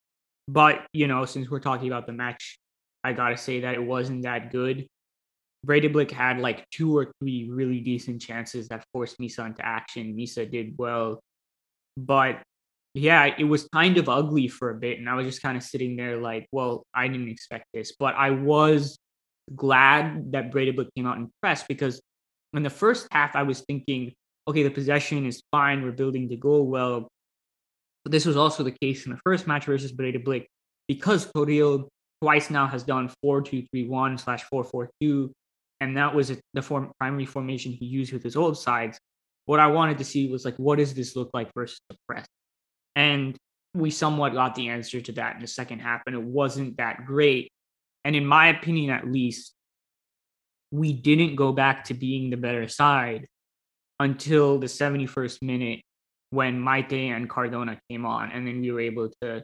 But, 0.48 0.86
you 0.92 1.06
know, 1.06 1.24
since 1.24 1.50
we're 1.50 1.60
talking 1.60 1.88
about 1.88 2.06
the 2.06 2.12
match, 2.12 2.58
I 3.04 3.12
got 3.12 3.30
to 3.30 3.36
say 3.36 3.60
that 3.60 3.74
it 3.74 3.82
wasn't 3.82 4.22
that 4.22 4.52
good. 4.52 4.86
Breidablik 5.66 6.10
had 6.10 6.40
like 6.40 6.68
two 6.70 6.96
or 6.96 7.12
three 7.20 7.48
really 7.50 7.80
decent 7.80 8.20
chances 8.20 8.68
that 8.68 8.84
forced 8.92 9.18
Misa 9.18 9.46
into 9.46 9.64
action. 9.64 10.16
Misa 10.16 10.50
did 10.50 10.74
well. 10.76 11.20
But 11.96 12.42
yeah, 12.94 13.34
it 13.38 13.44
was 13.44 13.68
kind 13.72 13.96
of 13.96 14.08
ugly 14.08 14.48
for 14.48 14.70
a 14.70 14.74
bit. 14.74 14.98
And 14.98 15.08
I 15.08 15.14
was 15.14 15.26
just 15.26 15.42
kind 15.42 15.56
of 15.56 15.62
sitting 15.62 15.96
there 15.96 16.16
like, 16.16 16.46
well, 16.52 16.84
I 16.92 17.08
didn't 17.08 17.28
expect 17.28 17.66
this. 17.72 17.92
But 17.98 18.14
I 18.16 18.30
was 18.30 18.98
glad 19.54 20.32
that 20.32 20.50
Breidablik 20.50 20.88
came 20.96 21.06
out 21.06 21.18
and 21.18 21.28
pressed 21.40 21.68
because 21.68 22.00
in 22.54 22.62
the 22.62 22.70
first 22.70 23.06
half, 23.12 23.36
I 23.36 23.44
was 23.44 23.60
thinking, 23.60 24.12
okay, 24.48 24.62
the 24.62 24.70
possession 24.70 25.26
is 25.26 25.42
fine. 25.50 25.82
We're 25.82 25.92
building 25.92 26.28
the 26.28 26.36
goal 26.36 26.66
well. 26.66 27.08
But 28.04 28.10
this 28.10 28.26
was 28.26 28.36
also 28.36 28.64
the 28.64 28.72
case 28.82 29.06
in 29.06 29.12
the 29.12 29.20
first 29.24 29.46
match 29.46 29.66
versus 29.66 29.92
Breidablik 29.92 30.46
because 30.88 31.30
Toril 31.32 31.88
twice 32.20 32.50
now 32.50 32.66
has 32.66 32.82
done 32.82 33.10
4-2-3-1 33.24 34.20
slash 34.20 34.44
4-4-2 34.52 35.30
and 35.82 35.96
that 35.96 36.14
was 36.14 36.30
the 36.54 36.62
form, 36.62 36.92
primary 37.00 37.26
formation 37.26 37.72
he 37.72 37.86
used 37.86 38.12
with 38.12 38.22
his 38.22 38.36
old 38.36 38.56
sides. 38.56 39.00
What 39.46 39.58
I 39.58 39.66
wanted 39.66 39.98
to 39.98 40.04
see 40.04 40.28
was 40.28 40.44
like, 40.44 40.56
what 40.56 40.78
does 40.78 40.94
this 40.94 41.16
look 41.16 41.30
like 41.34 41.52
versus 41.54 41.80
the 41.90 41.96
press? 42.06 42.24
And 42.94 43.36
we 43.74 43.90
somewhat 43.90 44.32
got 44.32 44.54
the 44.54 44.68
answer 44.68 45.00
to 45.00 45.12
that 45.12 45.34
in 45.34 45.40
the 45.40 45.48
second 45.48 45.80
half, 45.80 46.02
and 46.06 46.14
it 46.14 46.22
wasn't 46.22 46.76
that 46.76 47.04
great. 47.04 47.50
And 48.04 48.14
in 48.14 48.24
my 48.24 48.46
opinion, 48.48 48.90
at 48.90 49.10
least, 49.10 49.54
we 50.70 50.92
didn't 50.92 51.34
go 51.34 51.52
back 51.52 51.84
to 51.86 51.94
being 51.94 52.30
the 52.30 52.36
better 52.36 52.68
side 52.68 53.26
until 53.98 54.60
the 54.60 54.68
71st 54.68 55.42
minute 55.42 55.80
when 56.30 56.62
Maite 56.62 57.10
and 57.10 57.28
Cardona 57.28 57.76
came 57.90 58.06
on, 58.06 58.30
and 58.30 58.46
then 58.46 58.60
we 58.60 58.70
were 58.70 58.80
able 58.80 59.10
to 59.20 59.42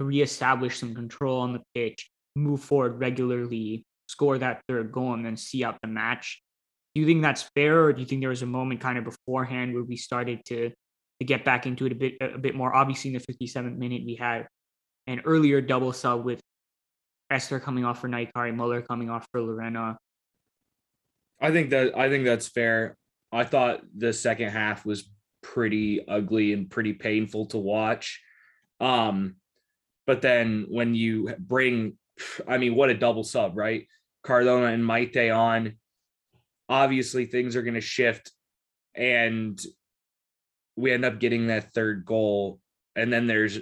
reestablish 0.00 0.78
some 0.78 0.94
control 0.94 1.40
on 1.40 1.54
the 1.54 1.62
pitch, 1.74 2.10
move 2.36 2.60
forward 2.60 2.98
regularly, 2.98 3.86
score 4.12 4.38
that 4.38 4.62
third 4.68 4.92
goal 4.92 5.14
and 5.14 5.24
then 5.24 5.36
see 5.36 5.64
out 5.64 5.78
the 5.82 5.88
match. 5.88 6.42
Do 6.94 7.00
you 7.00 7.06
think 7.06 7.22
that's 7.22 7.48
fair, 7.54 7.84
or 7.84 7.92
do 7.92 8.00
you 8.00 8.06
think 8.06 8.20
there 8.20 8.28
was 8.28 8.42
a 8.42 8.46
moment 8.46 8.80
kind 8.80 8.98
of 8.98 9.04
beforehand 9.04 9.72
where 9.72 9.82
we 9.82 9.96
started 9.96 10.44
to 10.46 10.70
to 11.20 11.24
get 11.24 11.44
back 11.44 11.66
into 11.66 11.86
it 11.86 11.92
a 11.92 11.94
bit 11.94 12.14
a 12.20 12.38
bit 12.38 12.54
more? 12.54 12.74
Obviously, 12.74 13.14
in 13.14 13.18
the 13.18 13.32
57th 13.32 13.76
minute, 13.76 14.02
we 14.04 14.14
had 14.14 14.46
an 15.06 15.22
earlier 15.24 15.60
double 15.60 15.92
sub 15.92 16.24
with 16.24 16.40
Esther 17.30 17.58
coming 17.58 17.84
off 17.84 18.00
for 18.00 18.08
Nahikari, 18.08 18.54
Møller 18.54 18.86
coming 18.86 19.08
off 19.08 19.26
for 19.32 19.40
Lorena. 19.40 19.96
I 21.40 21.50
think 21.50 21.70
that 21.70 21.96
I 21.96 22.10
think 22.10 22.24
that's 22.26 22.48
fair. 22.48 22.96
I 23.32 23.44
thought 23.44 23.80
the 23.96 24.12
second 24.12 24.50
half 24.50 24.84
was 24.84 25.10
pretty 25.42 26.06
ugly 26.06 26.52
and 26.52 26.70
pretty 26.70 26.92
painful 26.92 27.46
to 27.46 27.58
watch. 27.58 28.20
Um, 28.80 29.36
but 30.06 30.22
then 30.22 30.66
when 30.68 30.94
you 30.94 31.34
bring, 31.38 31.94
I 32.46 32.58
mean, 32.58 32.74
what 32.74 32.90
a 32.90 32.94
double 32.94 33.24
sub, 33.24 33.56
right? 33.56 33.86
Cardona 34.22 34.66
and 34.66 34.84
Maite 34.84 35.34
on, 35.34 35.74
obviously 36.68 37.26
things 37.26 37.56
are 37.56 37.62
going 37.62 37.74
to 37.74 37.80
shift 37.80 38.30
and 38.94 39.60
we 40.76 40.92
end 40.92 41.04
up 41.04 41.18
getting 41.18 41.48
that 41.48 41.72
third 41.72 42.04
goal. 42.04 42.60
And 42.94 43.12
then 43.12 43.26
there's 43.26 43.58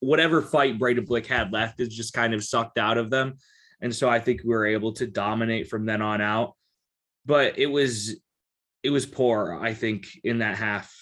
whatever 0.00 0.42
fight 0.42 0.78
Breidablik 0.78 1.26
had 1.26 1.52
left 1.52 1.80
is 1.80 1.88
just 1.88 2.12
kind 2.12 2.34
of 2.34 2.44
sucked 2.44 2.78
out 2.78 2.98
of 2.98 3.10
them. 3.10 3.34
And 3.80 3.94
so 3.94 4.08
I 4.08 4.20
think 4.20 4.42
we 4.42 4.50
were 4.50 4.66
able 4.66 4.92
to 4.94 5.06
dominate 5.06 5.68
from 5.68 5.86
then 5.86 6.02
on 6.02 6.20
out. 6.20 6.54
But 7.24 7.58
it 7.58 7.66
was 7.66 8.16
it 8.82 8.90
was 8.90 9.06
poor, 9.06 9.58
I 9.62 9.74
think, 9.74 10.08
in 10.24 10.38
that 10.38 10.56
half, 10.56 10.94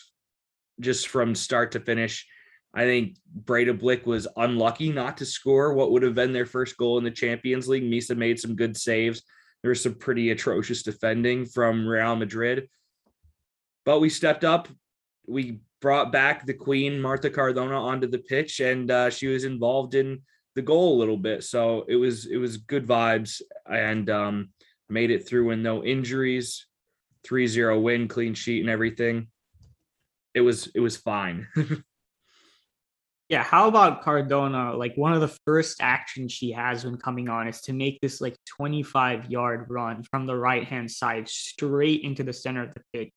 just 0.81 1.09
from 1.09 1.35
start 1.35 1.73
to 1.73 1.81
finish. 1.81 2.27
I 2.73 2.85
think 2.85 3.17
Breidablik 3.45 4.07
was 4.07 4.29
unlucky 4.37 4.93
not 4.93 5.17
to 5.19 5.27
score 5.27 5.75
what 5.75 5.91
would 5.91 6.03
have 6.03 6.15
been 6.15 6.33
their 6.33 6.47
first 6.47 6.77
goal 6.77 6.99
in 6.99 7.05
the 7.05 7.11
Champions 7.11 7.69
League. 7.69 7.83
Misa 7.83 8.17
made 8.17 8.39
some 8.39 8.55
good 8.55 8.77
saves. 8.77 9.23
There 9.63 9.71
was 9.71 9.83
some 9.83 9.95
pretty 9.95 10.31
atrocious 10.31 10.83
defending 10.83 11.47
from 11.47 11.87
Real 11.87 12.17
Madrid. 12.17 12.69
But 13.85 14.01
we 14.01 14.09
stepped 14.09 14.45
up. 14.45 14.69
We 15.27 15.61
brought 15.81 16.13
back 16.13 16.47
the 16.47 16.55
queen, 16.55 17.01
Marta 17.01 17.29
Cardona, 17.29 17.81
onto 17.81 18.07
the 18.07 18.19
pitch, 18.19 18.61
and 18.61 18.91
uh, 18.91 19.11
she 19.11 19.27
was 19.27 19.45
involved 19.45 19.95
in 19.95 20.23
the 20.55 20.63
goal 20.63 20.97
a 20.97 21.01
little 21.01 21.17
bit. 21.17 21.43
So 21.45 21.85
it 21.89 21.97
was 21.97 22.27
it 22.27 22.37
was 22.37 22.59
good 22.59 22.87
vibes 22.87 23.43
and 23.69 24.09
um, 24.11 24.51
made 24.89 25.11
it 25.11 25.27
through 25.27 25.47
with 25.47 25.59
no 25.59 25.85
injuries. 25.85 26.67
3-0 27.27 27.83
win, 27.83 28.09
clean 28.09 28.33
sheet 28.33 28.61
and 28.61 28.71
everything. 28.71 29.29
It 30.35 30.41
was 30.41 30.69
it 30.75 30.81
was 30.81 30.97
fine. 30.97 31.49
Yeah, 33.31 33.45
how 33.45 33.69
about 33.69 34.03
Cardona? 34.03 34.77
Like 34.77 34.97
one 34.97 35.13
of 35.13 35.21
the 35.21 35.33
first 35.47 35.77
actions 35.81 36.33
she 36.33 36.51
has 36.51 36.85
when 36.85 36.97
coming 36.97 37.29
on 37.29 37.47
is 37.47 37.61
to 37.63 37.73
make 37.73 38.01
this 38.01 38.21
like 38.21 38.37
25 38.57 39.31
yard 39.31 39.67
run 39.69 40.03
from 40.03 40.27
the 40.27 40.35
right 40.35 40.65
hand 40.65 40.91
side 40.91 41.29
straight 41.29 42.03
into 42.03 42.25
the 42.25 42.33
center 42.33 42.65
of 42.65 42.75
the 42.75 42.83
pitch, 42.93 43.11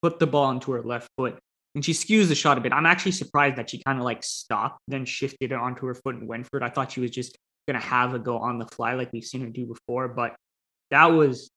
put 0.00 0.20
the 0.20 0.28
ball 0.28 0.52
into 0.52 0.70
her 0.70 0.82
left 0.84 1.10
foot, 1.18 1.40
and 1.74 1.84
she 1.84 1.92
skews 1.92 2.28
the 2.28 2.36
shot 2.36 2.56
a 2.56 2.60
bit. 2.60 2.72
I'm 2.72 2.86
actually 2.86 3.10
surprised 3.10 3.56
that 3.56 3.68
she 3.68 3.82
kind 3.82 3.98
of 3.98 4.04
like 4.04 4.22
stopped, 4.22 4.78
then 4.86 5.04
shifted 5.04 5.50
it 5.50 5.58
onto 5.58 5.86
her 5.86 5.94
foot 5.96 6.14
and 6.14 6.28
went 6.28 6.46
for 6.46 6.58
it. 6.58 6.62
I 6.62 6.68
thought 6.68 6.92
she 6.92 7.00
was 7.00 7.10
just 7.10 7.36
gonna 7.66 7.80
have 7.80 8.14
a 8.14 8.20
go 8.20 8.38
on 8.38 8.60
the 8.60 8.66
fly 8.66 8.94
like 8.94 9.12
we've 9.12 9.24
seen 9.24 9.40
her 9.40 9.48
do 9.48 9.66
before, 9.66 10.06
but 10.06 10.36
that 10.92 11.06
was 11.06 11.50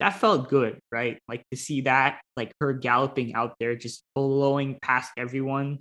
that 0.00 0.18
felt 0.18 0.48
good, 0.48 0.78
right? 0.90 1.18
Like 1.28 1.44
to 1.50 1.58
see 1.58 1.82
that, 1.82 2.22
like 2.38 2.52
her 2.62 2.72
galloping 2.72 3.34
out 3.34 3.56
there, 3.60 3.76
just 3.76 4.02
blowing 4.14 4.78
past 4.80 5.12
everyone 5.18 5.80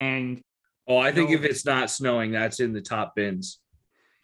and 0.00 0.42
Oh, 0.86 0.98
I 0.98 1.12
think 1.12 1.30
no. 1.30 1.36
if 1.36 1.44
it's 1.44 1.64
not 1.64 1.90
snowing, 1.90 2.32
that's 2.32 2.60
in 2.60 2.72
the 2.72 2.80
top 2.80 3.14
bins. 3.14 3.58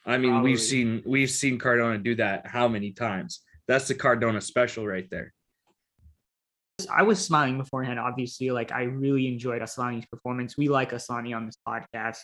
I 0.05 0.19
mean, 0.19 0.33
Probably. 0.33 0.51
we've 0.51 0.61
seen 0.61 1.03
we've 1.07 1.31
seen 1.31 1.59
Cardona 1.59 1.99
do 1.99 2.15
that 2.17 2.47
how 2.47 2.69
many 2.69 2.93
times? 2.93 3.41
That's 3.69 3.89
the 3.89 3.95
Cardona 3.95 4.41
special 4.41 4.87
right 4.87 5.09
there. 5.11 5.33
I 6.91 7.03
was 7.03 7.23
smiling 7.23 7.59
beforehand, 7.59 7.99
obviously. 7.99 8.51
Like 8.51 8.73
I 8.73 8.85
really 8.85 9.29
enjoyed 9.29 9.63
Asllani's 9.63 10.07
performance. 10.07 10.57
We 10.57 10.69
like 10.69 10.93
Asllani 10.93 11.37
on 11.37 11.47
this 11.47 11.59
podcast. 11.67 12.19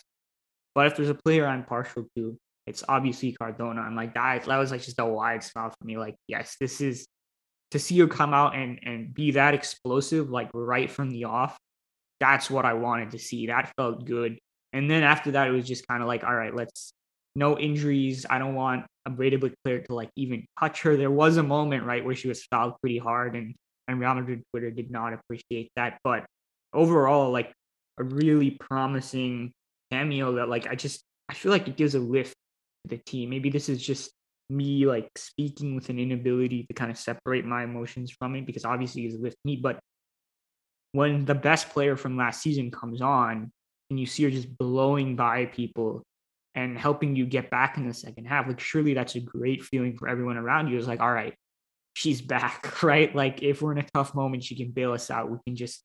But 0.73 0.87
if 0.87 0.95
there's 0.95 1.09
a 1.09 1.15
player 1.15 1.47
I'm 1.47 1.63
partial 1.63 2.05
to, 2.15 2.37
it's 2.65 2.83
obviously 2.87 3.31
Cardona. 3.31 3.81
I'm 3.81 3.95
like 3.95 4.13
that, 4.15 4.43
that 4.45 4.57
was 4.57 4.71
like 4.71 4.81
just 4.81 4.99
a 4.99 5.05
wide 5.05 5.43
smile 5.43 5.69
for 5.69 5.85
me. 5.85 5.97
Like, 5.97 6.15
yes, 6.27 6.55
this 6.59 6.81
is 6.81 7.07
to 7.71 7.79
see 7.79 7.99
her 7.99 8.07
come 8.07 8.33
out 8.33 8.55
and 8.55 8.79
and 8.83 9.13
be 9.13 9.31
that 9.31 9.53
explosive, 9.53 10.29
like 10.29 10.49
right 10.53 10.89
from 10.89 11.09
the 11.09 11.25
off 11.25 11.57
that's 12.19 12.49
what 12.49 12.65
I 12.65 12.73
wanted 12.73 13.11
to 13.11 13.19
see. 13.19 13.47
That 13.47 13.71
felt 13.77 14.05
good. 14.05 14.39
And 14.73 14.89
then 14.89 15.03
after 15.03 15.31
that, 15.31 15.47
it 15.47 15.51
was 15.51 15.67
just 15.67 15.87
kind 15.87 16.01
of 16.01 16.07
like, 16.07 16.23
all 16.23 16.35
right, 16.35 16.53
let's 16.53 16.91
no 17.35 17.57
injuries. 17.57 18.25
I 18.29 18.39
don't 18.39 18.55
want 18.55 18.85
a 19.05 19.11
Breidablik 19.11 19.53
player 19.63 19.79
to 19.79 19.93
like 19.93 20.09
even 20.15 20.45
touch 20.59 20.81
her. 20.81 20.97
There 20.97 21.11
was 21.11 21.37
a 21.37 21.43
moment, 21.43 21.85
right, 21.85 22.03
where 22.03 22.15
she 22.15 22.27
was 22.27 22.43
fouled 22.43 22.73
pretty 22.81 22.97
hard, 22.97 23.35
and 23.35 23.55
and 23.87 23.99
Real 23.99 24.15
Madrid 24.15 24.43
Twitter 24.51 24.71
did 24.71 24.91
not 24.91 25.13
appreciate 25.13 25.71
that. 25.75 25.99
But 26.03 26.25
overall, 26.73 27.31
like 27.31 27.53
a 27.99 28.03
really 28.03 28.51
promising 28.51 29.53
cameo 29.91 30.33
that 30.33 30.49
like 30.49 30.67
I 30.67 30.75
just 30.75 31.03
I 31.29 31.33
feel 31.33 31.51
like 31.51 31.67
it 31.67 31.77
gives 31.77 31.95
a 31.95 31.99
lift 31.99 32.35
to 32.83 32.95
the 32.95 33.01
team. 33.03 33.29
Maybe 33.29 33.49
this 33.49 33.69
is 33.69 33.81
just 33.81 34.11
me 34.49 34.85
like 34.85 35.09
speaking 35.15 35.75
with 35.75 35.89
an 35.89 35.99
inability 35.99 36.65
to 36.67 36.73
kind 36.73 36.89
of 36.89 36.97
separate 36.97 37.45
my 37.45 37.63
emotions 37.63 38.11
from 38.11 38.35
it 38.35 38.45
because 38.45 38.65
obviously 38.65 39.05
it's 39.05 39.17
with 39.17 39.35
me, 39.43 39.57
but 39.57 39.79
when 40.91 41.25
the 41.25 41.35
best 41.35 41.69
player 41.69 41.95
from 41.95 42.17
last 42.17 42.41
season 42.41 42.71
comes 42.71 43.01
on 43.01 43.51
and 43.89 43.99
you 43.99 44.05
see 44.05 44.23
her 44.23 44.29
just 44.29 44.57
blowing 44.57 45.15
by 45.15 45.45
people 45.45 46.03
and 46.55 46.77
helping 46.77 47.15
you 47.15 47.25
get 47.25 47.49
back 47.49 47.77
in 47.77 47.87
the 47.87 47.93
second 47.93 48.25
half, 48.25 48.47
like 48.47 48.59
surely 48.59 48.93
that's 48.93 49.15
a 49.15 49.19
great 49.19 49.63
feeling 49.63 49.97
for 49.97 50.07
everyone 50.07 50.37
around 50.37 50.69
you. 50.69 50.77
It's 50.77 50.87
like, 50.87 50.99
all 50.99 51.11
right, 51.11 51.35
she's 51.93 52.21
back, 52.21 52.81
right? 52.83 53.13
Like 53.15 53.43
if 53.43 53.61
we're 53.61 53.73
in 53.73 53.79
a 53.79 53.87
tough 53.93 54.15
moment, 54.15 54.43
she 54.43 54.55
can 54.55 54.71
bail 54.71 54.93
us 54.93 55.11
out. 55.11 55.29
We 55.29 55.37
can 55.45 55.55
just 55.55 55.83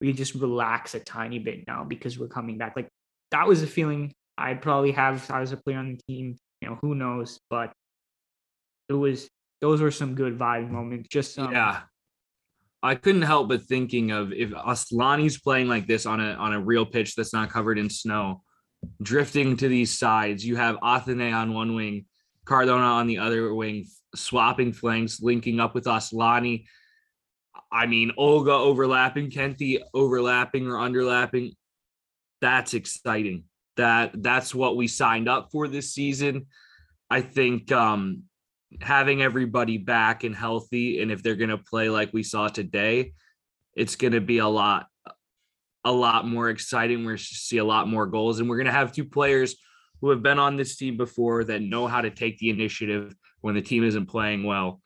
we 0.00 0.08
can 0.08 0.16
just 0.16 0.34
relax 0.34 0.94
a 0.94 1.00
tiny 1.00 1.38
bit 1.38 1.66
now 1.66 1.84
because 1.84 2.18
we're 2.18 2.28
coming 2.28 2.58
back. 2.58 2.74
Like 2.76 2.88
that 3.30 3.46
was 3.46 3.62
a 3.62 3.66
feeling 3.66 4.12
I'd 4.36 4.62
probably 4.62 4.92
have 4.92 5.30
I 5.30 5.40
was 5.40 5.52
a 5.52 5.56
player 5.56 5.78
on 5.78 5.96
the 5.96 6.02
team. 6.12 6.36
You 6.60 6.70
know, 6.70 6.78
who 6.80 6.94
knows? 6.94 7.40
But 7.48 7.72
it 8.88 8.94
was 8.94 9.28
those 9.60 9.80
were 9.80 9.90
some 9.90 10.14
good 10.14 10.38
vibe 10.38 10.70
moments. 10.70 11.08
Just 11.08 11.38
um, 11.38 11.52
yeah, 11.52 11.82
I 12.82 12.94
couldn't 12.94 13.22
help 13.22 13.48
but 13.48 13.62
thinking 13.62 14.10
of 14.10 14.32
if 14.32 14.50
Asllani's 14.50 15.38
playing 15.38 15.68
like 15.68 15.86
this 15.86 16.06
on 16.06 16.20
a 16.20 16.32
on 16.32 16.54
a 16.54 16.60
real 16.60 16.86
pitch 16.86 17.14
that's 17.14 17.34
not 17.34 17.50
covered 17.50 17.78
in 17.78 17.90
snow, 17.90 18.42
drifting 19.02 19.56
to 19.58 19.68
these 19.68 19.98
sides. 19.98 20.44
You 20.44 20.56
have 20.56 20.76
Athenea 20.76 21.34
on 21.34 21.52
one 21.52 21.74
wing, 21.74 22.06
Cardona 22.46 22.84
on 22.84 23.06
the 23.06 23.18
other 23.18 23.54
wing, 23.54 23.86
swapping 24.14 24.72
flanks, 24.72 25.20
linking 25.20 25.60
up 25.60 25.74
with 25.74 25.84
Asllani. 25.84 26.64
I 27.70 27.86
mean, 27.86 28.12
Olga 28.16 28.52
overlapping, 28.52 29.30
Kenti 29.30 29.80
overlapping 29.94 30.66
or 30.66 30.74
underlapping. 30.74 31.52
That's 32.40 32.72
exciting. 32.72 33.44
That 33.76 34.22
that's 34.22 34.54
what 34.54 34.76
we 34.76 34.88
signed 34.88 35.28
up 35.28 35.50
for 35.52 35.68
this 35.68 35.92
season. 35.92 36.46
I 37.10 37.20
think 37.20 37.70
um 37.72 38.24
having 38.80 39.22
everybody 39.22 39.78
back 39.78 40.24
and 40.24 40.34
healthy 40.34 41.00
and 41.02 41.10
if 41.10 41.22
they're 41.22 41.36
going 41.36 41.50
to 41.50 41.58
play 41.58 41.88
like 41.88 42.12
we 42.12 42.22
saw 42.22 42.48
today, 42.48 43.12
it's 43.74 43.96
going 43.96 44.12
to 44.12 44.20
be 44.20 44.38
a 44.38 44.48
lot 44.48 44.86
a 45.84 45.92
lot 45.92 46.26
more 46.26 46.50
exciting. 46.50 46.98
We're 46.98 47.12
going 47.12 47.18
to 47.18 47.24
see 47.24 47.58
a 47.58 47.64
lot 47.64 47.88
more 47.88 48.06
goals 48.06 48.38
and 48.38 48.48
we're 48.48 48.56
going 48.56 48.66
to 48.66 48.72
have 48.72 48.92
two 48.92 49.04
players 49.04 49.56
who 50.00 50.10
have 50.10 50.22
been 50.22 50.38
on 50.38 50.56
this 50.56 50.76
team 50.76 50.96
before 50.96 51.44
that 51.44 51.62
know 51.62 51.86
how 51.86 52.00
to 52.00 52.10
take 52.10 52.38
the 52.38 52.50
initiative 52.50 53.14
when 53.40 53.54
the 53.54 53.62
team 53.62 53.84
isn't 53.84 54.06
playing 54.06 54.44
well 54.44 54.80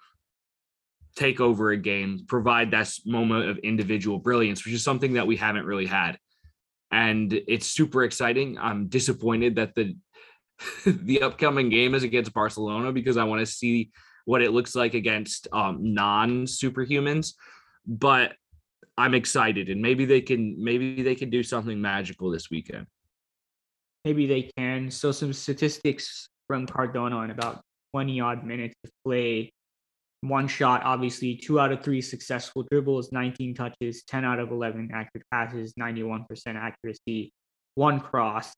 take 1.14 1.40
over 1.40 1.70
a 1.70 1.76
game, 1.76 2.24
provide 2.26 2.70
that 2.72 2.92
moment 3.06 3.48
of 3.48 3.58
individual 3.58 4.18
brilliance, 4.18 4.64
which 4.64 4.74
is 4.74 4.82
something 4.82 5.14
that 5.14 5.26
we 5.26 5.36
haven't 5.36 5.66
really 5.66 5.86
had. 5.86 6.18
And 6.90 7.32
it's 7.32 7.66
super 7.66 8.04
exciting. 8.04 8.58
I'm 8.58 8.88
disappointed 8.88 9.56
that 9.56 9.74
the 9.74 9.96
the 10.86 11.22
upcoming 11.22 11.68
game 11.68 11.94
is 11.94 12.02
against 12.02 12.32
Barcelona 12.32 12.92
because 12.92 13.16
I 13.16 13.24
want 13.24 13.40
to 13.40 13.46
see 13.46 13.90
what 14.24 14.42
it 14.42 14.52
looks 14.52 14.74
like 14.74 14.94
against 14.94 15.48
um, 15.52 15.94
non 15.94 16.44
superhumans. 16.44 17.34
But 17.86 18.34
I'm 18.96 19.14
excited, 19.14 19.68
and 19.68 19.82
maybe 19.82 20.04
they 20.04 20.20
can 20.20 20.62
maybe 20.62 21.02
they 21.02 21.14
can 21.14 21.30
do 21.30 21.42
something 21.42 21.80
magical 21.80 22.30
this 22.30 22.50
weekend. 22.50 22.86
Maybe 24.04 24.26
they 24.26 24.50
can. 24.56 24.90
So 24.90 25.12
some 25.12 25.32
statistics 25.32 26.28
from 26.46 26.66
Cardona 26.66 27.20
in 27.22 27.30
about 27.30 27.62
20 27.92 28.20
odd 28.20 28.44
minutes 28.44 28.74
of 28.84 28.90
play. 29.04 29.52
One 30.20 30.48
shot, 30.48 30.82
obviously, 30.84 31.36
two 31.36 31.60
out 31.60 31.72
of 31.72 31.82
three 31.82 32.00
successful 32.00 32.66
dribbles, 32.70 33.12
19 33.12 33.54
touches, 33.54 34.04
10 34.04 34.24
out 34.24 34.38
of 34.38 34.50
11 34.50 34.90
accurate 34.92 35.26
passes, 35.30 35.74
91% 35.78 36.24
accuracy, 36.56 37.32
one 37.74 38.00
cross, 38.00 38.54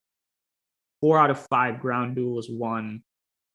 four 1.07 1.21
out 1.21 1.31
of 1.31 1.39
five 1.39 1.79
ground 1.79 2.17
duels 2.17 2.49
won, 2.51 3.01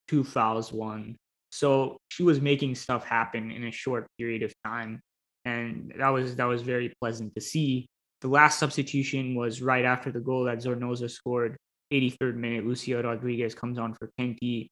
two 0.07 0.23
fouls 0.23 0.71
won. 0.71 1.17
So 1.51 1.97
she 2.07 2.23
was 2.23 2.39
making 2.39 2.75
stuff 2.75 3.03
happen 3.03 3.51
in 3.51 3.65
a 3.65 3.71
short 3.71 4.07
period 4.17 4.41
of 4.41 4.53
time. 4.63 5.01
And 5.43 5.93
that 5.97 6.07
was 6.07 6.37
that 6.37 6.45
was 6.45 6.61
very 6.61 6.93
pleasant 7.01 7.35
to 7.35 7.41
see. 7.41 7.87
The 8.21 8.29
last 8.29 8.57
substitution 8.57 9.35
was 9.35 9.61
right 9.61 9.83
after 9.83 10.13
the 10.13 10.21
goal 10.21 10.45
that 10.45 10.59
Zornoza 10.59 11.11
scored, 11.11 11.57
83rd 11.91 12.35
minute. 12.35 12.65
Lucia 12.65 13.03
Rodriguez 13.03 13.53
comes 13.53 13.77
on 13.77 13.95
for 13.95 14.09
Kenti. 14.17 14.69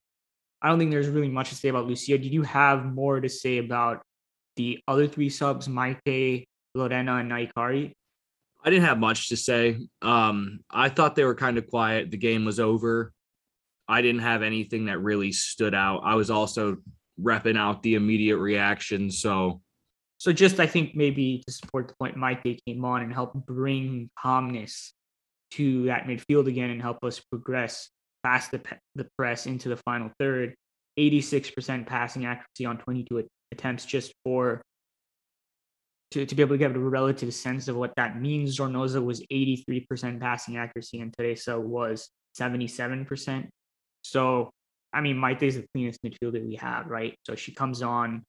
I 0.62 0.70
don't 0.70 0.78
think 0.78 0.90
there's 0.90 1.08
really 1.08 1.28
much 1.28 1.50
to 1.50 1.56
say 1.56 1.68
about 1.68 1.86
Lucia. 1.86 2.16
Did 2.16 2.32
you 2.32 2.44
have 2.44 2.86
more 2.86 3.20
to 3.20 3.28
say 3.28 3.58
about 3.58 4.00
the 4.56 4.78
other 4.88 5.06
three 5.06 5.28
subs, 5.28 5.68
Maite, 5.68 6.44
Lorena, 6.74 7.16
and 7.16 7.30
Nahikari? 7.30 7.92
I 8.64 8.70
didn't 8.70 8.84
have 8.84 8.98
much 8.98 9.28
to 9.30 9.36
say. 9.36 9.78
Um, 10.02 10.60
I 10.70 10.88
thought 10.88 11.14
they 11.14 11.24
were 11.24 11.34
kind 11.34 11.58
of 11.58 11.66
quiet. 11.66 12.10
The 12.10 12.18
game 12.18 12.44
was 12.44 12.60
over. 12.60 13.12
I 13.88 14.02
didn't 14.02 14.20
have 14.20 14.42
anything 14.42 14.86
that 14.86 14.98
really 14.98 15.32
stood 15.32 15.74
out. 15.74 16.02
I 16.04 16.14
was 16.14 16.30
also 16.30 16.76
repping 17.20 17.58
out 17.58 17.82
the 17.82 17.94
immediate 17.94 18.36
reaction. 18.38 19.10
So, 19.10 19.62
so 20.18 20.32
just 20.32 20.60
I 20.60 20.66
think 20.66 20.94
maybe 20.94 21.42
to 21.46 21.52
support 21.52 21.88
the 21.88 21.94
point, 21.94 22.16
Maite 22.16 22.58
came 22.66 22.84
on 22.84 23.02
and 23.02 23.12
helped 23.12 23.34
bring 23.46 24.10
calmness 24.18 24.92
to 25.52 25.86
that 25.86 26.04
midfield 26.04 26.46
again 26.46 26.70
and 26.70 26.80
help 26.80 27.02
us 27.02 27.18
progress 27.18 27.90
past 28.22 28.50
the 28.50 28.60
the 28.94 29.08
press 29.16 29.46
into 29.46 29.68
the 29.68 29.76
final 29.76 30.10
third. 30.18 30.54
86% 30.98 31.86
passing 31.86 32.26
accuracy 32.26 32.66
on 32.66 32.76
22 32.76 33.26
attempts 33.52 33.84
just 33.84 34.12
for 34.24 34.60
to, 36.12 36.26
to 36.26 36.34
be 36.34 36.42
able 36.42 36.54
to 36.54 36.58
get 36.58 36.74
a 36.74 36.78
relative 36.78 37.32
sense 37.32 37.68
of 37.68 37.76
what 37.76 37.94
that 37.96 38.20
means. 38.20 38.58
Zornoza 38.58 39.02
was 39.02 39.20
83% 39.32 40.20
passing 40.20 40.56
accuracy 40.56 41.00
and 41.00 41.14
Teresa 41.16 41.58
was 41.58 42.08
77%. 42.38 43.48
So, 44.02 44.50
I 44.92 45.00
mean, 45.00 45.16
Maite 45.16 45.42
is 45.42 45.56
the 45.56 45.66
cleanest 45.72 46.02
midfielder 46.02 46.44
we 46.44 46.56
have, 46.56 46.86
right? 46.86 47.16
So 47.24 47.36
she 47.36 47.52
comes 47.52 47.82
on, 47.82 48.24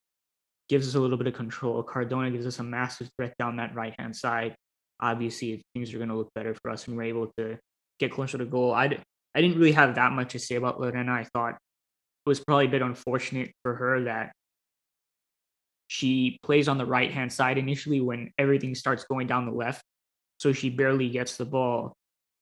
gives 0.70 0.88
us 0.88 0.96
a 0.96 1.00
little 1.00 1.18
bit 1.18 1.28
of 1.28 1.34
control. 1.34 1.82
Cardona 1.82 2.30
gives 2.30 2.46
us 2.46 2.60
a 2.60 2.64
massive 2.64 3.10
threat 3.18 3.34
down 3.40 3.58
that 3.58 3.74
right 3.74 3.96
hand 3.98 4.16
side. 4.16 4.56
Obviously, 5.00 5.64
things 5.74 5.94
are 5.94 5.98
going 5.98 6.10
to 6.10 6.16
look 6.16 6.32
better 6.36 6.54
for 6.62 6.70
us 6.70 6.88
and 6.88 6.96
we're 6.96 7.04
able 7.04 7.32
to 7.40 7.58
get 8.00 8.12
closer 8.12 8.38
to 8.38 8.46
goal. 8.46 8.74
I, 8.74 9.00
I 9.34 9.42
didn't 9.42 9.58
really 9.58 9.72
have 9.72 9.96
that 9.96 10.12
much 10.12 10.34
to 10.34 10.40
say 10.40 10.56
about 10.56 10.80
Lorena. 10.80 11.14
I 11.14 11.24
thought 11.24 11.54
it 11.54 12.30
was 12.30 12.40
probably 12.40 12.68
a 12.68 12.70
bit 12.70 12.84
unfortunate 12.84 13.52
for 13.64 13.74
her 13.74 14.04
that 14.04 14.34
she 15.92 16.40
plays 16.42 16.70
on 16.70 16.78
the 16.78 16.86
right 16.86 17.12
hand 17.12 17.34
side 17.34 17.58
initially 17.58 18.00
when 18.00 18.32
everything 18.38 18.74
starts 18.74 19.04
going 19.04 19.28
down 19.28 19.46
the 19.46 19.52
left. 19.52 19.84
So 20.38 20.54
she 20.54 20.70
barely 20.70 21.10
gets 21.10 21.36
the 21.36 21.44
ball. 21.44 21.98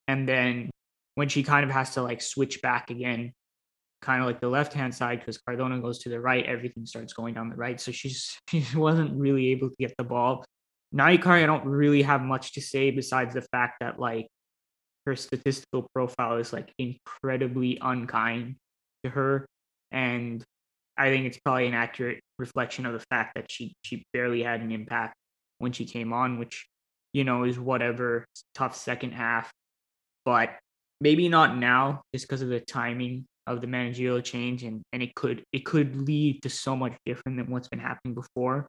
And 0.08 0.30
then 0.30 0.70
when 1.16 1.30
she 1.30 1.41
kind 1.41 1.66
of 1.66 1.72
has 1.72 1.95
to 1.95 2.04
like 2.04 2.22
switch 2.22 2.62
back 2.62 2.91
again, 2.91 3.34
kind 4.04 4.22
of 4.22 4.28
like 4.28 4.39
the 4.39 4.50
left 4.50 4.74
hand 4.74 4.93
side, 4.93 5.18
because 5.18 5.39
Cardona 5.39 5.80
goes 5.80 5.97
to 6.00 6.10
the 6.10 6.20
right, 6.20 6.45
everything 6.45 6.86
starts 6.86 7.14
going 7.14 7.34
down 7.34 7.50
the 7.50 7.56
right. 7.56 7.82
So 7.82 7.91
she's 7.91 8.38
she 8.50 8.64
wasn't 8.76 9.20
really 9.20 9.47
able 9.47 9.72
to 9.72 9.76
get 9.80 9.95
the 9.97 10.04
ball. 10.04 10.45
Nahikari, 10.93 11.41
I 11.41 11.47
don't 11.47 11.66
really 11.66 12.04
have 12.04 12.22
much 12.22 12.54
to 12.54 12.62
say 12.62 12.91
besides 12.91 13.34
the 13.34 13.41
fact 13.41 13.78
that 13.80 14.00
like 14.00 14.28
her 15.08 15.16
statistical 15.16 15.89
profile 15.95 16.38
is 16.38 16.54
like 16.54 16.72
incredibly 16.78 17.80
unkind 17.82 18.58
to 19.04 19.10
her. 19.10 19.47
And 19.91 20.43
I 20.95 21.10
think 21.10 21.26
it's 21.26 21.39
probably 21.39 21.66
an 21.66 21.74
accurate 21.74 22.20
reflection 22.39 22.85
of 22.85 22.93
the 22.93 23.05
fact 23.11 23.35
that 23.35 23.51
she 23.51 23.75
she 23.83 24.05
barely 24.13 24.41
had 24.41 24.61
an 24.61 24.71
impact 24.71 25.15
when 25.59 25.71
she 25.71 25.85
came 25.85 26.13
on, 26.13 26.39
which 26.39 26.67
you 27.13 27.23
know 27.23 27.43
is 27.43 27.59
whatever 27.59 28.25
tough 28.55 28.75
second 28.75 29.11
half, 29.11 29.51
but 30.25 30.57
maybe 31.01 31.29
not 31.29 31.57
now 31.57 32.01
just 32.13 32.27
because 32.27 32.41
of 32.41 32.49
the 32.49 32.59
timing 32.59 33.25
of 33.45 33.61
the 33.61 33.67
managerial 33.67 34.21
change 34.21 34.63
and 34.63 34.81
and 34.93 35.01
it 35.01 35.15
could 35.15 35.43
it 35.51 35.65
could 35.65 35.95
lead 35.95 36.41
to 36.43 36.49
so 36.49 36.75
much 36.75 36.93
different 37.05 37.37
than 37.37 37.49
what's 37.51 37.67
been 37.67 37.79
happening 37.79 38.15
before. 38.15 38.67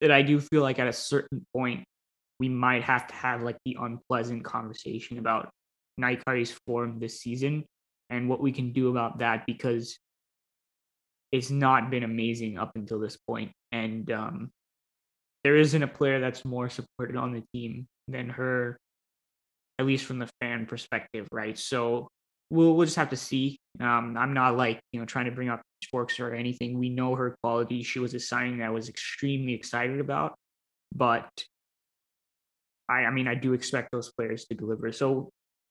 That 0.00 0.10
I 0.10 0.22
do 0.22 0.40
feel 0.40 0.62
like 0.62 0.78
at 0.78 0.88
a 0.88 0.92
certain 0.92 1.44
point 1.54 1.84
we 2.38 2.48
might 2.48 2.82
have 2.82 3.06
to 3.06 3.14
have 3.14 3.42
like 3.42 3.58
the 3.64 3.76
unpleasant 3.80 4.44
conversation 4.44 5.18
about 5.18 5.50
Nahikari's 6.00 6.52
form 6.66 6.98
this 6.98 7.20
season 7.20 7.64
and 8.08 8.28
what 8.28 8.40
we 8.40 8.50
can 8.50 8.72
do 8.72 8.88
about 8.88 9.18
that 9.18 9.44
because 9.46 9.98
it's 11.32 11.50
not 11.50 11.90
been 11.90 12.02
amazing 12.02 12.58
up 12.58 12.72
until 12.74 12.98
this 12.98 13.16
point, 13.16 13.52
and 13.72 14.10
um, 14.10 14.50
there 15.44 15.56
isn't 15.56 15.82
a 15.82 15.88
player 15.88 16.20
that's 16.20 16.44
more 16.44 16.68
supported 16.68 17.16
on 17.16 17.32
the 17.32 17.42
team 17.52 17.86
than 18.08 18.28
her, 18.30 18.78
at 19.78 19.86
least 19.86 20.04
from 20.04 20.18
the 20.18 20.28
fan 20.40 20.66
perspective, 20.66 21.28
right? 21.32 21.58
So 21.58 22.08
we'll 22.50 22.74
we'll 22.74 22.86
just 22.86 22.96
have 22.96 23.10
to 23.10 23.16
see. 23.16 23.60
Um, 23.80 24.16
I'm 24.18 24.34
not 24.34 24.56
like 24.56 24.80
you 24.92 25.00
know 25.00 25.06
trying 25.06 25.26
to 25.26 25.30
bring 25.30 25.48
up 25.48 25.62
sporks 25.84 26.20
or 26.20 26.34
anything. 26.34 26.78
We 26.78 26.90
know 26.90 27.14
her 27.14 27.36
quality. 27.42 27.82
She 27.82 28.00
was 28.00 28.14
a 28.14 28.20
signing 28.20 28.58
that 28.58 28.66
I 28.66 28.70
was 28.70 28.88
extremely 28.88 29.54
excited 29.54 30.00
about, 30.00 30.34
but 30.94 31.28
I 32.88 33.04
I 33.04 33.10
mean 33.10 33.28
I 33.28 33.34
do 33.34 33.52
expect 33.52 33.92
those 33.92 34.12
players 34.12 34.44
to 34.46 34.54
deliver. 34.54 34.92
So 34.92 35.30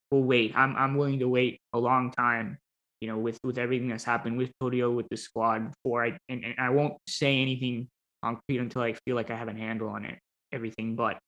we'll 0.09 0.23
wait. 0.23 0.53
I'm 0.55 0.75
I'm 0.75 0.95
willing 0.95 1.19
to 1.19 1.27
wait 1.27 1.59
a 1.73 1.79
long 1.79 2.11
time 2.11 2.57
you 3.01 3.07
know, 3.07 3.17
with 3.17 3.39
with 3.43 3.57
everything 3.57 3.89
that's 3.89 4.03
happened 4.03 4.37
with 4.37 4.51
Toril, 4.61 4.95
with 4.95 5.07
the 5.09 5.17
squad 5.17 5.71
before 5.71 6.05
I 6.05 6.17
and, 6.27 6.43
and 6.43 6.55
I 6.57 6.69
won't 6.69 6.95
say 7.07 7.41
anything 7.41 7.87
concrete 8.23 8.57
until 8.57 8.81
I 8.81 8.93
feel 9.05 9.15
like 9.15 9.31
I 9.31 9.35
have 9.35 9.47
a 9.47 9.53
handle 9.53 9.89
on 9.89 10.05
it, 10.05 10.19
everything. 10.51 10.95
But 10.95 11.19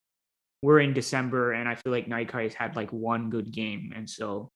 we're 0.62 0.80
in 0.80 0.94
December 0.94 1.54
and 1.54 1.68
I 1.68 1.76
feel 1.76 1.92
like 1.92 2.08
Nahikari 2.08 2.44
has 2.44 2.54
had 2.54 2.76
like 2.76 2.92
one 2.92 3.30
good 3.30 3.52
game. 3.52 3.94
And 3.96 4.10
so 4.10 4.50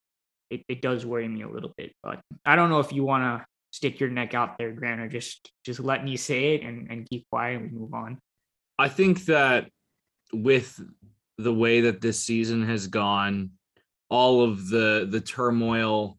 it, 0.49 0.63
it 0.69 0.81
does 0.81 1.05
worry 1.05 1.27
me 1.27 1.41
a 1.41 1.49
little 1.49 1.73
bit. 1.77 1.93
But 2.03 2.19
I 2.45 2.55
don't 2.55 2.69
know 2.69 2.79
if 2.79 2.93
you 2.93 3.03
want 3.03 3.23
to 3.23 3.45
stick 3.71 3.99
your 3.99 4.09
neck 4.09 4.33
out 4.33 4.57
there, 4.57 4.71
Grant, 4.71 5.01
or 5.01 5.07
just 5.07 5.51
just 5.65 5.79
let 5.79 6.03
me 6.03 6.17
say 6.17 6.55
it 6.55 6.63
and, 6.63 6.89
and 6.91 7.09
keep 7.09 7.25
quiet 7.29 7.61
and 7.61 7.73
move 7.73 7.93
on. 7.93 8.19
I 8.77 8.89
think 8.89 9.25
that 9.25 9.69
with 10.33 10.79
the 11.37 11.53
way 11.53 11.81
that 11.81 12.01
this 12.01 12.19
season 12.21 12.65
has 12.67 12.87
gone, 12.87 13.51
all 14.09 14.43
of 14.43 14.69
the 14.69 15.07
the 15.09 15.21
turmoil 15.21 16.17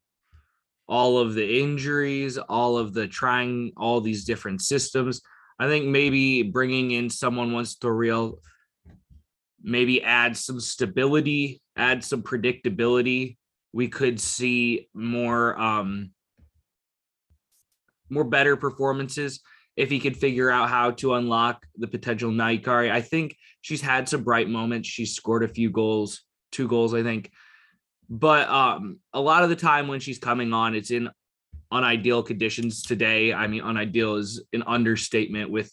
all 0.89 1.19
of 1.19 1.35
the 1.35 1.61
injuries, 1.61 2.39
all 2.39 2.79
of 2.79 2.95
the 2.95 3.09
trying 3.09 3.73
all 3.77 4.01
these 4.01 4.25
different 4.25 4.63
systems. 4.63 5.21
I 5.59 5.67
think 5.67 5.87
maybe 5.87 6.43
bringing 6.43 6.93
in 6.93 7.11
someone 7.11 7.53
once 7.53 7.77
Toril 7.77 8.39
maybe 9.63 10.03
add 10.03 10.37
some 10.37 10.61
stability, 10.61 11.61
add 11.77 12.05
some 12.05 12.23
predictability. 12.23 13.37
We 13.73 13.89
could 13.89 14.21
see 14.21 14.89
more 14.95 15.59
um 15.61 16.11
more 18.09 18.25
better 18.25 18.57
performances. 18.57 19.41
if 19.77 19.91
he 19.91 20.01
could 20.01 20.17
figure 20.17 20.51
out 20.51 20.71
how 20.71 20.91
to 20.91 21.15
unlock 21.15 21.67
the 21.77 21.87
potential 21.87 22.31
Nahikari. 22.31 22.91
I 22.91 23.03
think 23.03 23.37
she's 23.61 23.83
had 23.83 24.09
some 24.09 24.23
bright 24.25 24.49
moments. 24.49 24.89
She's 24.89 25.15
scored 25.15 25.45
a 25.45 25.49
few 25.49 25.71
goals, 25.71 26.23
two 26.51 26.67
goals, 26.67 26.95
I 26.95 27.03
think. 27.03 27.31
But 28.09 28.49
um, 28.49 29.01
a 29.13 29.21
lot 29.21 29.43
of 29.43 29.49
the 29.49 29.57
time 29.57 29.89
when 29.89 30.01
she's 30.01 30.19
coming 30.19 30.53
on, 30.53 30.75
it's 30.75 30.91
in 30.91 31.11
unideal 31.73 32.23
conditions 32.23 32.83
today. 32.83 33.33
I 33.33 33.47
mean, 33.47 33.65
unideal 33.65 34.17
is 34.17 34.43
an 34.53 34.63
understatement 34.67 35.51
with 35.51 35.73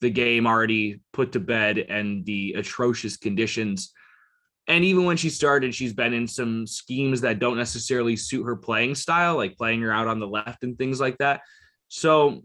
the 0.00 0.10
game 0.10 0.46
already 0.46 1.00
put 1.12 1.32
to 1.32 1.40
bed 1.40 1.78
and 1.78 2.24
the 2.26 2.54
atrocious 2.54 3.16
conditions. 3.16 3.92
And 4.68 4.84
even 4.84 5.04
when 5.04 5.16
she 5.16 5.30
started, 5.30 5.74
she's 5.74 5.92
been 5.92 6.12
in 6.12 6.28
some 6.28 6.66
schemes 6.66 7.22
that 7.22 7.38
don't 7.38 7.56
necessarily 7.56 8.16
suit 8.16 8.44
her 8.44 8.56
playing 8.56 8.94
style, 8.94 9.36
like 9.36 9.56
playing 9.56 9.80
her 9.82 9.92
out 9.92 10.08
on 10.08 10.20
the 10.20 10.26
left 10.26 10.62
and 10.62 10.76
things 10.76 11.00
like 11.00 11.18
that. 11.18 11.40
So 11.88 12.42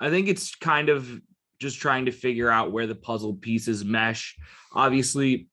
I 0.00 0.10
think 0.10 0.28
it's 0.28 0.54
kind 0.54 0.88
of 0.88 1.20
just 1.60 1.80
trying 1.80 2.06
to 2.06 2.12
figure 2.12 2.50
out 2.50 2.72
where 2.72 2.86
the 2.86 2.94
puzzle 2.94 3.34
pieces 3.34 3.84
mesh. 3.84 4.36
Obviously, 4.72 5.48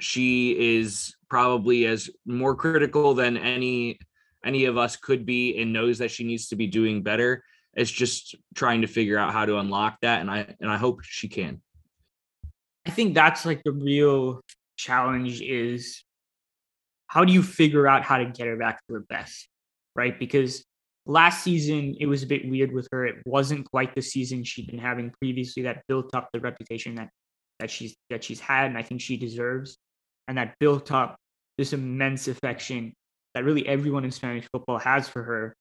she 0.00 0.76
is 0.78 1.14
probably 1.34 1.84
as 1.86 2.08
more 2.24 2.54
critical 2.54 3.12
than 3.12 3.36
any 3.36 3.98
any 4.44 4.66
of 4.66 4.78
us 4.78 4.94
could 4.94 5.26
be 5.26 5.60
and 5.60 5.72
knows 5.72 5.98
that 5.98 6.12
she 6.12 6.22
needs 6.22 6.46
to 6.46 6.54
be 6.54 6.68
doing 6.68 7.02
better. 7.02 7.42
It's 7.74 7.90
just 7.90 8.36
trying 8.54 8.82
to 8.82 8.86
figure 8.86 9.18
out 9.18 9.32
how 9.32 9.44
to 9.44 9.58
unlock 9.58 9.96
that 10.02 10.20
and 10.20 10.30
I 10.30 10.54
and 10.60 10.70
I 10.70 10.76
hope 10.76 11.02
she 11.02 11.26
can. 11.26 11.60
I 12.86 12.90
think 12.90 13.16
that's 13.16 13.44
like 13.44 13.64
the 13.64 13.72
real 13.72 14.42
challenge 14.76 15.42
is 15.42 16.04
how 17.08 17.24
do 17.24 17.32
you 17.32 17.42
figure 17.42 17.88
out 17.88 18.04
how 18.04 18.18
to 18.18 18.26
get 18.26 18.46
her 18.46 18.56
back 18.56 18.78
to 18.86 18.94
her 18.94 19.00
best? 19.00 19.48
Right? 19.96 20.16
Because 20.16 20.64
last 21.04 21.42
season 21.42 21.96
it 21.98 22.06
was 22.06 22.22
a 22.22 22.28
bit 22.28 22.48
weird 22.48 22.70
with 22.70 22.86
her. 22.92 23.06
It 23.06 23.16
wasn't 23.26 23.68
quite 23.68 23.96
the 23.96 24.02
season 24.02 24.44
she'd 24.44 24.68
been 24.68 24.78
having 24.78 25.10
previously 25.10 25.64
that 25.64 25.82
built 25.88 26.14
up 26.14 26.28
the 26.32 26.38
reputation 26.38 26.94
that 26.94 27.08
that 27.58 27.72
she's 27.72 27.96
that 28.08 28.22
she's 28.22 28.38
had 28.38 28.66
and 28.66 28.78
I 28.78 28.82
think 28.82 29.00
she 29.00 29.16
deserves 29.16 29.78
and 30.28 30.38
that 30.38 30.54
built 30.60 30.92
up 30.92 31.18
this 31.58 31.72
immense 31.72 32.28
affection 32.28 32.94
that 33.34 33.44
really 33.44 33.66
everyone 33.66 34.04
in 34.04 34.10
Spanish 34.10 34.46
football 34.52 34.78
has 34.78 35.08
for 35.08 35.22
her. 35.22 35.56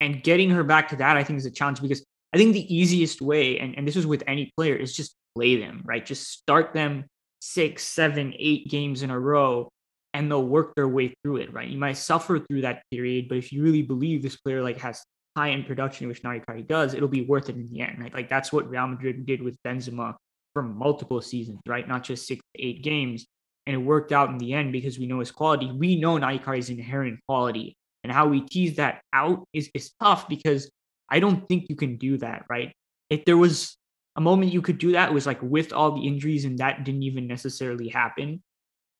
And 0.00 0.22
getting 0.22 0.50
her 0.50 0.62
back 0.62 0.88
to 0.88 0.96
that, 0.96 1.16
I 1.16 1.24
think, 1.24 1.38
is 1.38 1.46
a 1.46 1.50
challenge 1.50 1.82
because 1.82 2.04
I 2.32 2.36
think 2.36 2.52
the 2.52 2.74
easiest 2.74 3.20
way, 3.20 3.58
and, 3.58 3.76
and 3.76 3.86
this 3.86 3.96
is 3.96 4.06
with 4.06 4.22
any 4.26 4.52
player, 4.56 4.76
is 4.76 4.94
just 4.94 5.14
play 5.34 5.56
them, 5.56 5.82
right? 5.84 6.04
Just 6.04 6.28
start 6.28 6.72
them 6.72 7.04
six, 7.40 7.82
seven, 7.84 8.34
eight 8.38 8.68
games 8.68 9.02
in 9.02 9.10
a 9.10 9.18
row 9.18 9.70
and 10.14 10.30
they'll 10.30 10.46
work 10.46 10.74
their 10.74 10.88
way 10.88 11.14
through 11.22 11.36
it, 11.36 11.52
right? 11.52 11.68
You 11.68 11.78
might 11.78 11.96
suffer 11.96 12.38
through 12.38 12.62
that 12.62 12.82
period, 12.90 13.28
but 13.28 13.38
if 13.38 13.52
you 13.52 13.62
really 13.62 13.82
believe 13.82 14.22
this 14.22 14.36
player 14.36 14.62
like 14.62 14.78
has 14.80 15.02
high 15.36 15.50
end 15.50 15.66
production, 15.66 16.08
which 16.08 16.22
Nahikari 16.22 16.66
does, 16.66 16.94
it'll 16.94 17.08
be 17.08 17.22
worth 17.22 17.48
it 17.48 17.56
in 17.56 17.66
the 17.66 17.80
end, 17.80 17.98
right? 18.00 18.12
Like 18.12 18.28
that's 18.28 18.52
what 18.52 18.68
Real 18.68 18.86
Madrid 18.86 19.26
did 19.26 19.42
with 19.42 19.56
Benzema 19.62 20.14
for 20.54 20.62
multiple 20.62 21.20
seasons, 21.20 21.60
right? 21.66 21.86
Not 21.86 22.02
just 22.02 22.26
six 22.26 22.40
eight 22.56 22.82
games. 22.82 23.26
And 23.68 23.76
it 23.76 23.78
worked 23.78 24.10
out 24.10 24.30
in 24.30 24.38
the 24.38 24.54
end 24.54 24.72
because 24.72 24.98
we 24.98 25.06
know 25.06 25.20
his 25.20 25.30
quality. 25.30 25.70
We 25.70 26.00
know 26.00 26.16
Nahikari's 26.16 26.70
inherent 26.70 27.20
quality. 27.28 27.76
And 28.02 28.12
how 28.12 28.26
we 28.26 28.40
tease 28.40 28.76
that 28.76 29.02
out 29.12 29.46
is, 29.52 29.70
is 29.74 29.92
tough 30.00 30.28
because 30.28 30.68
I 31.08 31.20
don't 31.20 31.46
think 31.48 31.66
you 31.68 31.76
can 31.76 31.98
do 31.98 32.18
that, 32.18 32.46
right? 32.48 32.74
If 33.10 33.24
there 33.24 33.36
was 33.36 33.76
a 34.16 34.20
moment 34.20 34.52
you 34.52 34.62
could 34.62 34.78
do 34.78 34.92
that, 34.92 35.10
it 35.10 35.14
was 35.14 35.26
like 35.26 35.40
with 35.42 35.72
all 35.72 35.92
the 35.92 36.06
injuries, 36.06 36.44
and 36.44 36.58
that 36.58 36.84
didn't 36.84 37.04
even 37.04 37.28
necessarily 37.28 37.88
happen 37.88 38.42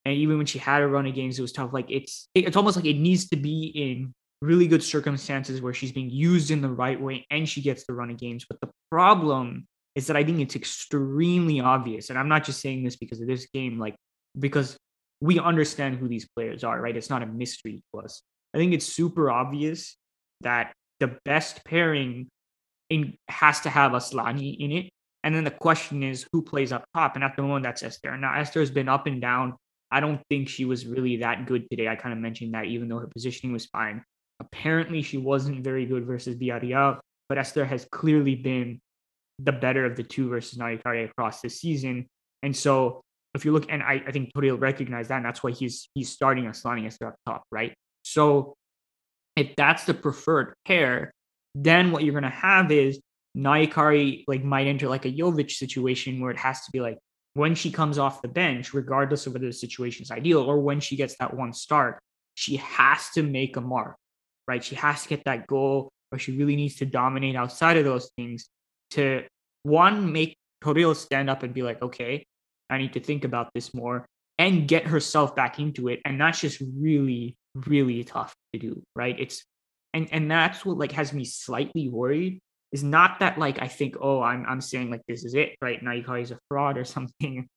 and 0.09 0.16
even 0.16 0.39
when 0.39 0.47
she 0.47 0.59
had 0.59 0.83
a 0.83 0.89
run 0.89 1.07
of 1.07 1.14
games, 1.14 1.39
it 1.39 1.43
was 1.43 1.53
tough. 1.53 1.73
Like 1.73 1.91
it's 1.91 2.29
it's 2.35 2.57
almost 2.57 2.77
like 2.77 2.87
it 2.87 2.97
needs 2.97 3.29
to 3.29 3.37
be 3.37 3.66
in 3.75 4.14
really 4.41 4.66
good 4.66 4.83
circumstances 4.83 5.61
where 5.61 5.75
she's 5.75 5.93
being 5.93 6.09
used 6.09 6.51
in 6.51 6.62
the 6.62 6.71
right 6.71 6.99
way 6.99 7.27
and 7.31 7.49
she 7.49 7.61
gets 7.61 7.85
the 7.85 7.93
run 7.93 8.11
of 8.11 8.16
games. 8.16 8.47
But 8.49 8.61
the 8.61 8.71
problem 8.91 9.66
is 9.95 10.07
that 10.07 10.16
I 10.16 10.25
think 10.25 10.41
it's 10.41 10.57
extremely 10.57 11.61
obvious, 11.61 12.09
and 12.09 12.19
I'm 12.19 12.29
not 12.29 12.45
just 12.45 12.61
saying 12.61 12.85
this 12.85 12.97
because 12.97 13.21
of 13.21 13.27
this 13.27 13.49
game, 13.53 13.79
like 13.79 13.97
because 14.39 14.76
we 15.20 15.39
understand 15.39 15.99
who 15.99 16.09
these 16.09 16.28
players 16.36 16.64
are, 16.64 16.80
right? 16.80 16.97
It's 16.97 17.11
not 17.11 17.22
a 17.22 17.26
mystery 17.26 17.82
to 17.93 18.01
us. 18.01 18.22
I 18.55 18.59
think 18.59 18.72
it's 18.72 18.86
super 18.86 19.30
obvious 19.30 19.97
that 20.43 20.72
the 21.01 21.18
best 21.24 21.64
pairing 21.64 22.28
in 22.91 23.14
has 23.28 23.61
to 23.61 23.70
have 23.70 23.93
Asllani 23.93 24.57
in 24.59 24.72
it. 24.72 24.91
And 25.24 25.34
then 25.34 25.45
the 25.45 25.51
question 25.51 26.03
is 26.03 26.26
who 26.32 26.43
plays 26.43 26.72
up 26.72 26.84
top? 26.95 27.16
And 27.16 27.24
at 27.24 27.34
the 27.36 27.43
moment, 27.43 27.64
that's 27.64 27.82
Esther. 27.82 28.16
Now 28.16 28.39
Esther 28.39 28.61
has 28.61 28.70
been 28.70 28.89
up 28.89 29.07
and 29.07 29.20
down 29.20 29.55
I 29.91 30.01
don't 30.01 30.20
think 30.28 30.49
she 30.49 30.64
was 30.64 30.86
really 30.86 31.16
that 31.18 31.47
good 31.47 31.68
today. 31.70 31.89
I 31.89 31.97
kind 31.97 32.12
of 32.12 32.18
mentioned 32.18 32.55
that 32.55 32.66
even 32.66 32.89
though 32.89 32.99
her 32.99 33.07
positioning 33.07 33.53
was 33.53 33.66
fine. 33.66 34.05
Apparently, 34.41 35.03
she 35.03 35.16
wasn't 35.16 35.64
very 35.64 35.86
good 35.86 36.05
versus 36.05 36.36
Villarreal, 36.36 36.99
but 37.28 37.39
Esther 37.39 37.64
has 37.64 37.86
clearly 37.91 38.36
been 38.36 38.80
the 39.39 39.53
better 39.53 39.84
of 39.84 39.97
the 39.97 40.03
two 40.03 40.28
versus 40.28 40.59
Nahikari 40.59 41.09
across 41.09 41.41
this 41.41 41.61
season. 41.61 42.07
And 42.43 42.55
so 42.55 43.01
if 43.35 43.45
you 43.45 43.53
look, 43.53 43.66
and 43.68 43.83
I, 43.83 44.03
I 44.07 44.12
think 44.12 44.33
Toril 44.35 44.61
recognized 44.61 45.11
that, 45.11 45.16
and 45.16 45.24
that's 45.24 45.43
why 45.43 45.53
he's 45.53 45.89
he's 45.95 46.11
starting 46.11 46.45
Asllani 46.45 46.87
Esther 46.87 47.09
up 47.09 47.16
top, 47.26 47.45
right? 47.51 47.74
So 48.03 48.57
if 49.37 49.55
that's 49.57 49.85
the 49.85 49.95
preferred 49.95 50.55
pair, 50.66 51.12
then 51.55 51.93
what 51.93 52.05
you're 52.05 52.14
gonna 52.14 52.31
have 52.31 52.72
is 52.72 53.01
Nahikari 53.37 54.24
like 54.26 54.43
might 54.43 54.66
enter 54.66 54.89
like 54.89 55.05
a 55.05 55.12
Jovic 55.12 55.51
situation 55.51 56.20
where 56.20 56.31
it 56.31 56.39
has 56.39 56.64
to 56.64 56.70
be 56.72 56.81
like 56.81 56.99
when 57.35 57.55
she 57.55 57.70
comes 57.70 57.99
off 57.99 58.22
the 58.22 58.29
bench, 58.29 58.74
regardless 58.74 59.26
of 59.26 59.35
whether 59.35 59.47
the 59.47 59.53
situation 59.53 60.03
is 60.03 60.11
ideal 60.11 60.41
or 60.41 60.59
when 60.59 60.81
she 60.81 60.97
gets 60.97 61.16
that 61.18 61.35
one 61.35 61.53
start, 61.53 62.01
she 62.35 62.57
has 62.57 63.11
to 63.11 63.22
make 63.22 63.57
a 63.57 63.61
mark, 63.61 63.97
right? 64.49 64.64
She 64.64 64.74
has 64.74 65.03
to 65.03 65.09
get 65.09 65.24
that 65.24 65.47
goal 65.47 65.91
or 66.11 66.18
she 66.18 66.37
really 66.37 66.57
needs 66.57 66.76
to 66.76 66.87
dominate 66.87 67.37
outside 67.37 67.76
of 67.76 67.85
those 67.85 68.11
things 68.16 68.49
to 68.91 69.22
one, 69.62 70.12
make 70.12 70.37
Toril 70.62 70.97
stand 70.97 71.31
up 71.31 71.43
and 71.43 71.55
be 71.55 71.62
like, 71.62 71.81
okay, 71.83 72.26
I 72.71 72.79
need 72.79 72.95
to 72.95 73.01
think 73.01 73.25
about 73.25 73.51
this 73.55 73.75
more 73.75 74.07
and 74.39 74.69
get 74.69 74.87
herself 74.87 75.35
back 75.35 75.59
into 75.59 75.89
it. 75.89 76.01
And 76.05 76.21
that's 76.21 76.41
just 76.41 76.61
really, 76.61 77.37
really 77.55 78.05
tough 78.05 78.35
to 78.53 78.59
do, 78.59 78.83
right? 78.95 79.19
It's 79.19 79.45
and 79.95 80.09
and 80.12 80.31
that's 80.31 80.64
what 80.64 80.79
like 80.79 80.93
has 80.93 81.12
me 81.12 81.25
slightly 81.25 81.89
worried 81.89 82.41
is 82.73 82.85
not 82.85 83.21
that 83.21 83.39
like 83.39 83.61
I 83.61 83.69
think, 83.69 83.97
oh, 84.01 84.21
I'm 84.21 84.45
I'm 84.47 84.61
saying 84.61 84.91
like 84.91 85.03
this 85.09 85.25
is 85.25 85.35
it, 85.35 85.57
right? 85.61 85.83
Now 85.83 85.93
you 85.93 86.05
call 86.05 86.16
he's 86.16 86.31
a 86.31 86.39
fraud 86.49 86.79
or 86.79 86.85
something. 86.97 87.49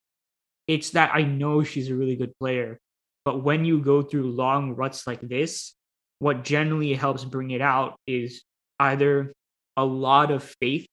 It's 0.68 0.92
that 0.92 1.12
I 1.14 1.24
know 1.24 1.64
she's 1.64 1.90
a 1.90 1.96
really 1.96 2.16
good 2.16 2.34
player. 2.40 2.80
But 3.26 3.44
when 3.44 3.66
you 3.66 3.80
go 3.80 4.02
through 4.02 4.32
long 4.32 4.76
ruts 4.76 5.06
like 5.06 5.22
this, 5.22 5.76
what 6.20 6.44
generally 6.44 6.94
helps 6.94 7.24
bring 7.24 7.52
it 7.52 7.62
out 7.62 7.96
is 8.08 8.44
either 8.80 9.34
a 9.78 9.86
lot 9.86 10.32
of 10.32 10.44
faith 10.60 10.88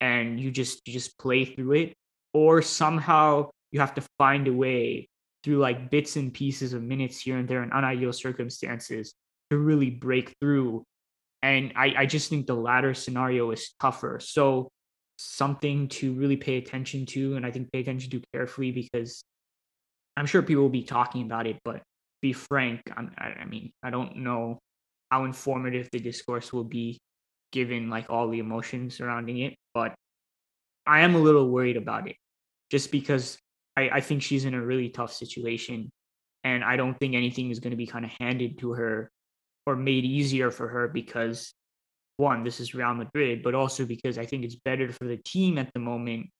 and 0.00 0.40
you 0.40 0.50
just 0.50 0.86
you 0.86 0.92
just 0.92 1.18
play 1.18 1.44
through 1.44 1.72
it, 1.72 1.94
or 2.34 2.60
somehow 2.60 3.48
you 3.72 3.80
have 3.80 3.94
to 3.94 4.02
find 4.18 4.46
a 4.46 4.52
way 4.52 5.08
through 5.42 5.58
like 5.58 5.90
bits 5.90 6.16
and 6.16 6.34
pieces 6.34 6.74
of 6.74 6.82
minutes 6.82 7.20
here 7.20 7.38
and 7.38 7.48
there 7.48 7.62
in 7.62 7.70
unideal 7.70 8.12
circumstances 8.12 9.14
to 9.50 9.58
really 9.58 9.90
break 9.90 10.34
through 10.40 10.84
and 11.44 11.74
I, 11.76 11.92
I 11.98 12.06
just 12.06 12.30
think 12.30 12.46
the 12.46 12.54
latter 12.54 12.94
scenario 12.94 13.50
is 13.50 13.74
tougher. 13.78 14.18
So 14.18 14.70
something 15.18 15.88
to 15.88 16.14
really 16.14 16.38
pay 16.38 16.56
attention 16.56 17.04
to, 17.04 17.36
and 17.36 17.44
I 17.44 17.50
think 17.50 17.70
pay 17.70 17.80
attention 17.80 18.10
to 18.12 18.22
carefully 18.32 18.70
because 18.70 19.22
I'm 20.16 20.24
sure 20.24 20.40
people 20.40 20.62
will 20.62 20.70
be 20.70 20.84
talking 20.84 21.20
about 21.20 21.46
it, 21.46 21.58
but 21.62 21.82
be 22.22 22.32
frank, 22.32 22.80
I'm, 22.96 23.10
I, 23.18 23.42
I 23.42 23.44
mean, 23.44 23.72
I 23.82 23.90
don't 23.90 24.16
know 24.16 24.58
how 25.10 25.26
informative 25.26 25.90
the 25.92 26.00
discourse 26.00 26.50
will 26.50 26.64
be 26.64 26.98
given 27.52 27.90
like 27.90 28.08
all 28.08 28.30
the 28.30 28.38
emotions 28.38 28.96
surrounding 28.96 29.40
it, 29.40 29.54
but 29.74 29.94
I 30.86 31.00
am 31.00 31.14
a 31.14 31.18
little 31.18 31.50
worried 31.50 31.76
about 31.76 32.08
it 32.08 32.16
just 32.70 32.90
because 32.90 33.38
I, 33.76 33.88
I 33.94 34.00
think 34.00 34.22
she's 34.22 34.44
in 34.44 34.54
a 34.54 34.64
really 34.64 34.88
tough 34.88 35.12
situation. 35.12 35.90
And 36.44 36.62
I 36.62 36.76
don't 36.76 36.98
think 36.98 37.14
anything 37.14 37.50
is 37.50 37.60
going 37.60 37.70
to 37.70 37.76
be 37.76 37.86
kind 37.86 38.04
of 38.04 38.10
handed 38.20 38.58
to 38.58 38.72
her 38.72 39.10
or 39.66 39.76
made 39.76 40.04
easier 40.04 40.50
for 40.50 40.68
her 40.68 40.88
because 40.88 41.54
one, 42.16 42.44
this 42.44 42.60
is 42.60 42.74
Real 42.74 42.94
Madrid, 42.94 43.42
but 43.42 43.54
also 43.54 43.84
because 43.84 44.18
I 44.18 44.26
think 44.26 44.44
it's 44.44 44.56
better 44.56 44.92
for 44.92 45.04
the 45.04 45.16
team 45.24 45.58
at 45.58 45.72
the 45.72 45.80
moment 45.80 46.30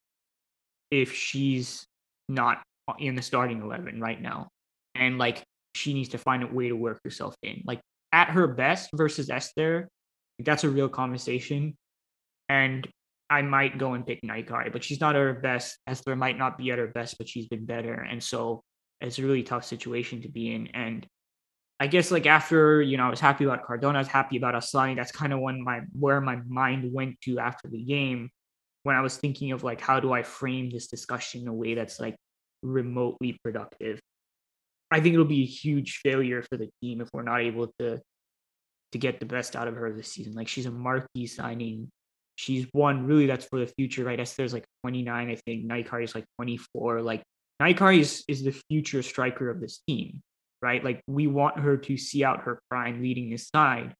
if 0.91 1.13
she's 1.13 1.85
not 2.29 2.63
in 2.99 3.15
the 3.15 3.23
starting 3.23 3.63
11 3.63 4.01
right 4.01 4.21
now. 4.21 4.49
And 4.95 5.19
like 5.19 5.43
she 5.75 5.95
needs 5.95 6.11
to 6.11 6.19
find 6.19 6.43
a 6.43 6.47
way 6.47 6.69
to 6.69 6.77
work 6.77 7.01
herself 7.03 7.35
in. 7.43 7.63
Like 7.67 7.81
at 8.13 8.29
her 8.29 8.47
best 8.47 8.91
versus 8.95 9.31
Esther, 9.31 9.89
that's 10.39 10.65
a 10.65 10.71
real 10.71 10.89
conversation. 10.89 11.77
And 12.49 12.87
I 13.35 13.43
might 13.43 13.79
go 13.79 13.95
and 13.95 14.07
pick 14.07 14.23
Nahikari, 14.23 14.73
but 14.73 14.85
she's 14.85 15.01
not 15.01 15.17
at 15.17 15.23
her 15.23 15.35
best. 15.35 15.79
Esther 15.87 16.17
might 16.17 16.39
not 16.39 16.57
be 16.57 16.71
at 16.71 16.79
her 16.79 16.87
best, 16.87 17.19
but 17.19 17.29
she's 17.29 17.49
been 17.49 17.65
better. 17.65 17.93
And 17.93 18.23
so 18.23 18.63
it's 19.01 19.19
a 19.19 19.23
really 19.23 19.43
tough 19.43 19.65
situation 19.65 20.23
to 20.23 20.29
be 20.29 20.55
in. 20.55 20.69
And 20.69 21.07
I 21.81 21.89
guess 21.89 22.11
like 22.11 22.27
after 22.27 22.81
you 22.81 22.97
know 22.97 23.07
I 23.07 23.11
was 23.11 23.21
happy 23.21 23.45
about 23.45 23.65
Cardona, 23.65 23.99
I 23.99 24.03
was 24.03 24.09
happy 24.09 24.37
about 24.37 24.55
Asllani. 24.55 24.97
That's 24.97 25.13
kind 25.13 25.33
of 25.33 25.41
when 25.41 25.63
my 25.63 25.81
where 25.99 26.21
my 26.21 26.37
mind 26.47 26.93
went 26.93 27.21
to 27.23 27.39
after 27.39 27.69
the 27.69 27.83
game 27.83 28.31
when 28.85 28.97
I 28.97 29.01
was 29.01 29.17
thinking 29.17 29.53
of 29.53 29.65
like 29.65 29.81
how 29.81 29.99
do 29.99 30.13
I 30.13 30.23
frame 30.23 30.71
this 30.71 30.87
discussion 30.87 31.43
in 31.43 31.49
a 31.49 31.53
way 31.53 31.75
that's 31.75 31.99
like 31.99 32.17
remotely 32.63 33.39
productive. 33.43 34.01
I 34.91 35.01
think 35.01 35.15
it'll 35.15 35.25
be 35.25 35.43
a 35.43 35.47
huge 35.47 36.01
failure 36.05 36.43
for 36.43 36.57
the 36.57 36.71
team 36.81 37.01
if 37.01 37.09
we're 37.13 37.23
not 37.23 37.41
able 37.41 37.73
to 37.81 38.01
to 38.93 38.99
get 38.99 39.19
the 39.19 39.27
best 39.27 39.57
out 39.57 39.67
of 39.67 39.75
her 39.75 39.93
this 39.93 40.13
season. 40.13 40.35
Like 40.35 40.47
she's 40.47 40.67
a 40.67 40.71
marquee 40.71 41.27
signing. 41.27 41.91
She's 42.37 42.67
one 42.73 43.07
really 43.07 43.27
that's 43.27 43.45
for 43.45 43.59
the 43.59 43.67
future, 43.67 44.05
right? 44.05 44.19
Esther's 44.19 44.53
like 44.53 44.67
29, 44.83 45.31
I 45.31 45.35
think. 45.37 45.67
Nahikari 45.67 46.05
is 46.05 46.15
like 46.15 46.25
24. 46.39 47.03
Like 47.03 47.23
Nahikari 47.63 48.01
is, 48.01 48.25
is 48.29 48.43
the 48.43 48.53
future 48.69 49.03
striker 49.03 49.51
of 49.51 49.61
this 49.61 49.81
team, 49.87 50.23
right? 50.61 50.83
Like 50.83 51.03
we 51.07 51.27
want 51.27 51.61
her 51.61 51.77
to 51.77 51.97
see 51.97 52.25
out 52.25 52.43
her 52.43 52.61
prime 52.71 53.01
leading 53.03 53.31
this 53.31 53.49
side. 53.55 53.95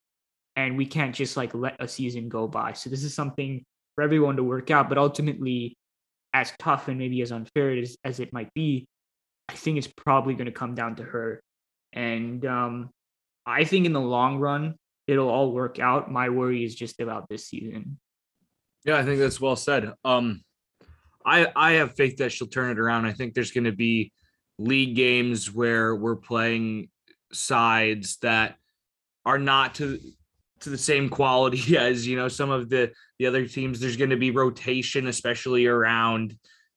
And 0.57 0.77
we 0.77 0.87
can't 0.87 1.15
just 1.15 1.37
like 1.37 1.55
let 1.55 1.77
a 1.81 1.89
season 1.89 2.29
go 2.29 2.47
by. 2.47 2.73
So 2.73 2.91
this 2.91 3.03
is 3.05 3.15
something 3.15 3.65
for 3.95 4.03
everyone 4.03 4.37
to 4.37 4.45
work 4.45 4.71
out. 4.71 4.89
But 4.89 4.99
ultimately, 4.99 5.77
as 6.33 6.53
tough 6.59 6.89
and 6.89 6.99
maybe 6.99 7.23
as 7.23 7.33
unfair 7.33 7.71
as, 7.71 7.97
as 8.05 8.21
it 8.21 8.33
might 8.33 8.53
be, 8.55 8.87
I 9.49 9.55
think 9.55 9.79
it's 9.79 9.87
probably 9.87 10.35
going 10.35 10.47
to 10.47 10.53
come 10.53 10.75
down 10.75 10.97
to 10.97 11.03
her. 11.03 11.41
And 11.93 12.45
um, 12.45 12.91
I 13.47 13.65
think 13.65 13.87
in 13.87 13.93
the 13.93 14.01
long 14.01 14.39
run, 14.39 14.75
it'll 15.07 15.29
all 15.29 15.53
work 15.53 15.79
out. 15.79 16.11
My 16.11 16.29
worry 16.29 16.65
is 16.65 16.75
just 16.75 17.01
about 17.01 17.29
this 17.29 17.47
season. 17.47 17.99
Yeah, 18.85 18.99
I 18.99 19.03
think 19.03 19.19
that's 19.19 19.41
well 19.41 19.57
said. 19.57 19.93
Um, 20.05 20.43
I 21.25 21.49
I 21.57 21.73
have 21.73 21.97
faith 21.97 22.19
that 22.19 22.33
she'll 22.33 22.49
turn 22.49 22.71
it 22.71 22.79
around. 22.79 23.07
I 23.07 23.13
think 23.13 23.35
there's 23.35 23.53
going 23.53 23.65
to 23.65 23.73
be 23.73 24.13
league 24.59 24.95
games 24.95 25.53
where 25.53 25.95
we're 25.97 26.17
playing 26.17 26.89
sides 27.33 28.19
that 28.19 28.57
are 29.25 29.39
not 29.39 29.75
to 29.77 29.99
to 30.61 30.71
the 30.71 30.79
same 30.79 31.09
quality 31.09 31.77
as 31.79 32.07
you 32.07 32.17
know 32.17 32.29
some 32.29 32.51
of 32.51 32.69
the 32.69 32.93
the 33.19 33.27
other 33.27 33.47
teams. 33.47 33.81
There's 33.81 33.97
going 33.97 34.11
to 34.11 34.17
be 34.17 34.31
rotation, 34.31 35.07
especially 35.07 35.67
around 35.67 36.37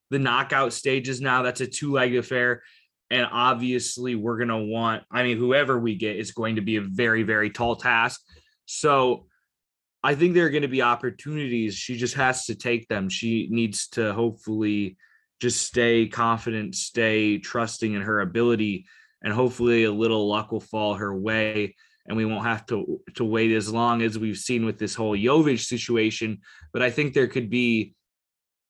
the 0.10 0.20
knockout 0.20 0.72
stages. 0.72 1.20
Now 1.20 1.41
that's 1.41 1.62
a 1.62 1.68
two 1.68 1.91
leg 1.91 2.16
affair, 2.16 2.64
and 3.12 3.28
obviously 3.30 4.16
we're 4.16 4.38
going 4.38 4.47
to 4.47 4.58
want. 4.58 5.03
I 5.12 5.24
mean, 5.24 5.38
whoever 5.38 5.78
we 5.78 5.95
get 5.95 6.16
is 6.16 6.32
going 6.32 6.55
to 6.55 6.62
be 6.62 6.78
a 6.78 6.82
very 6.82 7.24
very 7.24 7.49
tall 7.49 7.76
task. 7.76 8.22
So 8.66 9.26
I 10.03 10.15
think 10.15 10.33
there 10.33 10.45
are 10.45 10.51
going 10.51 10.61
to 10.61 10.67
be 10.67 10.81
opportunities. 10.81 11.75
She 11.75 11.97
just 11.97 12.15
has 12.15 12.45
to 12.45 12.55
take 12.55 12.87
them. 12.87 13.09
She 13.09 13.47
needs 13.49 13.87
to 13.89 14.13
hopefully 14.13 14.97
just 15.39 15.63
stay 15.63 16.07
confident, 16.07 16.75
stay 16.75 17.37
trusting 17.37 17.93
in 17.93 18.01
her 18.01 18.21
ability, 18.21 18.85
and 19.23 19.33
hopefully 19.33 19.83
a 19.83 19.91
little 19.91 20.27
luck 20.27 20.51
will 20.51 20.59
fall 20.59 20.95
her 20.95 21.15
way. 21.15 21.75
And 22.05 22.15
we 22.15 22.25
won't 22.25 22.45
have 22.45 22.65
to 22.67 23.01
to 23.15 23.25
wait 23.25 23.51
as 23.51 23.71
long 23.71 24.01
as 24.01 24.17
we've 24.17 24.37
seen 24.37 24.65
with 24.65 24.77
this 24.77 24.95
whole 24.95 25.17
Jovic 25.17 25.59
situation. 25.59 26.39
But 26.71 26.81
I 26.81 26.89
think 26.89 27.13
there 27.13 27.27
could 27.27 27.49
be 27.49 27.95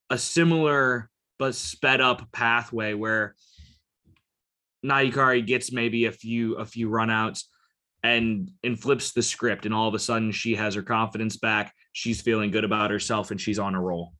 a 0.09 0.17
similar 0.17 1.09
but 1.38 1.53
sped 1.53 2.01
up 2.01 2.32
pathway 2.32 2.95
where 2.95 3.36
Nahikari 4.84 5.45
gets 5.45 5.71
maybe 5.71 6.05
a 6.05 6.11
few 6.11 6.55
a 6.55 6.65
few 6.65 6.89
runouts 6.89 7.43
and 8.08 8.51
and 8.64 8.80
flips 8.80 9.12
the 9.12 9.22
script 9.22 9.66
and 9.66 9.74
all 9.74 9.88
of 9.88 9.93
a 9.93 9.99
sudden 9.99 10.32
she 10.32 10.55
has 10.55 10.76
her 10.76 10.82
confidence 10.82 11.36
back 11.38 11.74
she's 11.91 12.22
feeling 12.22 12.51
good 12.51 12.64
about 12.64 12.89
herself 12.89 13.32
and 13.32 13.41
she's 13.41 13.60
on 13.60 13.76
a 13.76 13.82
roll. 13.82 14.14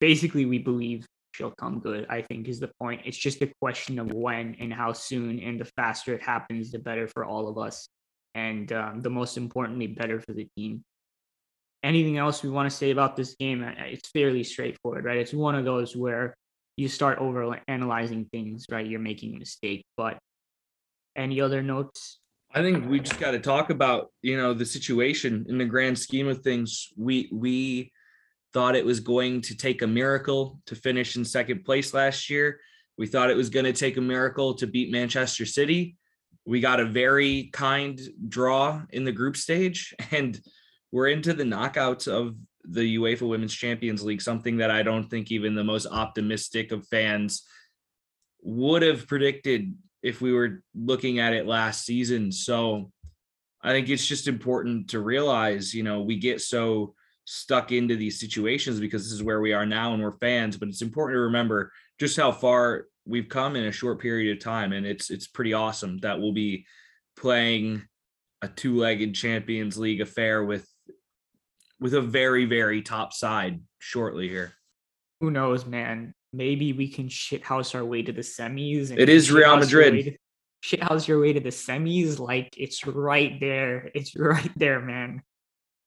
Basically 0.00 0.46
we 0.46 0.58
believe 0.58 1.06
she'll 1.34 1.50
come 1.50 1.80
good 1.80 2.06
i 2.10 2.20
think 2.20 2.46
is 2.46 2.60
the 2.60 2.70
point. 2.80 3.02
It's 3.04 3.16
just 3.16 3.42
a 3.42 3.52
question 3.60 3.98
of 3.98 4.12
when 4.12 4.56
and 4.60 4.72
how 4.72 4.92
soon 4.92 5.40
and 5.40 5.60
the 5.60 5.64
faster 5.64 6.14
it 6.14 6.22
happens 6.22 6.70
the 6.70 6.78
better 6.78 7.08
for 7.08 7.24
all 7.24 7.48
of 7.48 7.58
us 7.58 7.88
and 8.34 8.72
um, 8.72 9.00
the 9.00 9.10
most 9.10 9.36
importantly 9.36 9.86
better 9.86 10.20
for 10.20 10.32
the 10.32 10.48
team. 10.56 10.84
Anything 11.82 12.16
else 12.16 12.42
we 12.42 12.50
want 12.50 12.70
to 12.70 12.76
say 12.76 12.90
about 12.92 13.16
this 13.16 13.34
game? 13.34 13.62
It's 13.62 14.08
fairly 14.10 14.44
straightforward 14.44 15.04
right? 15.04 15.18
It's 15.18 15.32
one 15.32 15.56
of 15.56 15.64
those 15.64 15.96
where 15.96 16.36
you 16.76 16.88
start 16.88 17.18
over 17.18 17.58
analyzing 17.66 18.26
things 18.26 18.66
right? 18.70 18.86
You're 18.86 19.00
making 19.00 19.34
a 19.34 19.38
mistake 19.38 19.84
but 19.96 20.18
any 21.16 21.40
other 21.40 21.62
notes 21.62 22.18
I 22.54 22.60
think 22.60 22.88
we 22.88 23.00
just 23.00 23.18
got 23.18 23.30
to 23.30 23.38
talk 23.38 23.70
about, 23.70 24.12
you 24.20 24.36
know, 24.36 24.52
the 24.52 24.66
situation 24.66 25.46
in 25.48 25.56
the 25.56 25.64
grand 25.64 25.98
scheme 25.98 26.28
of 26.28 26.42
things. 26.42 26.88
We 26.96 27.30
we 27.32 27.92
thought 28.52 28.76
it 28.76 28.84
was 28.84 29.00
going 29.00 29.40
to 29.42 29.56
take 29.56 29.80
a 29.80 29.86
miracle 29.86 30.60
to 30.66 30.74
finish 30.74 31.16
in 31.16 31.24
second 31.24 31.64
place 31.64 31.94
last 31.94 32.28
year. 32.28 32.60
We 32.98 33.06
thought 33.06 33.30
it 33.30 33.36
was 33.36 33.48
going 33.48 33.64
to 33.64 33.72
take 33.72 33.96
a 33.96 34.02
miracle 34.02 34.54
to 34.54 34.66
beat 34.66 34.92
Manchester 34.92 35.46
City. 35.46 35.96
We 36.44 36.60
got 36.60 36.80
a 36.80 36.84
very 36.84 37.48
kind 37.54 37.98
draw 38.28 38.82
in 38.90 39.04
the 39.04 39.12
group 39.12 39.36
stage 39.36 39.94
and 40.10 40.38
we're 40.90 41.08
into 41.08 41.32
the 41.32 41.44
knockouts 41.44 42.06
of 42.06 42.36
the 42.64 42.96
UEFA 42.96 43.26
Women's 43.26 43.54
Champions 43.54 44.02
League, 44.02 44.20
something 44.20 44.58
that 44.58 44.70
I 44.70 44.82
don't 44.82 45.08
think 45.08 45.32
even 45.32 45.54
the 45.54 45.64
most 45.64 45.86
optimistic 45.86 46.70
of 46.70 46.86
fans 46.88 47.44
would 48.42 48.82
have 48.82 49.08
predicted 49.08 49.74
if 50.02 50.20
we 50.20 50.32
were 50.32 50.62
looking 50.74 51.18
at 51.18 51.32
it 51.32 51.46
last 51.46 51.84
season. 51.84 52.32
So 52.32 52.90
I 53.62 53.70
think 53.70 53.88
it's 53.88 54.06
just 54.06 54.26
important 54.26 54.90
to 54.90 55.00
realize, 55.00 55.72
you 55.72 55.82
know, 55.82 56.02
we 56.02 56.18
get 56.18 56.40
so 56.40 56.94
stuck 57.24 57.70
into 57.70 57.96
these 57.96 58.18
situations 58.18 58.80
because 58.80 59.04
this 59.04 59.12
is 59.12 59.22
where 59.22 59.40
we 59.40 59.52
are 59.52 59.66
now 59.66 59.94
and 59.94 60.02
we're 60.02 60.18
fans, 60.18 60.56
but 60.56 60.68
it's 60.68 60.82
important 60.82 61.16
to 61.16 61.20
remember 61.20 61.72
just 62.00 62.16
how 62.16 62.32
far 62.32 62.86
we've 63.06 63.28
come 63.28 63.56
in 63.56 63.64
a 63.64 63.72
short 63.72 64.00
period 64.00 64.36
of 64.36 64.42
time 64.42 64.72
and 64.72 64.86
it's 64.86 65.10
it's 65.10 65.26
pretty 65.26 65.52
awesome 65.52 65.98
that 65.98 66.20
we'll 66.20 66.32
be 66.32 66.64
playing 67.16 67.82
a 68.42 68.48
two-legged 68.48 69.14
Champions 69.14 69.76
League 69.76 70.00
affair 70.00 70.44
with 70.44 70.68
with 71.80 71.94
a 71.94 72.00
very 72.00 72.44
very 72.44 72.82
top 72.82 73.12
side 73.12 73.60
shortly 73.78 74.28
here. 74.28 74.52
Who 75.20 75.30
knows, 75.30 75.66
man? 75.66 76.14
Maybe 76.32 76.72
we 76.72 76.88
can 76.88 77.08
shithouse 77.08 77.74
our 77.74 77.84
way 77.84 78.02
to 78.02 78.12
the 78.12 78.22
semis. 78.22 78.96
it 78.96 79.08
is 79.08 79.30
Real 79.30 79.56
Madrid. 79.56 80.16
Shithouse 80.64 81.08
your 81.08 81.20
way 81.20 81.32
to 81.32 81.40
the 81.40 81.48
semis, 81.48 82.18
like 82.20 82.54
it's 82.56 82.86
right 82.86 83.38
there. 83.40 83.90
It's 83.94 84.16
right 84.16 84.50
there, 84.56 84.80
man. 84.80 85.22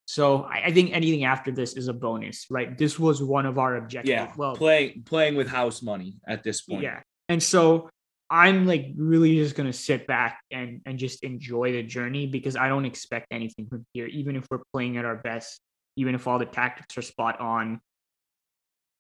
So 0.06 0.43
I, 0.43 0.66
I, 0.66 0.72
think 0.72 0.93
anything 0.93 1.24
after 1.24 1.52
this 1.52 1.76
is 1.76 1.88
a 1.88 1.93
bonus, 1.93 2.46
right? 2.52 2.78
This 2.78 3.00
was 3.00 3.24
one 3.24 3.46
of 3.46 3.58
our 3.58 3.78
objectives. 3.78 4.10
Yeah, 4.10 4.32
well, 4.38 4.56
playing 4.56 5.04
playing 5.06 5.36
with 5.36 5.48
house 5.48 5.82
money 5.82 6.18
at 6.28 6.43
this 6.43 6.62
point. 6.62 6.84
Yeah, 6.84 7.00
and 7.28 7.41
so 7.41 7.89
I'm 8.30 8.68
like 8.68 8.88
really 8.98 9.36
just 9.36 9.56
gonna 9.56 9.74
sit 9.74 10.06
back 10.06 10.41
and 10.52 10.82
and 10.86 11.00
just 11.00 11.24
enjoy 11.24 11.72
the 11.72 11.84
journey 11.84 12.28
because 12.28 12.56
I 12.56 12.68
don't 12.68 12.86
expect 12.86 13.28
anything 13.32 13.68
from 13.68 13.86
here, 13.93 14.06
even 14.08 14.36
if 14.36 14.46
we're 14.52 14.64
playing 14.74 14.98
at 14.98 15.06
our 15.06 15.16
best, 15.16 15.60
even 15.96 16.14
if 16.14 16.28
all 16.28 16.38
the 16.38 16.46
tactics 16.46 16.98
are 16.98 17.02
spot 17.02 17.39
on, 17.39 17.80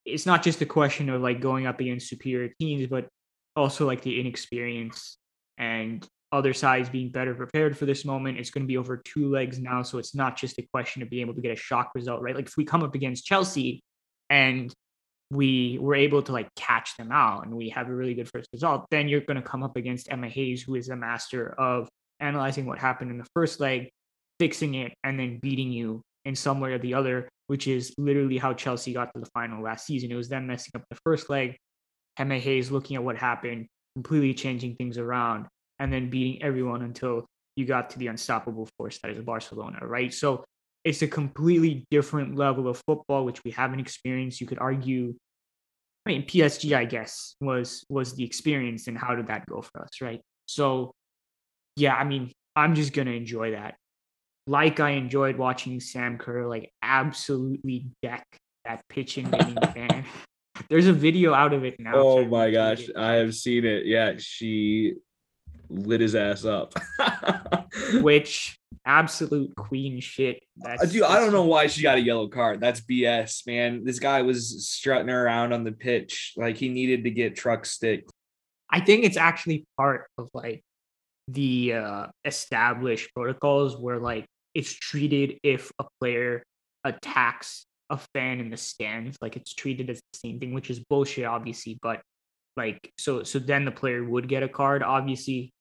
it's 0.05 0.25
not 0.25 0.43
just 0.43 0.61
a 0.61 0.65
question 0.65 1.09
of 1.09 1.21
like 1.21 1.41
going 1.41 1.65
up 1.65 1.79
against 1.79 2.07
superior 2.07 2.51
teams, 2.59 2.87
but 2.87 3.07
also 3.55 3.85
like 3.85 4.01
the 4.01 4.19
inexperience 4.19 5.17
and 5.57 6.07
other 6.31 6.53
sides 6.53 6.89
being 6.89 7.11
better 7.11 7.33
prepared 7.33 7.77
for 7.77 7.85
this 7.85 8.05
moment. 8.05 8.37
It's 8.37 8.49
going 8.49 8.63
to 8.63 8.67
be 8.67 8.77
over 8.77 8.97
two 8.97 9.29
legs 9.29 9.59
now. 9.59 9.81
So 9.83 9.97
it's 9.97 10.13
not 10.13 10.37
just 10.37 10.57
a 10.59 10.67
question 10.73 11.01
of 11.01 11.09
being 11.09 11.21
able 11.21 11.35
to 11.35 11.41
get 11.41 11.51
a 11.51 11.55
shock 11.55 11.91
result, 11.95 12.21
right? 12.21 12.35
Like 12.35 12.47
if 12.47 12.57
we 12.57 12.65
come 12.65 12.83
up 12.83 12.93
against 12.93 13.25
Chelsea 13.25 13.83
and 14.29 14.73
we 15.31 15.77
were 15.79 15.95
able 15.95 16.21
to 16.21 16.31
like 16.31 16.53
catch 16.55 16.95
them 16.97 17.11
out 17.11 17.45
and 17.45 17.55
we 17.55 17.69
have 17.69 17.89
a 17.89 17.95
really 17.95 18.13
good 18.13 18.29
first 18.29 18.49
result, 18.53 18.85
then 18.91 19.07
you're 19.07 19.21
going 19.21 19.41
to 19.41 19.47
come 19.47 19.63
up 19.63 19.75
against 19.75 20.11
Emma 20.11 20.27
Hayes, 20.27 20.61
who 20.61 20.75
is 20.75 20.89
a 20.89 20.95
master 20.95 21.55
of 21.59 21.87
analyzing 22.19 22.65
what 22.65 22.77
happened 22.77 23.11
in 23.11 23.17
the 23.17 23.27
first 23.33 23.59
leg, 23.59 23.89
fixing 24.39 24.75
it, 24.75 24.93
and 25.03 25.19
then 25.19 25.39
beating 25.39 25.71
you 25.71 26.01
in 26.25 26.35
some 26.35 26.59
way 26.59 26.73
or 26.73 26.79
the 26.79 26.93
other 26.93 27.29
which 27.47 27.67
is 27.67 27.93
literally 27.97 28.37
how 28.37 28.53
Chelsea 28.53 28.93
got 28.93 29.13
to 29.13 29.19
the 29.19 29.27
final 29.27 29.63
last 29.63 29.85
season. 29.85 30.11
It 30.11 30.15
was 30.15 30.29
them 30.29 30.47
messing 30.47 30.71
up 30.75 30.83
the 30.89 30.97
first 31.03 31.29
leg, 31.29 31.57
Emma 32.17 32.39
Hayes 32.39 32.71
looking 32.71 32.95
at 32.95 33.03
what 33.03 33.17
happened, 33.17 33.67
completely 33.95 34.33
changing 34.33 34.75
things 34.75 34.97
around, 34.97 35.47
and 35.79 35.91
then 35.91 36.09
beating 36.09 36.41
everyone 36.41 36.81
until 36.81 37.25
you 37.55 37.65
got 37.65 37.89
to 37.91 37.99
the 37.99 38.07
unstoppable 38.07 38.67
force 38.77 38.99
that 38.99 39.11
is 39.11 39.19
Barcelona, 39.23 39.79
right? 39.81 40.13
So 40.13 40.43
it's 40.83 41.01
a 41.01 41.07
completely 41.07 41.85
different 41.89 42.35
level 42.35 42.67
of 42.67 42.81
football, 42.85 43.25
which 43.25 43.43
we 43.43 43.51
haven't 43.51 43.79
experienced. 43.79 44.41
You 44.41 44.47
could 44.47 44.59
argue, 44.59 45.15
I 46.05 46.09
mean, 46.09 46.23
PSG, 46.23 46.75
I 46.75 46.85
guess, 46.85 47.35
was 47.41 47.83
was 47.89 48.13
the 48.15 48.23
experience, 48.23 48.87
and 48.87 48.97
how 48.97 49.15
did 49.15 49.27
that 49.27 49.45
go 49.47 49.61
for 49.61 49.81
us, 49.81 50.01
right? 50.01 50.21
So, 50.45 50.93
yeah, 51.75 51.95
I 51.95 52.03
mean, 52.03 52.31
I'm 52.55 52.75
just 52.75 52.93
gonna 52.93 53.11
enjoy 53.11 53.51
that 53.51 53.75
like 54.47 54.79
I 54.79 54.91
enjoyed 54.91 55.37
watching 55.37 55.79
Sam 55.79 56.17
Kerr 56.17 56.45
like 56.47 56.71
absolutely 56.81 57.87
deck 58.01 58.25
that 58.65 58.81
pitching 58.89 59.29
winning 59.31 59.57
fan. 59.73 60.05
There's 60.69 60.87
a 60.87 60.93
video 60.93 61.33
out 61.33 61.53
of 61.53 61.63
it 61.65 61.79
now. 61.79 61.93
Oh 61.95 62.25
my 62.25 62.49
gosh, 62.51 62.89
I 62.95 63.13
have 63.13 63.35
seen 63.35 63.65
it. 63.65 63.85
Yeah, 63.85 64.13
she 64.17 64.95
lit 65.69 66.01
his 66.01 66.15
ass 66.15 66.45
up. 66.45 66.73
Which 67.95 68.57
absolute 68.85 69.53
queen 69.55 69.99
shit. 69.99 70.41
That's, 70.57 70.83
uh, 70.83 70.85
Dude, 70.85 71.03
I 71.03 71.19
don't 71.19 71.33
know 71.33 71.43
why 71.43 71.67
she 71.67 71.81
got 71.81 71.97
a 71.97 72.01
yellow 72.01 72.27
card. 72.27 72.61
That's 72.61 72.81
BS, 72.81 73.45
man. 73.45 73.83
This 73.83 73.99
guy 73.99 74.21
was 74.21 74.67
strutting 74.67 75.09
around 75.09 75.53
on 75.53 75.63
the 75.63 75.71
pitch 75.71 76.33
like 76.37 76.55
he 76.55 76.69
needed 76.69 77.03
to 77.03 77.11
get 77.11 77.35
truck 77.35 77.65
stick. 77.65 78.07
I 78.69 78.79
think 78.79 79.03
it's 79.03 79.17
actually 79.17 79.65
part 79.77 80.07
of 80.17 80.29
like 80.33 80.63
the 81.27 81.73
uh 81.73 82.07
established 82.23 83.11
protocols 83.13 83.75
where 83.77 83.97
like 83.97 84.25
it's 84.55 84.73
treated 84.73 85.37
if 85.43 85.71
a 85.79 85.85
player 85.99 86.43
attacks 86.83 87.65
a 87.89 87.97
fan 88.13 88.39
in 88.39 88.49
the 88.49 88.57
stands 88.57 89.17
like 89.21 89.35
it's 89.35 89.53
treated 89.53 89.89
as 89.89 89.97
the 90.13 90.17
same 90.19 90.39
thing 90.39 90.53
which 90.53 90.69
is 90.71 90.79
bullshit 90.79 91.25
obviously 91.25 91.77
but 91.81 92.01
like 92.57 92.91
so 92.97 93.21
so 93.21 93.37
then 93.37 93.65
the 93.65 93.71
player 93.71 94.03
would 94.03 94.27
get 94.27 94.41
a 94.41 94.49
card 94.49 94.81
obviously 94.81 95.51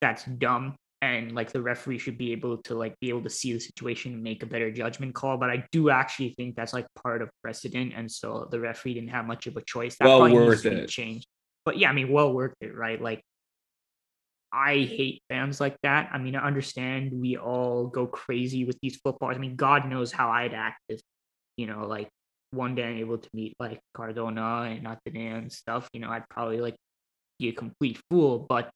that's 0.00 0.24
dumb 0.24 0.74
and 1.04 1.32
like 1.32 1.52
the 1.52 1.60
referee 1.60 1.98
should 1.98 2.16
be 2.16 2.32
able 2.32 2.56
to 2.58 2.74
like 2.74 2.98
be 3.00 3.10
able 3.10 3.22
to 3.22 3.28
see 3.28 3.52
the 3.52 3.60
situation 3.60 4.14
and 4.14 4.22
make 4.22 4.42
a 4.42 4.46
better 4.46 4.70
judgment 4.70 5.14
call. 5.14 5.36
But 5.36 5.50
I 5.50 5.64
do 5.70 5.90
actually 5.90 6.34
think 6.36 6.56
that's 6.56 6.72
like 6.72 6.86
part 7.02 7.20
of 7.20 7.28
precedent, 7.42 7.92
and 7.94 8.10
so 8.10 8.48
the 8.50 8.58
referee 8.58 8.94
didn't 8.94 9.10
have 9.10 9.26
much 9.26 9.46
of 9.46 9.56
a 9.56 9.62
choice. 9.62 9.96
That 9.98 10.06
Well 10.06 10.32
worth 10.32 10.64
it. 10.64 10.88
changed. 10.88 11.26
But 11.66 11.78
yeah, 11.78 11.90
I 11.90 11.92
mean, 11.92 12.10
well 12.10 12.32
worth 12.32 12.54
it, 12.60 12.74
right? 12.74 13.00
Like, 13.00 13.22
I 14.54 14.84
hate 14.84 15.22
fans 15.28 15.60
like 15.60 15.76
that. 15.82 16.10
I 16.12 16.18
mean, 16.18 16.36
I 16.36 16.46
understand 16.46 17.12
we 17.12 17.36
all 17.36 17.88
go 17.88 18.06
crazy 18.06 18.64
with 18.64 18.78
these 18.80 18.96
footballs. 18.96 19.34
I 19.34 19.38
mean, 19.38 19.56
God 19.56 19.88
knows 19.88 20.12
how 20.12 20.30
I'd 20.30 20.54
act 20.54 20.80
if, 20.88 21.00
you 21.56 21.66
know, 21.66 21.86
like 21.86 22.08
one 22.52 22.76
day 22.76 22.84
I'm 22.84 22.98
able 22.98 23.18
to 23.18 23.28
meet 23.34 23.54
like 23.58 23.80
Cardona 23.94 24.68
and 24.70 24.84
Nathalie 24.84 25.26
and 25.26 25.52
stuff. 25.52 25.88
You 25.92 26.00
know, 26.00 26.10
I'd 26.10 26.28
probably 26.28 26.60
like 26.60 26.76
be 27.40 27.48
a 27.48 27.52
complete 27.52 28.00
fool, 28.08 28.46
but 28.48 28.70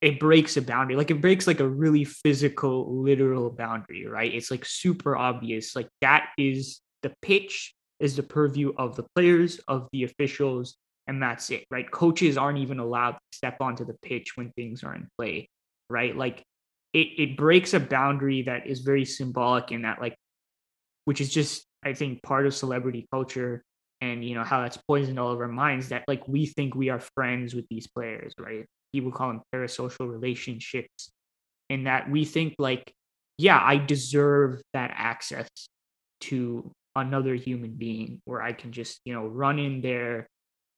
it 0.00 0.18
breaks 0.18 0.56
a 0.56 0.62
boundary. 0.62 0.96
Like 0.96 1.12
it 1.12 1.20
breaks 1.20 1.46
like 1.46 1.60
a 1.60 1.68
really 1.68 2.04
physical, 2.04 3.00
literal 3.02 3.50
boundary, 3.50 4.06
right? 4.06 4.34
It's 4.34 4.50
like 4.50 4.64
super 4.64 5.16
obvious. 5.16 5.76
Like 5.76 5.88
that 6.00 6.30
is 6.36 6.80
the 7.02 7.14
pitch 7.22 7.74
is 8.00 8.16
the 8.16 8.22
purview 8.22 8.72
of 8.76 8.96
the 8.96 9.04
players, 9.14 9.60
of 9.68 9.88
the 9.92 10.02
officials, 10.02 10.76
and 11.06 11.22
that's 11.22 11.50
it, 11.50 11.64
right? 11.70 11.90
Coaches 11.90 12.36
aren't 12.38 12.58
even 12.58 12.78
allowed 12.78 13.12
to 13.12 13.18
step 13.32 13.60
onto 13.60 13.84
the 13.84 13.94
pitch 14.02 14.36
when 14.36 14.50
things 14.52 14.82
are 14.82 14.94
in 14.94 15.08
play, 15.18 15.48
right? 15.90 16.16
Like 16.16 16.42
it 16.92 17.08
it 17.18 17.36
breaks 17.36 17.74
a 17.74 17.80
boundary 17.80 18.42
that 18.42 18.66
is 18.66 18.80
very 18.80 19.04
symbolic 19.04 19.72
in 19.72 19.82
that, 19.82 20.00
like, 20.00 20.16
which 21.04 21.20
is 21.20 21.32
just 21.32 21.66
I 21.84 21.92
think 21.92 22.22
part 22.22 22.46
of 22.46 22.54
celebrity 22.54 23.06
culture 23.12 23.62
and 24.00 24.24
you 24.24 24.34
know 24.34 24.44
how 24.44 24.62
that's 24.62 24.78
poisoned 24.88 25.18
all 25.18 25.32
of 25.32 25.40
our 25.40 25.48
minds 25.48 25.90
that 25.90 26.04
like 26.08 26.26
we 26.26 26.46
think 26.46 26.74
we 26.74 26.88
are 26.88 27.00
friends 27.00 27.54
with 27.54 27.66
these 27.68 27.86
players, 27.86 28.32
right? 28.38 28.66
People 28.92 29.12
call 29.12 29.28
them 29.28 29.42
parasocial 29.54 30.10
relationships, 30.10 31.10
and 31.70 31.86
that 31.86 32.10
we 32.10 32.24
think 32.24 32.54
like, 32.58 32.92
yeah, 33.38 33.60
I 33.62 33.76
deserve 33.76 34.62
that 34.72 34.92
access 34.94 35.48
to 36.22 36.72
another 36.96 37.34
human 37.34 37.72
being 37.72 38.20
where 38.24 38.40
I 38.40 38.52
can 38.52 38.72
just, 38.72 39.00
you 39.04 39.12
know, 39.12 39.26
run 39.26 39.58
in 39.58 39.80
there 39.82 40.28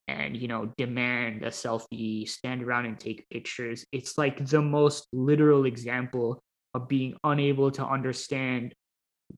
and, 0.09 0.37
you 0.37 0.49
know, 0.49 0.73
demand 0.77 1.43
a 1.43 1.49
selfie, 1.49 2.29
stand 2.29 2.63
around 2.63 2.87
and 2.87 2.99
take 2.99 3.29
pictures. 3.31 3.85
It's 3.93 4.17
like 4.17 4.47
the 4.47 4.63
most 4.63 5.09
literal 5.13 5.67
example 5.67 6.43
of 6.75 6.89
being 6.89 7.17
unable 7.25 7.71
to 7.73 7.85
understand 7.85 8.75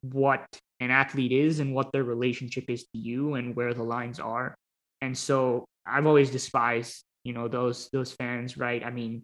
what 0.01 0.45
an 0.79 0.91
athlete 0.91 1.31
is 1.31 1.59
and 1.59 1.73
what 1.73 1.91
their 1.91 2.03
relationship 2.03 2.65
is 2.69 2.83
to 2.83 2.97
you 2.97 3.33
and 3.33 3.55
where 3.55 3.73
the 3.73 3.83
lines 3.83 4.19
are. 4.19 4.55
And 5.01 5.17
so 5.17 5.65
I've 5.85 6.05
always 6.05 6.29
despised, 6.29 7.03
you 7.23 7.33
know, 7.33 7.47
those 7.47 7.89
those 7.91 8.11
fans, 8.11 8.57
right? 8.57 8.83
I 8.83 8.91
mean, 8.91 9.23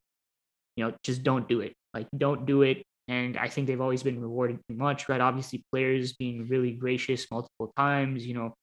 you 0.76 0.86
know, 0.86 0.94
just 1.04 1.24
don't 1.24 1.48
do 1.48 1.62
it. 1.62 1.74
Like 1.94 2.08
don't 2.18 2.46
do 2.46 2.64
it. 2.64 2.84
And 3.08 3.38
I 3.38 3.50
think 3.50 3.68
they've 3.68 3.82
always 3.82 4.02
been 4.02 4.20
rewarded 4.20 4.60
too 4.68 4.76
much, 4.76 5.08
right? 5.08 5.22
Obviously, 5.22 5.64
players 5.72 6.14
being 6.14 6.48
really 6.48 6.72
gracious 6.72 7.30
multiple 7.30 7.72
times, 7.78 8.26
you 8.26 8.34
know. 8.34 8.56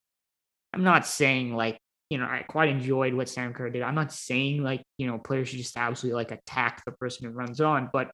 I'm 0.74 0.82
not 0.82 1.06
saying 1.06 1.54
like, 1.54 1.78
you 2.12 2.18
know, 2.18 2.26
I 2.26 2.44
quite 2.46 2.68
enjoyed 2.68 3.14
what 3.14 3.30
Sam 3.30 3.54
Kerr 3.54 3.70
did. 3.70 3.80
I'm 3.80 3.94
not 3.94 4.12
saying 4.12 4.62
like, 4.62 4.82
you 4.98 5.06
know, 5.06 5.16
players 5.18 5.48
should 5.48 5.58
just 5.58 5.78
absolutely 5.78 6.16
like 6.16 6.30
attack 6.30 6.84
the 6.84 6.92
person 6.92 7.24
who 7.26 7.32
runs 7.32 7.58
on, 7.58 7.88
but 7.90 8.10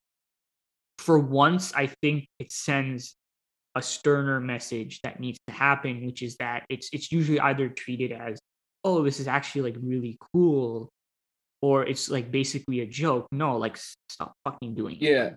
for 0.99 1.19
once, 1.19 1.75
I 1.75 1.89
think 2.01 2.29
it 2.39 2.53
sends 2.53 3.17
a 3.75 3.83
sterner 3.83 4.39
message 4.39 5.01
that 5.03 5.19
needs 5.19 5.39
to 5.49 5.53
happen, 5.53 6.07
which 6.07 6.23
is 6.23 6.37
that 6.37 6.65
it's 6.69 6.91
it's 6.93 7.11
usually 7.11 7.41
either 7.41 7.69
treated 7.69 8.13
as, 8.13 8.39
oh, 8.85 9.03
this 9.03 9.19
is 9.19 9.27
actually 9.27 9.63
like 9.73 9.77
really 9.83 10.17
cool, 10.33 10.93
or 11.61 11.85
it's 11.85 12.09
like 12.09 12.31
basically 12.31 12.81
a 12.81 12.87
joke. 12.87 13.27
No, 13.33 13.57
like 13.57 13.77
stop 14.09 14.33
fucking 14.45 14.77
doing 14.77 14.95
it. 14.97 15.03
Yeah. 15.03 15.31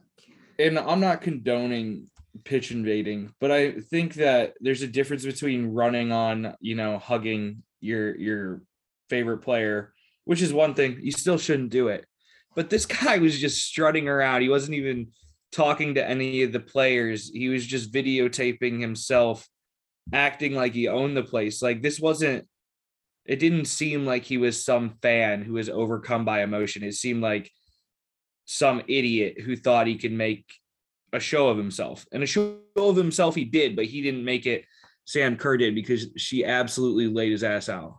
And 0.59 0.77
I'm 0.77 0.99
not 0.99 1.21
condoning 1.21 2.11
pitch 2.43 2.69
invading, 2.69 3.33
but 3.41 3.49
I 3.49 3.71
think 3.71 4.13
that 4.15 4.53
there's 4.59 4.83
a 4.83 4.87
difference 4.87 5.25
between 5.25 5.73
running 5.73 6.11
on, 6.11 6.53
you 6.59 6.75
know, 6.75 6.99
hugging 6.99 7.63
your 7.81 8.15
your 8.15 8.61
favorite 9.09 9.39
player, 9.39 9.93
which 10.25 10.41
is 10.41 10.53
one 10.53 10.73
thing. 10.73 10.99
You 11.01 11.11
still 11.11 11.37
shouldn't 11.37 11.71
do 11.71 11.89
it. 11.89 12.05
But 12.55 12.69
this 12.69 12.85
guy 13.03 13.17
was 13.17 13.39
just 13.39 13.65
strutting 13.65 14.07
around. 14.07 14.41
He 14.41 14.49
wasn't 14.49 14.75
even 14.75 15.07
talking 15.51 15.95
to 15.95 16.07
any 16.07 16.43
of 16.43 16.53
the 16.53 16.59
players. 16.59 17.29
He 17.33 17.49
was 17.49 17.65
just 17.65 17.91
videotaping 17.91 18.79
himself 18.79 19.47
acting 20.13 20.53
like 20.53 20.73
he 20.73 20.87
owned 20.87 21.15
the 21.15 21.23
place. 21.23 21.61
Like 21.61 21.81
this 21.81 21.99
wasn't 21.99 22.47
it 23.25 23.39
didn't 23.39 23.65
seem 23.65 24.05
like 24.05 24.23
he 24.23 24.37
was 24.37 24.65
some 24.65 24.97
fan 25.01 25.43
who 25.43 25.53
was 25.53 25.69
overcome 25.69 26.25
by 26.25 26.41
emotion. 26.41 26.83
It 26.83 26.95
seemed 26.95 27.21
like 27.21 27.51
some 28.45 28.81
idiot 28.87 29.39
who 29.39 29.55
thought 29.55 29.87
he 29.87 29.97
could 29.97 30.11
make 30.11 30.45
a 31.13 31.19
show 31.19 31.49
of 31.49 31.57
himself. 31.57 32.05
And 32.11 32.23
a 32.23 32.25
show 32.25 32.57
of 32.75 32.95
himself 32.95 33.35
he 33.35 33.45
did, 33.45 33.75
but 33.75 33.85
he 33.85 34.01
didn't 34.01 34.25
make 34.25 34.45
it 34.45 34.65
Sam 35.05 35.37
Kerr 35.37 35.57
did 35.57 35.75
because 35.75 36.07
she 36.17 36.45
absolutely 36.45 37.07
laid 37.07 37.31
his 37.31 37.43
ass 37.43 37.69
out. 37.69 37.97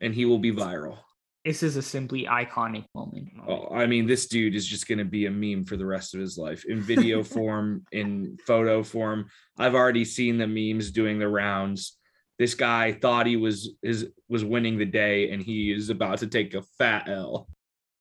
And 0.00 0.14
he 0.14 0.24
will 0.24 0.38
be 0.38 0.52
viral. 0.52 0.98
This 1.44 1.62
is 1.62 1.76
a 1.76 1.82
simply 1.82 2.24
iconic 2.24 2.86
moment. 2.92 3.28
Oh, 3.46 3.68
I 3.72 3.86
mean, 3.86 4.06
this 4.06 4.26
dude 4.26 4.56
is 4.56 4.66
just 4.66 4.88
going 4.88 4.98
to 4.98 5.04
be 5.04 5.26
a 5.26 5.30
meme 5.30 5.64
for 5.64 5.76
the 5.76 5.86
rest 5.86 6.12
of 6.12 6.20
his 6.20 6.36
life 6.36 6.64
in 6.66 6.80
video 6.80 7.22
form, 7.36 7.84
in 7.92 8.36
photo 8.44 8.82
form. 8.82 9.26
I've 9.56 9.76
already 9.76 10.04
seen 10.04 10.38
the 10.38 10.48
memes 10.48 10.90
doing 10.90 11.20
the 11.20 11.28
rounds. 11.28 11.96
This 12.38 12.54
guy 12.54 12.92
thought 12.92 13.26
he 13.26 13.36
was 13.36 13.70
is 13.80 14.08
was 14.28 14.44
winning 14.44 14.76
the 14.76 14.84
day, 14.84 15.30
and 15.30 15.40
he 15.40 15.72
is 15.72 15.88
about 15.88 16.18
to 16.18 16.26
take 16.26 16.52
a 16.54 16.62
fat 16.78 17.08
L. 17.08 17.48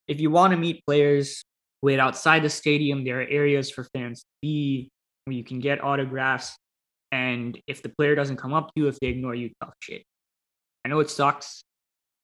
if 0.08 0.20
you 0.20 0.32
want 0.32 0.52
to 0.52 0.58
meet 0.58 0.84
players, 0.84 1.44
wait 1.84 2.00
outside 2.00 2.42
the 2.42 2.50
stadium. 2.50 3.06
There 3.06 3.22
are 3.22 3.28
areas 3.28 3.70
for 3.70 3.84
fans 3.84 4.22
to 4.22 4.28
be 4.42 4.90
where 5.26 5.36
you 5.36 5.44
can 5.44 5.60
get 5.60 5.84
autographs. 5.84 6.58
And 7.16 7.58
if 7.66 7.82
the 7.82 7.88
player 7.88 8.14
doesn't 8.14 8.36
come 8.36 8.54
up 8.54 8.68
to 8.68 8.74
you, 8.76 8.88
if 8.90 9.00
they 9.00 9.08
ignore 9.08 9.34
you, 9.34 9.50
tough 9.62 9.74
shit. 9.80 10.04
I 10.84 10.90
know 10.90 11.00
it 11.00 11.10
sucks. 11.10 11.64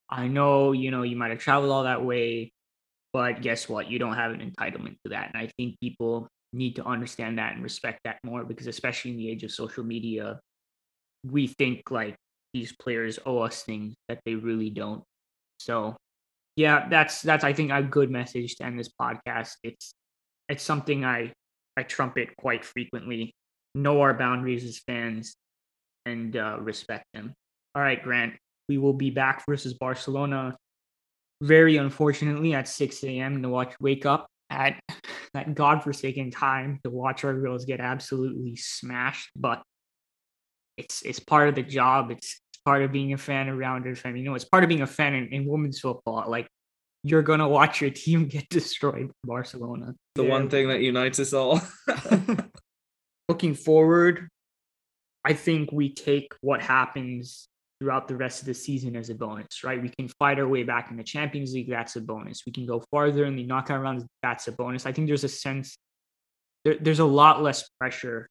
I 0.09 0.27
know, 0.27 0.73
you 0.73 0.91
know, 0.91 1.03
you 1.03 1.15
might 1.15 1.31
have 1.31 1.39
traveled 1.39 1.71
all 1.71 1.83
that 1.83 2.03
way, 2.03 2.51
but 3.13 3.41
guess 3.41 3.69
what? 3.69 3.89
You 3.89 3.99
don't 3.99 4.15
have 4.15 4.33
an 4.33 4.41
entitlement 4.41 4.97
to 5.03 5.11
that. 5.11 5.31
And 5.33 5.41
I 5.41 5.49
think 5.57 5.79
people 5.79 6.27
need 6.51 6.75
to 6.75 6.83
understand 6.83 7.37
that 7.37 7.53
and 7.53 7.63
respect 7.63 8.01
that 8.03 8.17
more 8.25 8.43
because, 8.43 8.67
especially 8.67 9.11
in 9.11 9.17
the 9.17 9.29
age 9.29 9.45
of 9.45 9.51
social 9.51 9.85
media, 9.85 10.41
we 11.25 11.47
think 11.47 11.89
like 11.89 12.17
these 12.53 12.73
players 12.73 13.17
owe 13.25 13.37
us 13.39 13.63
things 13.63 13.95
that 14.09 14.19
they 14.25 14.35
really 14.35 14.71
don't. 14.71 15.03
So 15.61 15.95
yeah, 16.57 16.89
that's 16.89 17.21
that's 17.21 17.45
I 17.45 17.53
think 17.53 17.71
a 17.71 17.81
good 17.81 18.11
message 18.11 18.55
to 18.57 18.65
end 18.65 18.77
this 18.77 18.91
podcast. 19.01 19.53
It's 19.63 19.93
it's 20.49 20.63
something 20.63 21.05
I 21.05 21.31
I 21.77 21.83
trumpet 21.83 22.35
quite 22.35 22.65
frequently. 22.65 23.33
Know 23.73 24.01
our 24.01 24.13
boundaries 24.13 24.63
as 24.63 24.79
fans 24.79 25.35
and 26.05 26.35
uh, 26.35 26.57
respect 26.59 27.05
them. 27.13 27.33
All 27.75 27.81
right, 27.81 28.01
Grant, 28.01 28.33
we 28.67 28.77
will 28.77 28.93
be 28.93 29.09
back 29.09 29.43
versus 29.47 29.73
Barcelona. 29.73 30.57
Very 31.41 31.77
unfortunately, 31.77 32.53
at 32.53 32.67
6 32.67 33.03
a.m. 33.03 33.41
to 33.41 33.49
watch 33.49 33.73
wake 33.79 34.05
up 34.05 34.27
at 34.49 34.79
that 35.33 35.55
godforsaken 35.55 36.31
time 36.31 36.79
to 36.83 36.89
watch 36.89 37.23
our 37.23 37.33
girls 37.33 37.65
get 37.65 37.79
absolutely 37.79 38.55
smashed. 38.55 39.29
But 39.35 39.63
it's 40.77 41.01
it's 41.03 41.19
part 41.19 41.49
of 41.49 41.55
the 41.55 41.63
job. 41.63 42.11
It's 42.11 42.39
part 42.65 42.83
of 42.83 42.91
being 42.91 43.13
a 43.13 43.17
fan 43.17 43.49
around 43.49 43.85
your 43.85 43.95
family. 43.95 44.19
You 44.19 44.25
know, 44.25 44.35
it's 44.35 44.45
part 44.45 44.63
of 44.63 44.67
being 44.67 44.81
a 44.81 44.87
fan 44.87 45.13
in, 45.13 45.27
in 45.27 45.45
women's 45.45 45.79
football. 45.79 46.29
Like 46.29 46.47
you're 47.03 47.23
gonna 47.23 47.47
watch 47.47 47.81
your 47.81 47.89
team 47.89 48.27
get 48.27 48.49
destroyed 48.49 49.07
by 49.07 49.13
Barcelona. 49.33 49.95
The 50.15 50.23
one 50.23 50.49
thing 50.49 50.67
that 50.67 50.81
unites 50.81 51.19
us 51.19 51.33
all. 51.33 51.61
Looking 53.31 53.53
forward, 53.53 54.27
I 55.23 55.31
think 55.31 55.71
we 55.71 55.93
take 55.93 56.33
what 56.41 56.61
happens 56.61 57.47
throughout 57.79 58.09
the 58.09 58.17
rest 58.17 58.41
of 58.41 58.45
the 58.45 58.53
season 58.53 58.97
as 58.97 59.09
a 59.09 59.15
bonus, 59.15 59.63
right? 59.63 59.81
We 59.81 59.87
can 59.87 60.09
fight 60.19 60.37
our 60.37 60.49
way 60.49 60.63
back 60.63 60.91
in 60.91 60.97
the 60.97 61.03
Champions 61.05 61.53
League, 61.53 61.69
that's 61.69 61.95
a 61.95 62.01
bonus. 62.01 62.41
We 62.45 62.51
can 62.51 62.65
go 62.65 62.83
farther 62.91 63.23
in 63.23 63.37
the 63.37 63.45
knockout 63.45 63.81
rounds, 63.81 64.03
that's 64.21 64.49
a 64.49 64.51
bonus. 64.51 64.85
I 64.85 64.91
think 64.91 65.07
there's 65.07 65.23
a 65.23 65.29
sense 65.29 65.77
there, 66.65 66.75
there's 66.81 66.99
a 66.99 67.05
lot 67.05 67.41
less 67.41 67.69
pressure. 67.79 68.27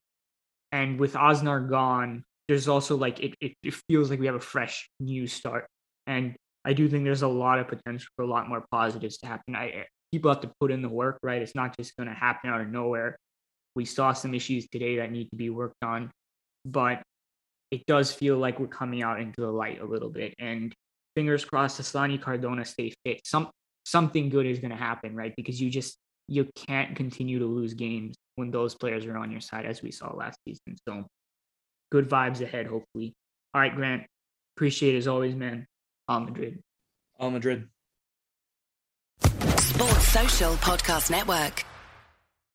And 0.70 1.00
with 1.00 1.14
Aznar 1.14 1.66
gone, 1.66 2.22
there's 2.46 2.68
also 2.68 2.94
like 2.94 3.20
it, 3.20 3.34
it, 3.40 3.54
it 3.62 3.74
feels 3.88 4.10
like 4.10 4.20
we 4.20 4.26
have 4.26 4.34
a 4.34 4.38
fresh 4.40 4.86
new 5.00 5.26
start. 5.26 5.66
And 6.06 6.36
I 6.66 6.74
do 6.74 6.90
think 6.90 7.04
there's 7.04 7.22
a 7.22 7.28
lot 7.28 7.58
of 7.58 7.68
potential 7.68 8.10
for 8.16 8.22
a 8.26 8.28
lot 8.28 8.50
more 8.50 8.66
positives 8.70 9.16
to 9.20 9.28
happen. 9.28 9.56
I 9.56 9.68
eh, 9.70 9.84
people 10.12 10.30
have 10.30 10.42
to 10.42 10.52
put 10.60 10.70
in 10.70 10.82
the 10.82 10.90
work, 10.90 11.18
right? 11.22 11.40
It's 11.40 11.54
not 11.54 11.74
just 11.78 11.96
gonna 11.96 12.12
happen 12.12 12.50
out 12.50 12.60
of 12.60 12.68
nowhere. 12.68 13.16
We 13.74 13.84
saw 13.84 14.12
some 14.12 14.34
issues 14.34 14.68
today 14.68 14.96
that 14.96 15.12
need 15.12 15.30
to 15.30 15.36
be 15.36 15.50
worked 15.50 15.82
on, 15.82 16.10
but 16.64 17.02
it 17.70 17.86
does 17.86 18.12
feel 18.12 18.36
like 18.36 18.58
we're 18.58 18.66
coming 18.66 19.02
out 19.02 19.20
into 19.20 19.40
the 19.40 19.50
light 19.50 19.80
a 19.80 19.84
little 19.84 20.10
bit. 20.10 20.34
And 20.38 20.74
fingers 21.14 21.44
crossed, 21.44 21.80
Asllani 21.80 22.20
Cardona 22.20 22.64
stay 22.64 22.92
fit. 23.04 23.20
Some 23.24 23.50
something 23.84 24.28
good 24.28 24.46
is 24.46 24.58
gonna 24.58 24.76
happen, 24.76 25.14
right? 25.14 25.34
Because 25.36 25.60
you 25.60 25.70
just 25.70 25.96
you 26.28 26.48
can't 26.54 26.96
continue 26.96 27.38
to 27.38 27.46
lose 27.46 27.74
games 27.74 28.16
when 28.36 28.50
those 28.50 28.74
players 28.74 29.04
are 29.06 29.16
on 29.16 29.30
your 29.30 29.40
side, 29.40 29.66
as 29.66 29.82
we 29.82 29.90
saw 29.90 30.14
last 30.14 30.38
season. 30.46 30.76
So 30.88 31.06
good 31.90 32.08
vibes 32.08 32.40
ahead, 32.40 32.66
hopefully. 32.66 33.14
All 33.54 33.60
right, 33.60 33.74
Grant. 33.74 34.04
Appreciate 34.56 34.94
it 34.94 34.98
as 34.98 35.08
always, 35.08 35.34
man. 35.34 35.66
All 36.08 36.20
Madrid. 36.20 36.60
All 37.18 37.30
Madrid. 37.30 37.68
Sports 39.58 40.08
Social 40.08 40.54
Podcast 40.56 41.10
Network. 41.10 41.64